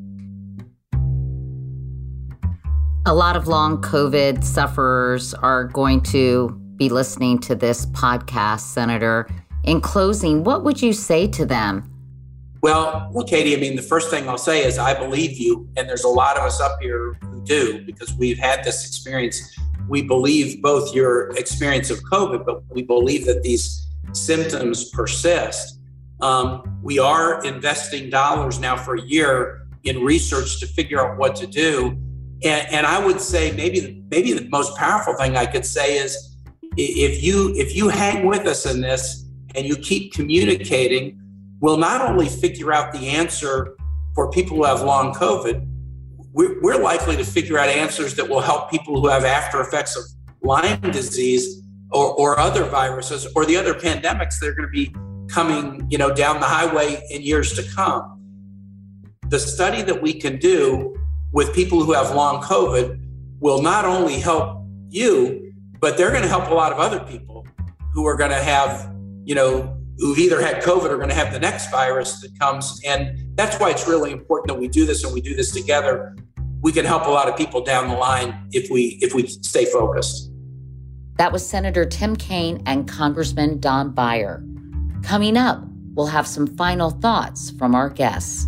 A 3.07 3.13
lot 3.13 3.37
of 3.37 3.47
long 3.47 3.79
COVID 3.83 4.43
sufferers 4.43 5.35
are 5.35 5.65
going 5.65 6.01
to 6.05 6.49
be 6.75 6.89
listening 6.89 7.37
to 7.41 7.53
this 7.53 7.85
podcast, 7.87 8.61
Senator. 8.61 9.29
In 9.63 9.79
closing, 9.79 10.43
what 10.43 10.63
would 10.63 10.81
you 10.81 10.91
say 10.91 11.27
to 11.27 11.45
them? 11.45 11.87
Well, 12.63 13.07
well, 13.13 13.23
Katie, 13.23 13.55
I 13.55 13.59
mean, 13.59 13.75
the 13.75 13.83
first 13.83 14.09
thing 14.09 14.27
I'll 14.27 14.39
say 14.39 14.65
is 14.65 14.79
I 14.79 14.97
believe 14.97 15.37
you, 15.37 15.69
and 15.77 15.87
there's 15.87 16.03
a 16.03 16.09
lot 16.09 16.35
of 16.35 16.41
us 16.45 16.59
up 16.59 16.79
here 16.81 17.15
who 17.21 17.43
do 17.43 17.85
because 17.85 18.11
we've 18.15 18.39
had 18.39 18.63
this 18.63 18.87
experience. 18.87 19.55
We 19.87 20.01
believe 20.01 20.63
both 20.63 20.95
your 20.95 21.29
experience 21.37 21.91
of 21.91 21.99
COVID, 22.11 22.43
but 22.43 22.63
we 22.71 22.81
believe 22.81 23.27
that 23.27 23.43
these 23.43 23.85
symptoms 24.13 24.89
persist. 24.89 25.79
Um, 26.21 26.79
we 26.81 26.97
are 26.97 27.43
investing 27.45 28.09
dollars 28.09 28.59
now 28.59 28.75
for 28.75 28.95
a 28.95 29.01
year 29.01 29.67
in 29.83 30.03
research 30.03 30.59
to 30.61 30.65
figure 30.65 30.99
out 30.99 31.19
what 31.19 31.35
to 31.35 31.45
do. 31.45 32.01
And, 32.45 32.71
and 32.71 32.85
I 32.85 33.03
would 33.03 33.19
say 33.19 33.51
maybe 33.51 34.03
maybe 34.11 34.31
the 34.33 34.47
most 34.49 34.77
powerful 34.77 35.15
thing 35.15 35.35
I 35.35 35.47
could 35.47 35.65
say 35.65 35.97
is 35.97 36.37
if 36.77 37.23
you 37.23 37.53
if 37.55 37.75
you 37.75 37.89
hang 37.89 38.27
with 38.27 38.45
us 38.45 38.65
in 38.65 38.81
this 38.81 39.25
and 39.55 39.65
you 39.65 39.75
keep 39.75 40.13
communicating, 40.13 41.19
we'll 41.59 41.77
not 41.77 42.01
only 42.01 42.29
figure 42.29 42.71
out 42.71 42.93
the 42.93 43.09
answer 43.09 43.75
for 44.13 44.29
people 44.29 44.57
who 44.57 44.63
have 44.63 44.81
long 44.81 45.13
COVID, 45.13 45.67
we're, 46.33 46.61
we're 46.61 46.81
likely 46.81 47.17
to 47.17 47.23
figure 47.23 47.57
out 47.57 47.69
answers 47.69 48.13
that 48.15 48.29
will 48.29 48.41
help 48.41 48.69
people 48.69 49.01
who 49.01 49.07
have 49.07 49.23
after 49.25 49.59
effects 49.61 49.97
of 49.97 50.03
Lyme 50.41 50.81
disease 50.91 51.63
or, 51.91 52.13
or 52.13 52.39
other 52.39 52.65
viruses 52.65 53.25
or 53.35 53.45
the 53.45 53.57
other 53.57 53.73
pandemics 53.73 54.39
that 54.39 54.49
are 54.49 54.53
going 54.53 54.67
to 54.67 54.71
be 54.71 54.93
coming, 55.27 55.87
you 55.89 55.97
know, 55.97 56.13
down 56.13 56.39
the 56.39 56.45
highway 56.45 57.01
in 57.09 57.21
years 57.21 57.53
to 57.53 57.63
come. 57.73 58.21
The 59.29 59.39
study 59.39 59.81
that 59.81 59.99
we 59.99 60.13
can 60.13 60.37
do 60.37 60.94
with 61.35 61.53
people 61.53 61.83
who 61.83 61.91
have 61.91 62.15
long 62.15 62.41
COVID 62.41 62.97
will 63.41 63.61
not 63.61 63.83
only 63.83 64.19
help 64.19 64.65
you, 64.87 65.53
but 65.81 65.97
they're 65.97 66.11
going 66.11 66.23
to 66.23 66.29
help 66.29 66.49
a 66.49 66.53
lot 66.53 66.71
of 66.71 66.79
other 66.79 67.01
people 67.01 67.45
who 67.93 68.07
are 68.07 68.15
going 68.15 68.31
to 68.31 68.41
have, 68.41 68.89
you 69.25 69.35
know, 69.35 69.77
who've 69.97 70.17
either 70.17 70.41
had 70.41 70.63
COVID 70.63 70.89
or 70.89 70.95
going 70.95 71.09
to 71.09 71.15
have 71.15 71.33
the 71.33 71.39
next 71.39 71.69
virus 71.69 72.21
that 72.21 72.39
comes. 72.39 72.79
And 72.85 73.35
that's 73.35 73.59
why 73.59 73.69
it's 73.69 73.85
really 73.85 74.11
important 74.11 74.47
that 74.47 74.57
we 74.57 74.69
do 74.69 74.85
this 74.85 75.03
and 75.03 75.13
we 75.13 75.19
do 75.19 75.35
this 75.35 75.51
together. 75.51 76.15
We 76.61 76.71
can 76.71 76.85
help 76.85 77.05
a 77.05 77.11
lot 77.11 77.27
of 77.27 77.35
people 77.35 77.61
down 77.61 77.89
the 77.89 77.95
line 77.95 78.47
if 78.53 78.71
we 78.71 78.97
if 79.01 79.13
we 79.13 79.27
stay 79.27 79.65
focused. 79.65 80.31
That 81.17 81.33
was 81.33 81.45
Senator 81.45 81.83
Tim 81.83 82.15
Kaine 82.15 82.63
and 82.65 82.87
Congressman 82.87 83.59
Don 83.59 83.91
Beyer. 83.91 84.41
Coming 85.03 85.35
up, 85.35 85.61
we'll 85.95 86.07
have 86.07 86.27
some 86.27 86.47
final 86.47 86.91
thoughts 86.91 87.51
from 87.51 87.75
our 87.75 87.89
guests. 87.89 88.47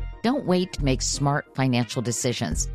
Don't 0.21 0.45
wait 0.45 0.73
to 0.73 0.85
make 0.85 1.01
smart 1.01 1.55
financial 1.55 2.01
decisions. 2.01 2.67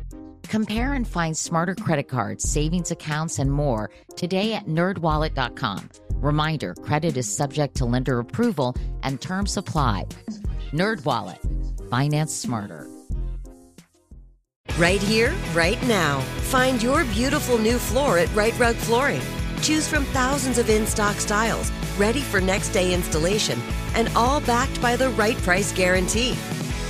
Compare 0.43 0.93
and 0.93 1.07
find 1.07 1.35
smarter 1.37 1.75
credit 1.75 2.07
cards, 2.07 2.49
savings 2.49 2.91
accounts, 2.91 3.39
and 3.39 3.51
more 3.51 3.89
today 4.15 4.53
at 4.53 4.65
nerdwallet.com. 4.65 5.89
Reminder 6.15 6.73
credit 6.75 7.15
is 7.17 7.33
subject 7.33 7.75
to 7.75 7.85
lender 7.85 8.19
approval 8.19 8.75
and 9.03 9.21
terms 9.21 9.57
apply. 9.57 10.05
NerdWallet, 10.71 11.89
finance 11.89 12.33
smarter. 12.33 12.87
Right 14.77 15.01
here, 15.01 15.33
right 15.53 15.81
now. 15.87 16.19
Find 16.51 16.81
your 16.81 17.03
beautiful 17.05 17.57
new 17.57 17.77
floor 17.77 18.17
at 18.17 18.33
Rite 18.35 18.57
Rug 18.59 18.75
Flooring. 18.75 19.21
Choose 19.61 19.87
from 19.87 20.05
thousands 20.05 20.57
of 20.57 20.69
in 20.69 20.85
stock 20.85 21.15
styles, 21.15 21.71
ready 21.97 22.21
for 22.21 22.39
next 22.39 22.69
day 22.69 22.93
installation, 22.93 23.59
and 23.95 24.07
all 24.15 24.39
backed 24.41 24.79
by 24.81 24.95
the 24.95 25.09
right 25.11 25.37
price 25.37 25.71
guarantee. 25.71 26.35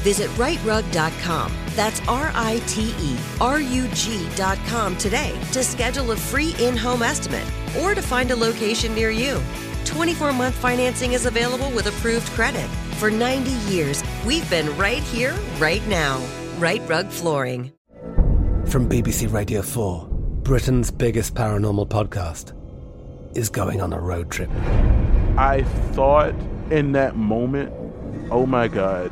Visit 0.07 0.29
riterug.com. 0.37 1.51
That's 1.75 1.99
R 2.07 2.31
I 2.33 2.61
T 2.65 2.93
E 2.97 3.17
R 3.41 3.59
U 3.59 3.89
G.com 3.89 4.95
today 4.95 5.37
to 5.51 5.61
schedule 5.61 6.13
a 6.13 6.15
free 6.15 6.55
in 6.59 6.77
home 6.77 7.03
estimate 7.03 7.43
or 7.81 7.93
to 7.93 8.01
find 8.01 8.31
a 8.31 8.35
location 8.37 8.95
near 8.95 9.11
you. 9.11 9.41
24 9.83 10.31
month 10.31 10.55
financing 10.55 11.11
is 11.11 11.25
available 11.25 11.69
with 11.71 11.87
approved 11.87 12.25
credit. 12.27 12.69
For 13.01 13.11
90 13.11 13.51
years, 13.69 14.01
we've 14.25 14.49
been 14.49 14.69
right 14.77 15.03
here, 15.03 15.35
right 15.59 15.85
now. 15.89 16.25
Rite 16.57 16.87
Rug 16.87 17.09
Flooring. 17.09 17.73
From 18.67 18.87
BBC 18.87 19.29
Radio 19.33 19.61
4, 19.61 20.07
Britain's 20.43 20.89
biggest 20.89 21.35
paranormal 21.35 21.89
podcast 21.89 22.53
is 23.35 23.49
going 23.49 23.81
on 23.81 23.91
a 23.91 23.99
road 23.99 24.31
trip. 24.31 24.49
I 25.37 25.65
thought 25.91 26.33
in 26.71 26.93
that 26.93 27.17
moment, 27.17 27.73
oh 28.31 28.45
my 28.45 28.69
God, 28.69 29.11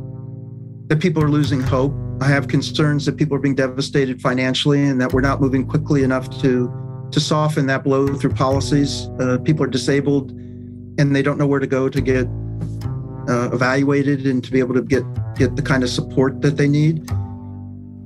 that 0.91 0.99
people 0.99 1.23
are 1.23 1.29
losing 1.29 1.61
hope. 1.61 1.93
I 2.19 2.25
have 2.25 2.49
concerns 2.49 3.05
that 3.05 3.15
people 3.15 3.37
are 3.37 3.39
being 3.39 3.55
devastated 3.55 4.21
financially 4.21 4.83
and 4.83 4.99
that 4.99 5.13
we're 5.13 5.21
not 5.21 5.39
moving 5.39 5.65
quickly 5.65 6.03
enough 6.03 6.29
to 6.41 6.69
to 7.11 7.19
soften 7.21 7.65
that 7.67 7.85
blow 7.85 8.13
through 8.13 8.33
policies. 8.33 9.07
Uh, 9.17 9.37
people 9.37 9.63
are 9.63 9.69
disabled 9.69 10.31
and 10.97 11.15
they 11.15 11.21
don't 11.21 11.37
know 11.37 11.47
where 11.47 11.61
to 11.61 11.67
go 11.67 11.87
to 11.87 12.01
get 12.01 12.27
uh, 13.29 13.51
evaluated 13.53 14.27
and 14.27 14.43
to 14.43 14.51
be 14.51 14.59
able 14.59 14.73
to 14.73 14.81
get 14.81 15.03
get 15.35 15.55
the 15.55 15.61
kind 15.61 15.81
of 15.81 15.89
support 15.89 16.41
that 16.41 16.57
they 16.57 16.67
need. 16.67 17.09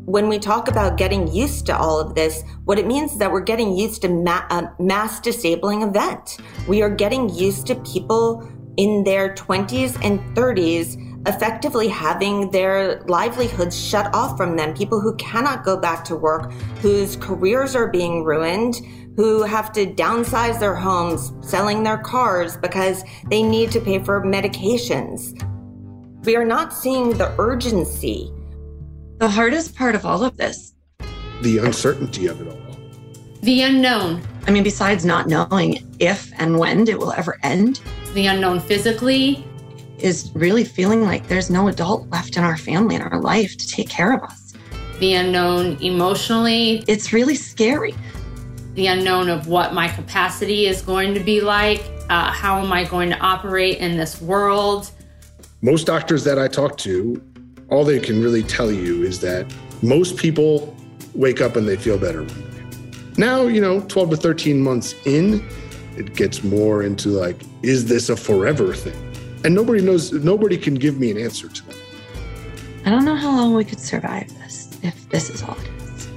When 0.06 0.28
we 0.28 0.38
talk 0.38 0.68
about 0.68 0.96
getting 0.96 1.28
used 1.34 1.66
to 1.66 1.76
all 1.76 2.00
of 2.00 2.14
this, 2.14 2.44
what 2.66 2.78
it 2.78 2.86
means 2.86 3.14
is 3.14 3.18
that 3.18 3.32
we're 3.32 3.42
getting 3.42 3.76
used 3.76 4.04
to 4.04 4.10
ma- 4.10 4.46
a 4.52 4.70
mass 4.78 5.20
disabling 5.20 5.82
event. 5.82 6.38
We 6.68 6.84
are 6.84 6.92
getting 6.92 7.30
used 7.30 7.66
to 7.66 7.76
people 7.78 8.48
in 8.78 9.04
their 9.06 9.34
20s 9.34 9.98
and 10.04 10.20
30s 10.36 11.02
effectively 11.26 11.88
having 11.88 12.52
their 12.52 13.02
livelihoods 13.04 13.78
shut 13.78 14.14
off 14.14 14.38
from 14.38 14.56
them. 14.56 14.74
People 14.74 15.02
who 15.02 15.16
cannot 15.16 15.64
go 15.64 15.78
back 15.78 16.04
to 16.06 16.16
work, 16.16 16.52
whose 16.82 17.16
careers 17.18 17.76
are 17.76 17.88
being 17.88 18.24
ruined, 18.24 18.76
who 19.16 19.44
have 19.44 19.72
to 19.72 19.86
downsize 19.86 20.60
their 20.60 20.76
homes, 20.76 21.32
selling 21.42 21.84
their 21.84 21.98
cars 21.98 22.58
because 22.58 23.04
they 23.30 23.42
need 23.42 23.72
to 23.72 23.80
pay 23.80 24.00
for 24.00 24.24
medications. 24.24 25.34
We 26.26 26.36
are 26.36 26.46
not 26.46 26.74
seeing 26.74 27.18
the 27.18 27.34
urgency. 27.40 28.32
The 29.18 29.30
hardest 29.30 29.76
part 29.76 29.96
of 29.96 30.06
all 30.06 30.24
of 30.24 30.36
this 30.38 30.74
The 31.42 31.60
uncertainty 31.60 32.28
of 32.28 32.42
it 32.42 32.48
all. 32.48 32.58
The 33.42 33.62
unknown. 33.62 34.22
I 34.48 34.52
mean, 34.52 34.64
besides 34.64 35.06
not 35.06 35.28
knowing 35.28 35.96
if 36.00 36.32
and 36.38 36.60
when 36.60 36.88
it 36.88 36.98
will 36.98 37.14
ever 37.14 37.38
end, 37.44 37.80
The 38.14 38.28
unknown 38.28 38.60
physically. 38.60 39.46
Is 40.00 40.32
really 40.36 40.64
feeling 40.64 41.04
like 41.04 41.28
there's 41.28 41.50
no 41.50 41.68
adult 41.68 42.10
left 42.10 42.38
in 42.38 42.43
our 42.43 42.58
family 42.58 42.96
in 42.96 43.02
our 43.02 43.22
life 43.22 43.58
to 43.58 43.68
take 43.68 43.89
care 43.89 44.14
of 44.14 44.24
us. 44.24 44.54
The 45.00 45.14
unknown 45.14 45.78
emotionally. 45.82 46.84
It's 46.88 47.12
really 47.12 47.36
scary. 47.36 47.93
The 48.76 48.88
unknown 48.88 49.30
of 49.30 49.48
what 49.48 49.74
my 49.74 49.88
capacity 49.88 50.68
is 50.68 50.82
going 50.82 51.14
to 51.14 51.20
be 51.20 51.41
like. 51.41 51.84
Uh, 52.10 52.32
how 52.32 52.60
am 52.60 52.72
I 52.72 52.84
going 52.84 53.10
to 53.10 53.18
operate 53.20 53.78
in 53.78 53.98
this 53.98 54.22
world? 54.22 54.91
Most 55.62 55.88
doctors 55.88 56.24
that 56.26 56.38
I 56.38 56.48
talk 56.48 56.78
to, 56.80 57.22
all 57.70 57.84
they 57.84 58.00
can 58.00 58.22
really 58.22 58.43
tell 58.43 58.72
you 58.72 59.04
is 59.04 59.20
that 59.22 59.52
most 59.82 60.18
people 60.18 60.76
wake 61.14 61.41
up 61.41 61.56
and 61.56 61.68
they 61.68 61.78
feel 61.78 61.98
better. 61.98 62.26
Now, 63.18 63.43
you 63.43 63.62
know, 63.62 63.82
12 63.82 64.12
to 64.12 64.18
13 64.18 64.62
months 64.62 64.93
in, 65.06 65.48
it 65.98 66.16
gets 66.16 66.43
more 66.43 66.84
into 66.84 67.10
like, 67.10 67.41
is 67.64 67.86
this 67.86 68.10
a 68.10 68.18
forever 68.18 68.74
thing? 68.74 69.05
And 69.46 69.54
nobody 69.54 69.80
knows, 69.80 70.12
nobody 70.12 70.58
can 70.58 70.74
give 70.74 71.00
me 71.00 71.12
an 71.12 71.20
answer 71.20 71.48
to 71.48 71.66
that. 71.68 71.78
I 72.84 72.89
don't 72.89 73.06
know 73.06 73.16
how 73.16 73.30
long 73.30 73.54
we 73.54 73.64
could 73.64 73.80
survive 73.80 74.28
this 74.39 74.76
if 74.82 75.08
this 75.10 75.30
is 75.30 75.43
all 75.43 75.56
it 75.60 75.70
is. 75.84 76.08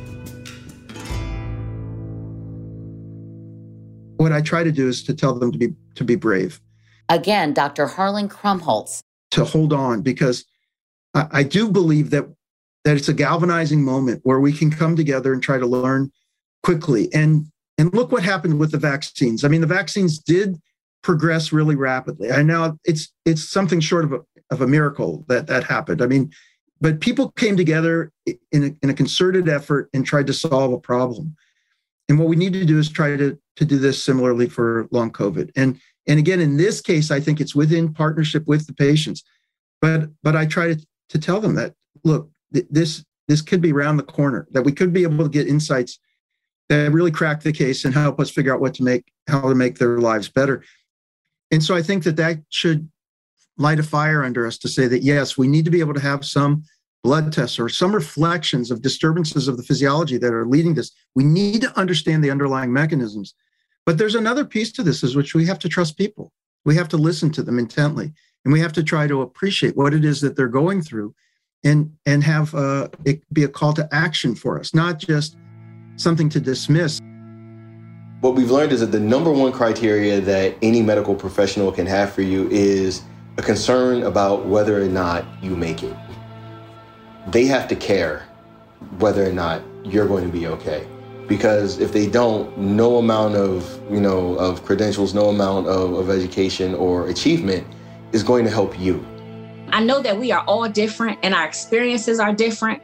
What 4.17 4.33
I 4.33 4.41
try 4.41 4.65
to 4.65 4.73
do 4.73 4.89
is 4.89 5.03
to 5.05 5.15
tell 5.15 5.39
them 5.39 5.53
to 5.53 5.59
be 5.59 5.75
to 5.97 6.05
be 6.05 6.17
brave, 6.17 6.59
Again, 7.11 7.53
Dr. 7.53 7.87
Harlan 7.87 8.31
Krumholz. 8.31 9.03
to 9.33 9.45
hold 9.45 9.75
on, 9.75 10.01
because 10.01 10.47
I, 11.13 11.29
I 11.31 11.43
do 11.43 11.71
believe 11.71 12.09
that 12.11 12.25
that 12.85 12.97
it's 12.97 13.11
a 13.11 13.15
galvanizing 13.15 13.85
moment 13.85 14.21
where 14.25 14.41
we 14.41 14.55
can 14.55 14.71
come 14.71 14.97
together 14.97 15.35
and 15.35 15.43
try 15.43 15.59
to 15.59 15.67
learn 15.67 16.11
quickly. 16.63 17.13
And 17.13 17.47
and 17.77 17.93
look 17.93 18.11
what 18.11 18.23
happened 18.23 18.59
with 18.59 18.73
the 18.73 18.79
vaccines. 18.79 19.45
I 19.45 19.49
mean, 19.49 19.61
the 19.61 19.67
vaccines 19.67 20.19
did 20.19 20.59
progress 21.03 21.53
really 21.53 21.77
rapidly. 21.77 22.31
I 22.31 22.43
know 22.43 22.79
it's 22.85 23.13
it's 23.25 23.49
something 23.49 23.81
short 23.81 24.05
of 24.05 24.13
a, 24.13 24.21
of 24.51 24.61
a 24.61 24.67
miracle 24.67 25.25
that 25.29 25.47
that 25.47 25.65
happened. 25.65 26.03
I 26.03 26.07
mean, 26.07 26.31
but 26.81 27.01
people 27.01 27.33
came 27.33 27.57
together 27.57 28.13
in 28.27 28.65
a, 28.65 28.71
in 28.83 28.91
a 28.91 28.95
concerted 28.95 29.49
effort 29.49 29.89
and 29.93 30.05
tried 30.05 30.27
to 30.29 30.33
solve 30.33 30.73
a 30.73 30.79
problem. 30.79 31.35
And 32.09 32.19
what 32.19 32.29
we 32.29 32.37
need 32.37 32.53
to 32.55 32.65
do 32.65 32.79
is 32.79 32.89
try 32.89 33.17
to 33.17 33.39
to 33.57 33.65
do 33.65 33.79
this 33.79 34.03
similarly 34.03 34.49
for 34.49 34.89
long 34.91 35.11
COVID. 35.11 35.51
And 35.57 35.81
and 36.07 36.19
again, 36.19 36.41
in 36.41 36.57
this 36.57 36.81
case, 36.81 37.11
I 37.11 37.21
think 37.21 37.41
it's 37.41 37.55
within 37.55 37.93
partnership 37.93 38.47
with 38.47 38.67
the 38.67 38.75
patients. 38.75 39.23
But 39.81 40.09
but 40.23 40.37
I 40.37 40.47
try 40.47 40.75
to 40.75 40.87
to 41.11 41.19
tell 41.19 41.41
them 41.41 41.55
that 41.57 41.75
look, 42.05 42.31
th- 42.53 42.67
this 42.71 43.05
this 43.29 43.43
could 43.43 43.61
be 43.61 43.73
around 43.73 43.99
the 43.99 44.03
corner. 44.03 44.49
That 44.53 44.63
we 44.63 44.73
could 44.73 44.93
be 44.93 45.03
able 45.03 45.25
to 45.25 45.31
get 45.31 45.47
insights 45.47 45.99
that 46.69 46.93
really 46.93 47.11
crack 47.11 47.43
the 47.43 47.53
case 47.53 47.85
and 47.85 47.95
help 47.95 48.21
us 48.21 48.31
figure 48.31 48.55
out 48.55 48.61
what 48.61 48.75
to 48.75 48.83
make 48.83 49.11
how 49.27 49.41
to 49.41 49.55
make 49.55 49.79
their 49.79 49.99
lives 49.99 50.29
better. 50.29 50.65
And 51.51 51.63
so 51.63 51.75
I 51.75 51.83
think 51.83 52.05
that 52.05 52.17
that 52.17 52.39
should 52.51 52.89
light 53.57 53.81
a 53.81 53.83
fire 53.83 54.25
under 54.25 54.47
us 54.47 54.59
to 54.59 54.69
say 54.69 54.87
that 54.87 55.03
yes, 55.03 55.37
we 55.37 55.49
need 55.49 55.65
to 55.65 55.71
be 55.71 55.81
able 55.81 55.95
to 55.95 56.01
have 56.01 56.25
some 56.25 56.63
blood 57.03 57.33
tests 57.33 57.59
or 57.59 57.69
some 57.69 57.95
reflections 57.95 58.71
of 58.71 58.83
disturbances 58.83 59.49
of 59.49 59.57
the 59.57 59.63
physiology 59.63 60.19
that 60.19 60.33
are 60.33 60.47
leading 60.47 60.75
this. 60.75 60.93
We 61.15 61.25
need 61.25 61.63
to 61.63 61.79
understand 61.79 62.23
the 62.23 62.31
underlying 62.31 62.73
mechanisms. 62.73 63.35
But 63.87 63.99
there's 63.99 64.15
another 64.15 64.45
piece 64.45 64.73
to 64.73 64.83
this, 64.83 65.03
is 65.03 65.17
which 65.17 65.35
we 65.35 65.47
have 65.47 65.59
to 65.61 65.69
trust 65.69 65.97
people. 65.97 66.33
We 66.65 66.77
have 66.77 66.89
to 66.89 66.97
listen 66.97 67.31
to 67.33 67.43
them 67.43 67.59
intently, 67.59 68.13
and 68.45 68.53
we 68.53 68.61
have 68.61 68.73
to 68.75 68.83
try 68.83 69.07
to 69.07 69.23
appreciate 69.23 69.77
what 69.77 69.95
it 69.95 70.05
is 70.05 70.21
that 70.21 70.37
they're 70.37 70.49
going 70.49 70.83
through, 70.83 71.15
and 71.65 71.93
and 72.05 72.23
have 72.23 72.55
uh, 72.55 72.89
it 73.07 73.23
be 73.33 73.45
a 73.45 73.49
call 73.49 73.73
to 73.75 73.89
action 73.91 74.35
for 74.35 74.59
us, 74.59 74.75
not 74.75 74.99
just 74.99 75.37
something 75.97 76.29
to 76.29 76.41
dismiss. 76.41 77.01
What 78.21 78.35
we've 78.35 78.51
learned 78.51 78.73
is 78.73 78.81
that 78.81 78.87
the 78.87 78.99
number 78.99 79.31
one 79.31 79.53
criteria 79.53 80.21
that 80.23 80.57
any 80.61 80.83
medical 80.83 81.15
professional 81.15 81.71
can 81.71 81.87
have 81.87 82.13
for 82.13 82.23
you 82.23 82.49
is 82.51 83.03
a 83.37 83.43
concern 83.43 84.03
about 84.03 84.45
whether 84.45 84.83
or 84.83 84.89
not 84.89 85.25
you 85.41 85.55
make 85.55 85.85
it. 85.85 85.95
They 87.29 87.45
have 87.45 87.69
to 87.69 87.77
care 87.77 88.27
whether 88.99 89.25
or 89.25 89.33
not 89.33 89.63
you're 89.85 90.09
going 90.09 90.25
to 90.25 90.33
be 90.33 90.49
okay. 90.49 90.85
Because 91.29 91.79
if 91.79 91.93
they 91.93 92.09
don't, 92.09 92.59
no 92.59 92.97
amount 92.97 93.37
of, 93.37 93.81
you 93.89 94.01
know, 94.01 94.35
of 94.35 94.65
credentials, 94.65 95.15
no 95.15 95.29
amount 95.29 95.69
of, 95.69 95.93
of 95.93 96.11
education 96.11 96.75
or 96.75 97.07
achievement 97.09 97.65
is 98.11 98.25
going 98.25 98.45
to 98.45 98.51
help 98.51 98.77
you. 98.81 99.07
I 99.71 99.85
know 99.85 100.03
that 100.03 100.19
we 100.19 100.33
are 100.33 100.43
all 100.49 100.69
different 100.69 101.21
and 101.23 101.35
our 101.35 101.47
experiences 101.47 102.19
are 102.19 102.33
different, 102.33 102.83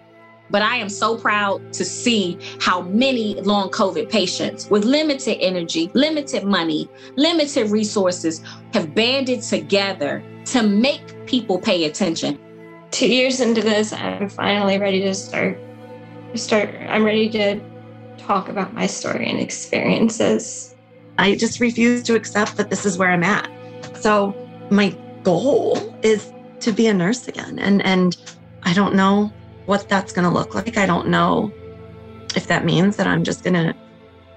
but 0.51 0.63
I 0.63 0.77
am 0.77 0.89
so 0.89 1.17
proud 1.17 1.73
to 1.73 1.85
see 1.85 2.39
how 2.61 2.83
many 2.83 3.41
long 3.43 3.71
COVID 3.71 4.11
patients 4.11 4.69
with 4.71 4.85
limited 4.85 5.39
energy, 5.41 5.91
limited 5.95 6.45
money, 6.45 6.89
limited 7.17 7.71
resources 7.71 8.43
have 8.73 8.95
banded 8.95 9.43
together 9.43 10.23
to 10.47 10.63
make 10.63 11.27
people 11.27 11.59
pay 11.59 11.85
attention. 11.85 12.39
Two 12.91 13.09
years 13.09 13.41
into 13.41 13.63
this, 13.63 13.93
I'm 13.93 14.29
finally 14.29 14.79
ready 14.79 15.01
to 15.03 15.15
start. 15.15 15.59
Start. 16.35 16.71
I'm 16.89 17.05
ready 17.05 17.29
to 17.31 17.61
talk 18.19 18.49
about 18.49 18.75
my 18.75 18.87
story 18.87 19.29
and 19.29 19.39
experiences. 19.39 20.75
I 21.19 21.37
just 21.37 21.61
refuse 21.61 22.03
to 22.05 22.15
accept 22.15 22.57
that 22.57 22.71
this 22.71 22.85
is 22.85 22.99
where 22.99 23.11
I'm 23.11 23.23
at. 23.23 23.49
So 23.95 24.35
my 24.71 24.97
goal 25.23 25.97
is 26.03 26.33
to 26.61 26.73
be 26.73 26.87
a 26.87 26.95
nurse 26.95 27.29
again. 27.29 27.59
And 27.59 27.83
and 27.83 28.17
I 28.65 28.75
don't 28.75 28.95
know 28.95 29.33
what 29.67 29.89
that's 29.89 30.13
going 30.13 30.27
to 30.27 30.33
look 30.33 30.55
like. 30.55 30.77
I 30.77 30.87
don't 30.87 31.09
know 31.09 31.53
if 32.37 32.47
that 32.49 32.65
means 32.65 32.97
that 32.97 33.07
I'm 33.07 33.25
just 33.25 33.45
going 33.45 33.55
to 33.55 33.75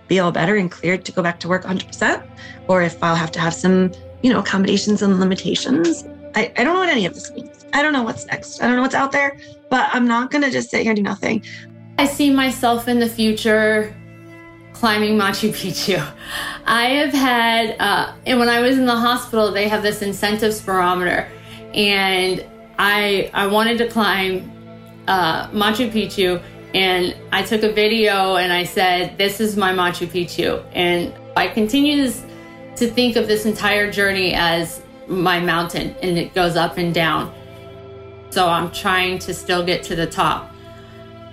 be 0.07 0.19
all 0.19 0.31
better 0.31 0.55
and 0.55 0.71
cleared 0.71 1.03
to 1.05 1.11
go 1.11 1.21
back 1.21 1.39
to 1.41 1.47
work 1.47 1.63
100%, 1.63 2.25
or 2.67 2.81
if 2.81 3.01
I'll 3.03 3.15
have 3.15 3.31
to 3.33 3.39
have 3.39 3.53
some, 3.53 3.91
you 4.21 4.31
know, 4.31 4.39
accommodations 4.39 5.01
and 5.01 5.19
limitations. 5.19 6.05
I, 6.35 6.51
I 6.57 6.63
don't 6.63 6.75
know 6.75 6.79
what 6.79 6.89
any 6.89 7.05
of 7.05 7.13
this 7.13 7.31
means. 7.31 7.65
I 7.73 7.81
don't 7.81 7.93
know 7.93 8.03
what's 8.03 8.25
next. 8.27 8.61
I 8.61 8.67
don't 8.67 8.75
know 8.75 8.81
what's 8.81 8.95
out 8.95 9.11
there, 9.11 9.37
but 9.69 9.89
I'm 9.93 10.07
not 10.07 10.31
going 10.31 10.43
to 10.43 10.51
just 10.51 10.69
sit 10.69 10.81
here 10.81 10.91
and 10.91 10.97
do 10.97 11.03
nothing. 11.03 11.43
I 11.97 12.05
see 12.05 12.29
myself 12.29 12.87
in 12.87 12.99
the 12.99 13.09
future 13.09 13.93
climbing 14.73 15.17
Machu 15.17 15.49
Picchu. 15.49 15.99
I 16.65 16.85
have 16.85 17.13
had, 17.13 17.75
uh, 17.79 18.13
and 18.25 18.39
when 18.39 18.49
I 18.49 18.61
was 18.61 18.77
in 18.77 18.85
the 18.85 18.95
hospital, 18.95 19.51
they 19.51 19.67
have 19.67 19.81
this 19.81 20.01
incentive 20.01 20.53
spirometer, 20.53 21.27
and 21.73 22.45
I 22.77 23.31
I 23.33 23.47
wanted 23.47 23.79
to 23.79 23.89
climb 23.89 24.51
uh, 25.07 25.47
Machu 25.49 25.91
Picchu, 25.91 26.41
and 26.73 27.15
I 27.31 27.43
took 27.43 27.63
a 27.63 27.71
video 27.71 28.35
and 28.35 28.51
I 28.51 28.63
said, 28.63 29.17
"This 29.17 29.39
is 29.39 29.57
my 29.57 29.73
Machu 29.73 30.07
Picchu," 30.07 30.63
and 30.73 31.13
I 31.35 31.47
continue 31.47 32.11
to 32.75 32.87
think 32.87 33.15
of 33.15 33.27
this 33.27 33.45
entire 33.45 33.91
journey 33.91 34.33
as 34.33 34.81
my 35.07 35.39
mountain, 35.39 35.95
and 36.01 36.17
it 36.17 36.33
goes 36.33 36.55
up 36.55 36.77
and 36.77 36.93
down. 36.93 37.33
So 38.29 38.47
I'm 38.47 38.71
trying 38.71 39.19
to 39.19 39.33
still 39.33 39.65
get 39.65 39.83
to 39.83 39.95
the 39.95 40.05
top. 40.05 40.53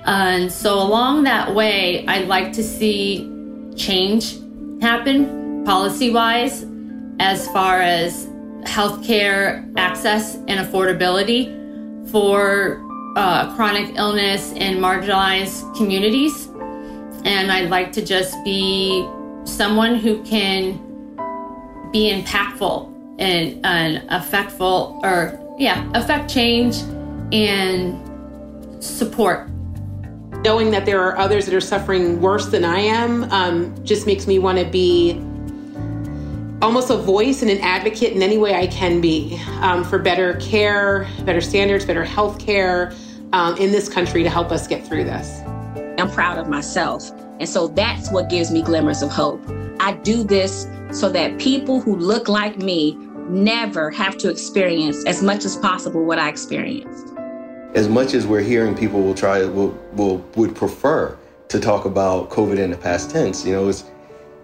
And 0.07 0.53
so 0.53 0.79
along 0.81 1.25
that 1.25 1.55
way, 1.55 2.07
I'd 2.07 2.29
like 2.29 2.53
to 2.53 2.63
see 2.63 3.31
change 3.77 4.39
happen 4.81 5.65
policy 5.65 6.11
wise 6.11 6.67
as 7.19 7.49
far 7.49 7.81
as 7.81 8.27
healthcare 8.65 9.73
access 9.77 10.37
and 10.49 10.61
affordability 10.61 11.51
for 12.11 12.81
uh, 13.17 13.55
chronic 13.55 13.97
illness 13.97 14.53
in 14.53 14.79
marginalized 14.79 15.77
communities. 15.77 16.47
And 17.25 17.51
I'd 17.51 17.71
like 17.71 17.93
to 17.93 18.05
just 18.05 18.43
be 18.45 19.09
someone 19.45 19.97
who 19.97 20.23
can 20.25 20.79
be 21.93 22.11
impactful 22.13 22.93
and, 23.19 23.65
and 23.65 24.09
effectful 24.11 25.03
or, 25.03 25.41
yeah, 25.59 25.91
affect 25.95 26.31
change 26.31 26.77
and 27.33 28.01
support 28.83 29.49
knowing 30.43 30.71
that 30.71 30.85
there 30.85 31.01
are 31.01 31.17
others 31.17 31.47
that 31.47 31.55
are 31.55 31.61
suffering 31.61 32.21
worse 32.21 32.47
than 32.47 32.65
I 32.65 32.81
am 32.81 33.25
um, 33.33 33.85
just 33.85 34.07
makes 34.07 34.27
me 34.27 34.39
want 34.39 34.59
to 34.59 34.67
be 34.67 35.15
almost 36.61 36.91
a 36.91 36.97
voice 36.97 37.41
and 37.41 37.51
an 37.51 37.59
advocate 37.61 38.13
in 38.13 38.23
any 38.23 38.37
way 38.37 38.55
I 38.55 38.67
can 38.67 39.01
be 39.01 39.41
um, 39.61 39.85
for 39.85 39.99
better 39.99 40.35
care, 40.35 41.09
better 41.25 41.41
standards, 41.41 41.85
better 41.85 42.05
health 42.05 42.39
care 42.39 42.93
um, 43.35 43.57
in 43.59 43.71
this 43.71 43.89
country 43.89 44.23
to 44.23 44.31
help 44.31 44.51
us 44.51 44.67
get 44.67 44.87
through 44.87 45.05
this. 45.05 45.43
I'm 45.99 46.11
proud 46.11 46.39
of 46.39 46.49
myself. 46.49 47.11
And 47.41 47.49
so 47.49 47.69
that's 47.69 48.11
what 48.11 48.31
gives 48.31 48.51
me 48.51 48.63
glimmers 48.63 49.03
of 49.03 49.11
hope. 49.11 49.43
I 49.81 49.93
do 49.93 50.25
this 50.25 50.67
so 50.93 51.11
that 51.11 51.39
people 51.39 51.81
who 51.81 51.97
look 51.97 52.29
like 52.29 52.57
me 52.57 52.95
never 53.29 53.91
have 53.91 54.17
to 54.19 54.31
experience 54.31 55.05
as 55.07 55.23
much 55.23 55.45
as 55.45 55.57
possible 55.57 56.05
what 56.05 56.19
I 56.19 56.29
experienced 56.29 57.15
as 57.75 57.89
much 57.89 58.15
as 58.15 58.27
we're 58.27 58.41
hearing 58.41 58.77
people 58.77 59.03
will 59.03 59.15
try 59.15 59.45
will 59.45 59.77
will 59.95 60.19
would 60.37 60.55
prefer 60.55 61.17
to 61.49 61.61
talk 61.61 61.85
about 61.85 62.31
COVID 62.31 62.59
in 62.59 62.71
the 62.71 62.77
past 62.77 63.11
tense, 63.11 63.45
you 63.45 63.53
know, 63.53 63.69
it's 63.69 63.85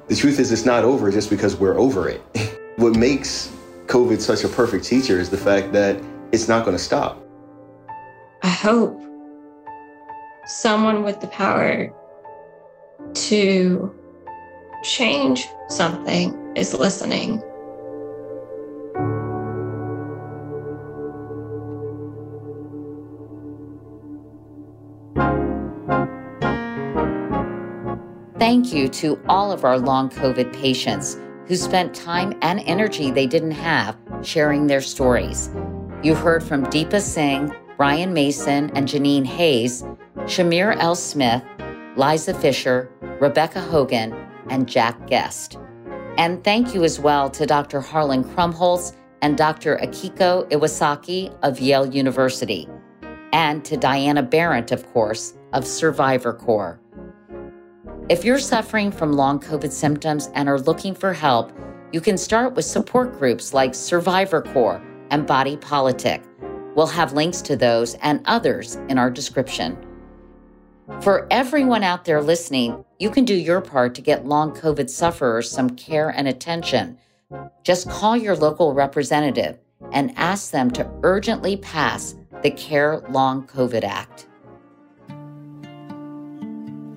the 0.08 0.16
truth 0.16 0.38
is 0.38 0.52
it's 0.52 0.64
not 0.64 0.84
over 0.84 1.10
just 1.10 1.30
because 1.30 1.56
we're 1.56 1.78
over 1.78 2.08
it. 2.08 2.20
what 2.76 2.96
makes 2.96 3.52
COVID 3.86 4.20
such 4.20 4.44
a 4.44 4.48
perfect 4.48 4.84
teacher 4.84 5.18
is 5.18 5.30
the 5.30 5.36
fact 5.36 5.72
that 5.72 6.00
it's 6.32 6.48
not 6.48 6.64
going 6.64 6.76
to 6.76 6.82
stop. 6.82 7.24
I 8.42 8.48
hope 8.48 9.00
someone 10.46 11.04
with 11.04 11.20
the 11.20 11.26
power 11.28 11.92
to 13.12 13.94
change 14.82 15.46
something 15.68 16.52
is 16.56 16.74
listening 16.74 17.42
Thank 28.50 28.72
you 28.72 28.88
to 28.88 29.20
all 29.28 29.52
of 29.52 29.64
our 29.64 29.78
long 29.78 30.08
COVID 30.08 30.52
patients 30.52 31.18
who 31.46 31.56
spent 31.56 31.94
time 31.94 32.36
and 32.42 32.60
energy 32.60 33.10
they 33.10 33.26
didn't 33.26 33.50
have 33.52 33.96
sharing 34.22 34.66
their 34.66 34.80
stories. 34.80 35.50
You 36.02 36.14
heard 36.14 36.42
from 36.42 36.64
Deepa 36.64 37.00
Singh, 37.00 37.54
Brian 37.80 38.12
Mason, 38.12 38.68
and 38.74 38.86
Janine 38.86 39.24
Hayes, 39.24 39.82
Chimere 40.26 40.76
L. 40.80 40.94
Smith, 40.94 41.42
Liza 41.96 42.34
Fisher, 42.34 42.90
Rebecca 43.22 43.58
Hogan, 43.58 44.12
and 44.50 44.68
Jack 44.68 45.06
Guest. 45.06 45.56
And 46.18 46.44
thank 46.44 46.74
you 46.74 46.84
as 46.84 47.00
well 47.00 47.30
to 47.30 47.46
Dr. 47.46 47.80
Harlan 47.80 48.22
Krumholz 48.22 48.94
and 49.22 49.38
Dr. 49.38 49.78
Akiko 49.78 50.46
Iwasaki 50.50 51.34
of 51.42 51.58
Yale 51.58 51.86
University, 51.86 52.68
and 53.32 53.64
to 53.64 53.78
Diana 53.78 54.22
Berrent, 54.22 54.72
of 54.72 54.86
course, 54.92 55.32
of 55.54 55.66
Survivor 55.66 56.34
Corps. 56.34 56.78
If 58.10 58.26
you're 58.26 58.40
suffering 58.40 58.92
from 58.92 59.14
long 59.14 59.40
COVID 59.40 59.72
symptoms 59.72 60.28
and 60.34 60.50
are 60.50 60.60
looking 60.60 60.94
for 60.94 61.14
help, 61.14 61.50
you 61.92 62.02
can 62.02 62.18
start 62.18 62.52
with 62.52 62.66
support 62.66 63.18
groups 63.18 63.54
like 63.54 63.74
Survivor 63.74 64.42
Corps 64.42 64.82
and 65.08 65.26
Body 65.26 65.56
Politic. 65.56 66.22
We'll 66.74 66.86
have 66.86 67.12
links 67.12 67.42
to 67.42 67.56
those 67.56 67.94
and 67.96 68.20
others 68.26 68.76
in 68.88 68.98
our 68.98 69.10
description. 69.10 69.76
For 71.00 71.26
everyone 71.30 71.82
out 71.82 72.04
there 72.04 72.20
listening, 72.20 72.84
you 72.98 73.10
can 73.10 73.24
do 73.24 73.34
your 73.34 73.60
part 73.60 73.94
to 73.94 74.02
get 74.02 74.26
long 74.26 74.52
COVID 74.52 74.90
sufferers 74.90 75.50
some 75.50 75.70
care 75.70 76.10
and 76.10 76.28
attention. 76.28 76.98
Just 77.62 77.88
call 77.88 78.16
your 78.16 78.36
local 78.36 78.74
representative 78.74 79.58
and 79.92 80.12
ask 80.16 80.50
them 80.50 80.70
to 80.72 80.90
urgently 81.02 81.56
pass 81.56 82.14
the 82.42 82.50
Care 82.50 82.98
Long 83.10 83.46
COVID 83.46 83.84
Act. 83.84 84.26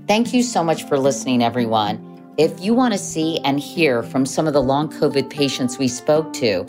Thank 0.07 0.33
you 0.33 0.43
so 0.43 0.63
much 0.63 0.83
for 0.83 0.99
listening, 0.99 1.41
everyone. 1.41 2.33
If 2.37 2.59
you 2.59 2.73
want 2.73 2.93
to 2.93 2.99
see 2.99 3.39
and 3.39 3.59
hear 3.59 4.03
from 4.03 4.25
some 4.25 4.47
of 4.47 4.53
the 4.53 4.61
long 4.61 4.89
COVID 4.91 5.29
patients 5.29 5.77
we 5.77 5.87
spoke 5.87 6.33
to, 6.33 6.65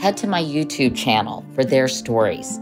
head 0.00 0.16
to 0.16 0.26
my 0.26 0.42
YouTube 0.42 0.96
channel 0.96 1.44
for 1.54 1.64
their 1.64 1.88
stories. 1.88 2.58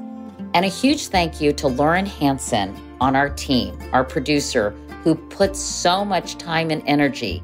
And 0.55 0.65
a 0.65 0.69
huge 0.69 1.09
thank 1.09 1.41
you 1.41 1.53
to 1.55 1.69
Lauren 1.69 2.07
Hanson 2.07 2.75
on 3.01 3.15
our 3.15 3.29
team, 3.29 3.79
our 3.93 4.05
producer, 4.05 4.71
who 5.05 5.15
puts 5.15 5.61
so 5.61 6.05
much 6.05 6.39
time 6.39 6.71
and 6.71 6.83
energy 6.87 7.43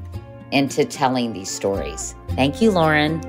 into 0.51 0.83
telling 0.83 1.31
these 1.31 1.49
stories. 1.49 2.15
Thank 2.29 2.61
you, 2.61 2.71
Lauren. 2.71 3.21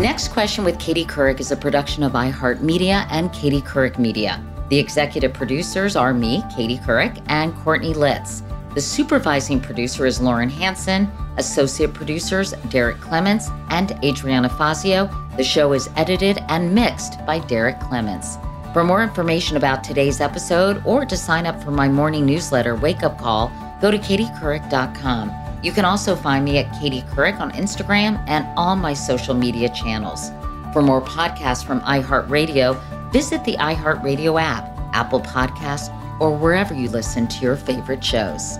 Next 0.00 0.28
Question 0.28 0.64
with 0.64 0.80
Katie 0.80 1.04
Couric 1.04 1.38
is 1.38 1.52
a 1.52 1.56
production 1.56 2.02
of 2.02 2.12
iHeartMedia 2.12 3.06
and 3.10 3.32
Katie 3.32 3.60
Couric 3.60 3.98
Media. 3.98 4.44
The 4.68 4.78
executive 4.78 5.32
producers 5.32 5.94
are 5.94 6.12
me, 6.12 6.42
Katie 6.56 6.78
Couric, 6.78 7.22
and 7.28 7.54
Courtney 7.54 7.94
Litz. 7.94 8.42
The 8.74 8.80
supervising 8.80 9.60
producer 9.60 10.06
is 10.06 10.20
Lauren 10.20 10.48
Hanson, 10.48 11.10
associate 11.36 11.92
producers 11.92 12.52
Derek 12.70 12.98
Clements 13.00 13.50
and 13.68 13.92
Adriana 14.02 14.48
Fazio. 14.48 15.10
The 15.36 15.44
show 15.44 15.74
is 15.74 15.90
edited 15.96 16.38
and 16.48 16.74
mixed 16.74 17.24
by 17.26 17.40
Derek 17.40 17.78
Clements. 17.80 18.38
For 18.72 18.82
more 18.82 19.02
information 19.02 19.58
about 19.58 19.84
today's 19.84 20.22
episode 20.22 20.82
or 20.86 21.04
to 21.04 21.16
sign 21.18 21.44
up 21.44 21.62
for 21.62 21.70
my 21.70 21.86
morning 21.86 22.24
newsletter, 22.24 22.74
Wake 22.74 23.02
Up 23.02 23.18
Call, 23.18 23.52
go 23.82 23.90
to 23.90 23.98
katiecouric.com. 23.98 25.30
You 25.62 25.72
can 25.72 25.84
also 25.84 26.16
find 26.16 26.42
me 26.42 26.56
at 26.56 26.80
Katie 26.80 27.02
Couric 27.02 27.38
on 27.40 27.52
Instagram 27.52 28.24
and 28.26 28.46
all 28.56 28.74
my 28.74 28.94
social 28.94 29.34
media 29.34 29.68
channels. 29.68 30.30
For 30.72 30.80
more 30.80 31.02
podcasts 31.02 31.62
from 31.62 31.82
iHeartRadio, 31.82 33.12
visit 33.12 33.44
the 33.44 33.56
iHeartRadio 33.58 34.40
app, 34.40 34.78
Apple 34.94 35.20
Podcasts, 35.20 35.90
or 36.22 36.30
wherever 36.30 36.72
you 36.72 36.88
listen 36.88 37.26
to 37.26 37.40
your 37.40 37.56
favorite 37.56 38.04
shows. 38.04 38.58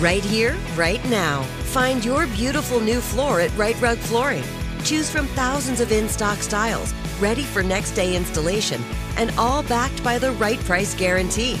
Right 0.00 0.24
here, 0.24 0.56
right 0.74 1.02
now. 1.08 1.42
Find 1.70 2.04
your 2.04 2.26
beautiful 2.26 2.80
new 2.80 3.00
floor 3.00 3.40
at 3.40 3.56
Rite 3.56 3.80
Rug 3.80 3.98
Flooring. 3.98 4.42
Choose 4.82 5.08
from 5.08 5.28
thousands 5.28 5.80
of 5.80 5.92
in 5.92 6.08
stock 6.08 6.38
styles, 6.38 6.92
ready 7.20 7.42
for 7.42 7.62
next 7.62 7.92
day 7.92 8.16
installation, 8.16 8.82
and 9.16 9.30
all 9.38 9.62
backed 9.62 10.02
by 10.02 10.18
the 10.18 10.32
right 10.32 10.58
price 10.64 10.96
guarantee. 10.96 11.60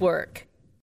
work. 0.00 0.46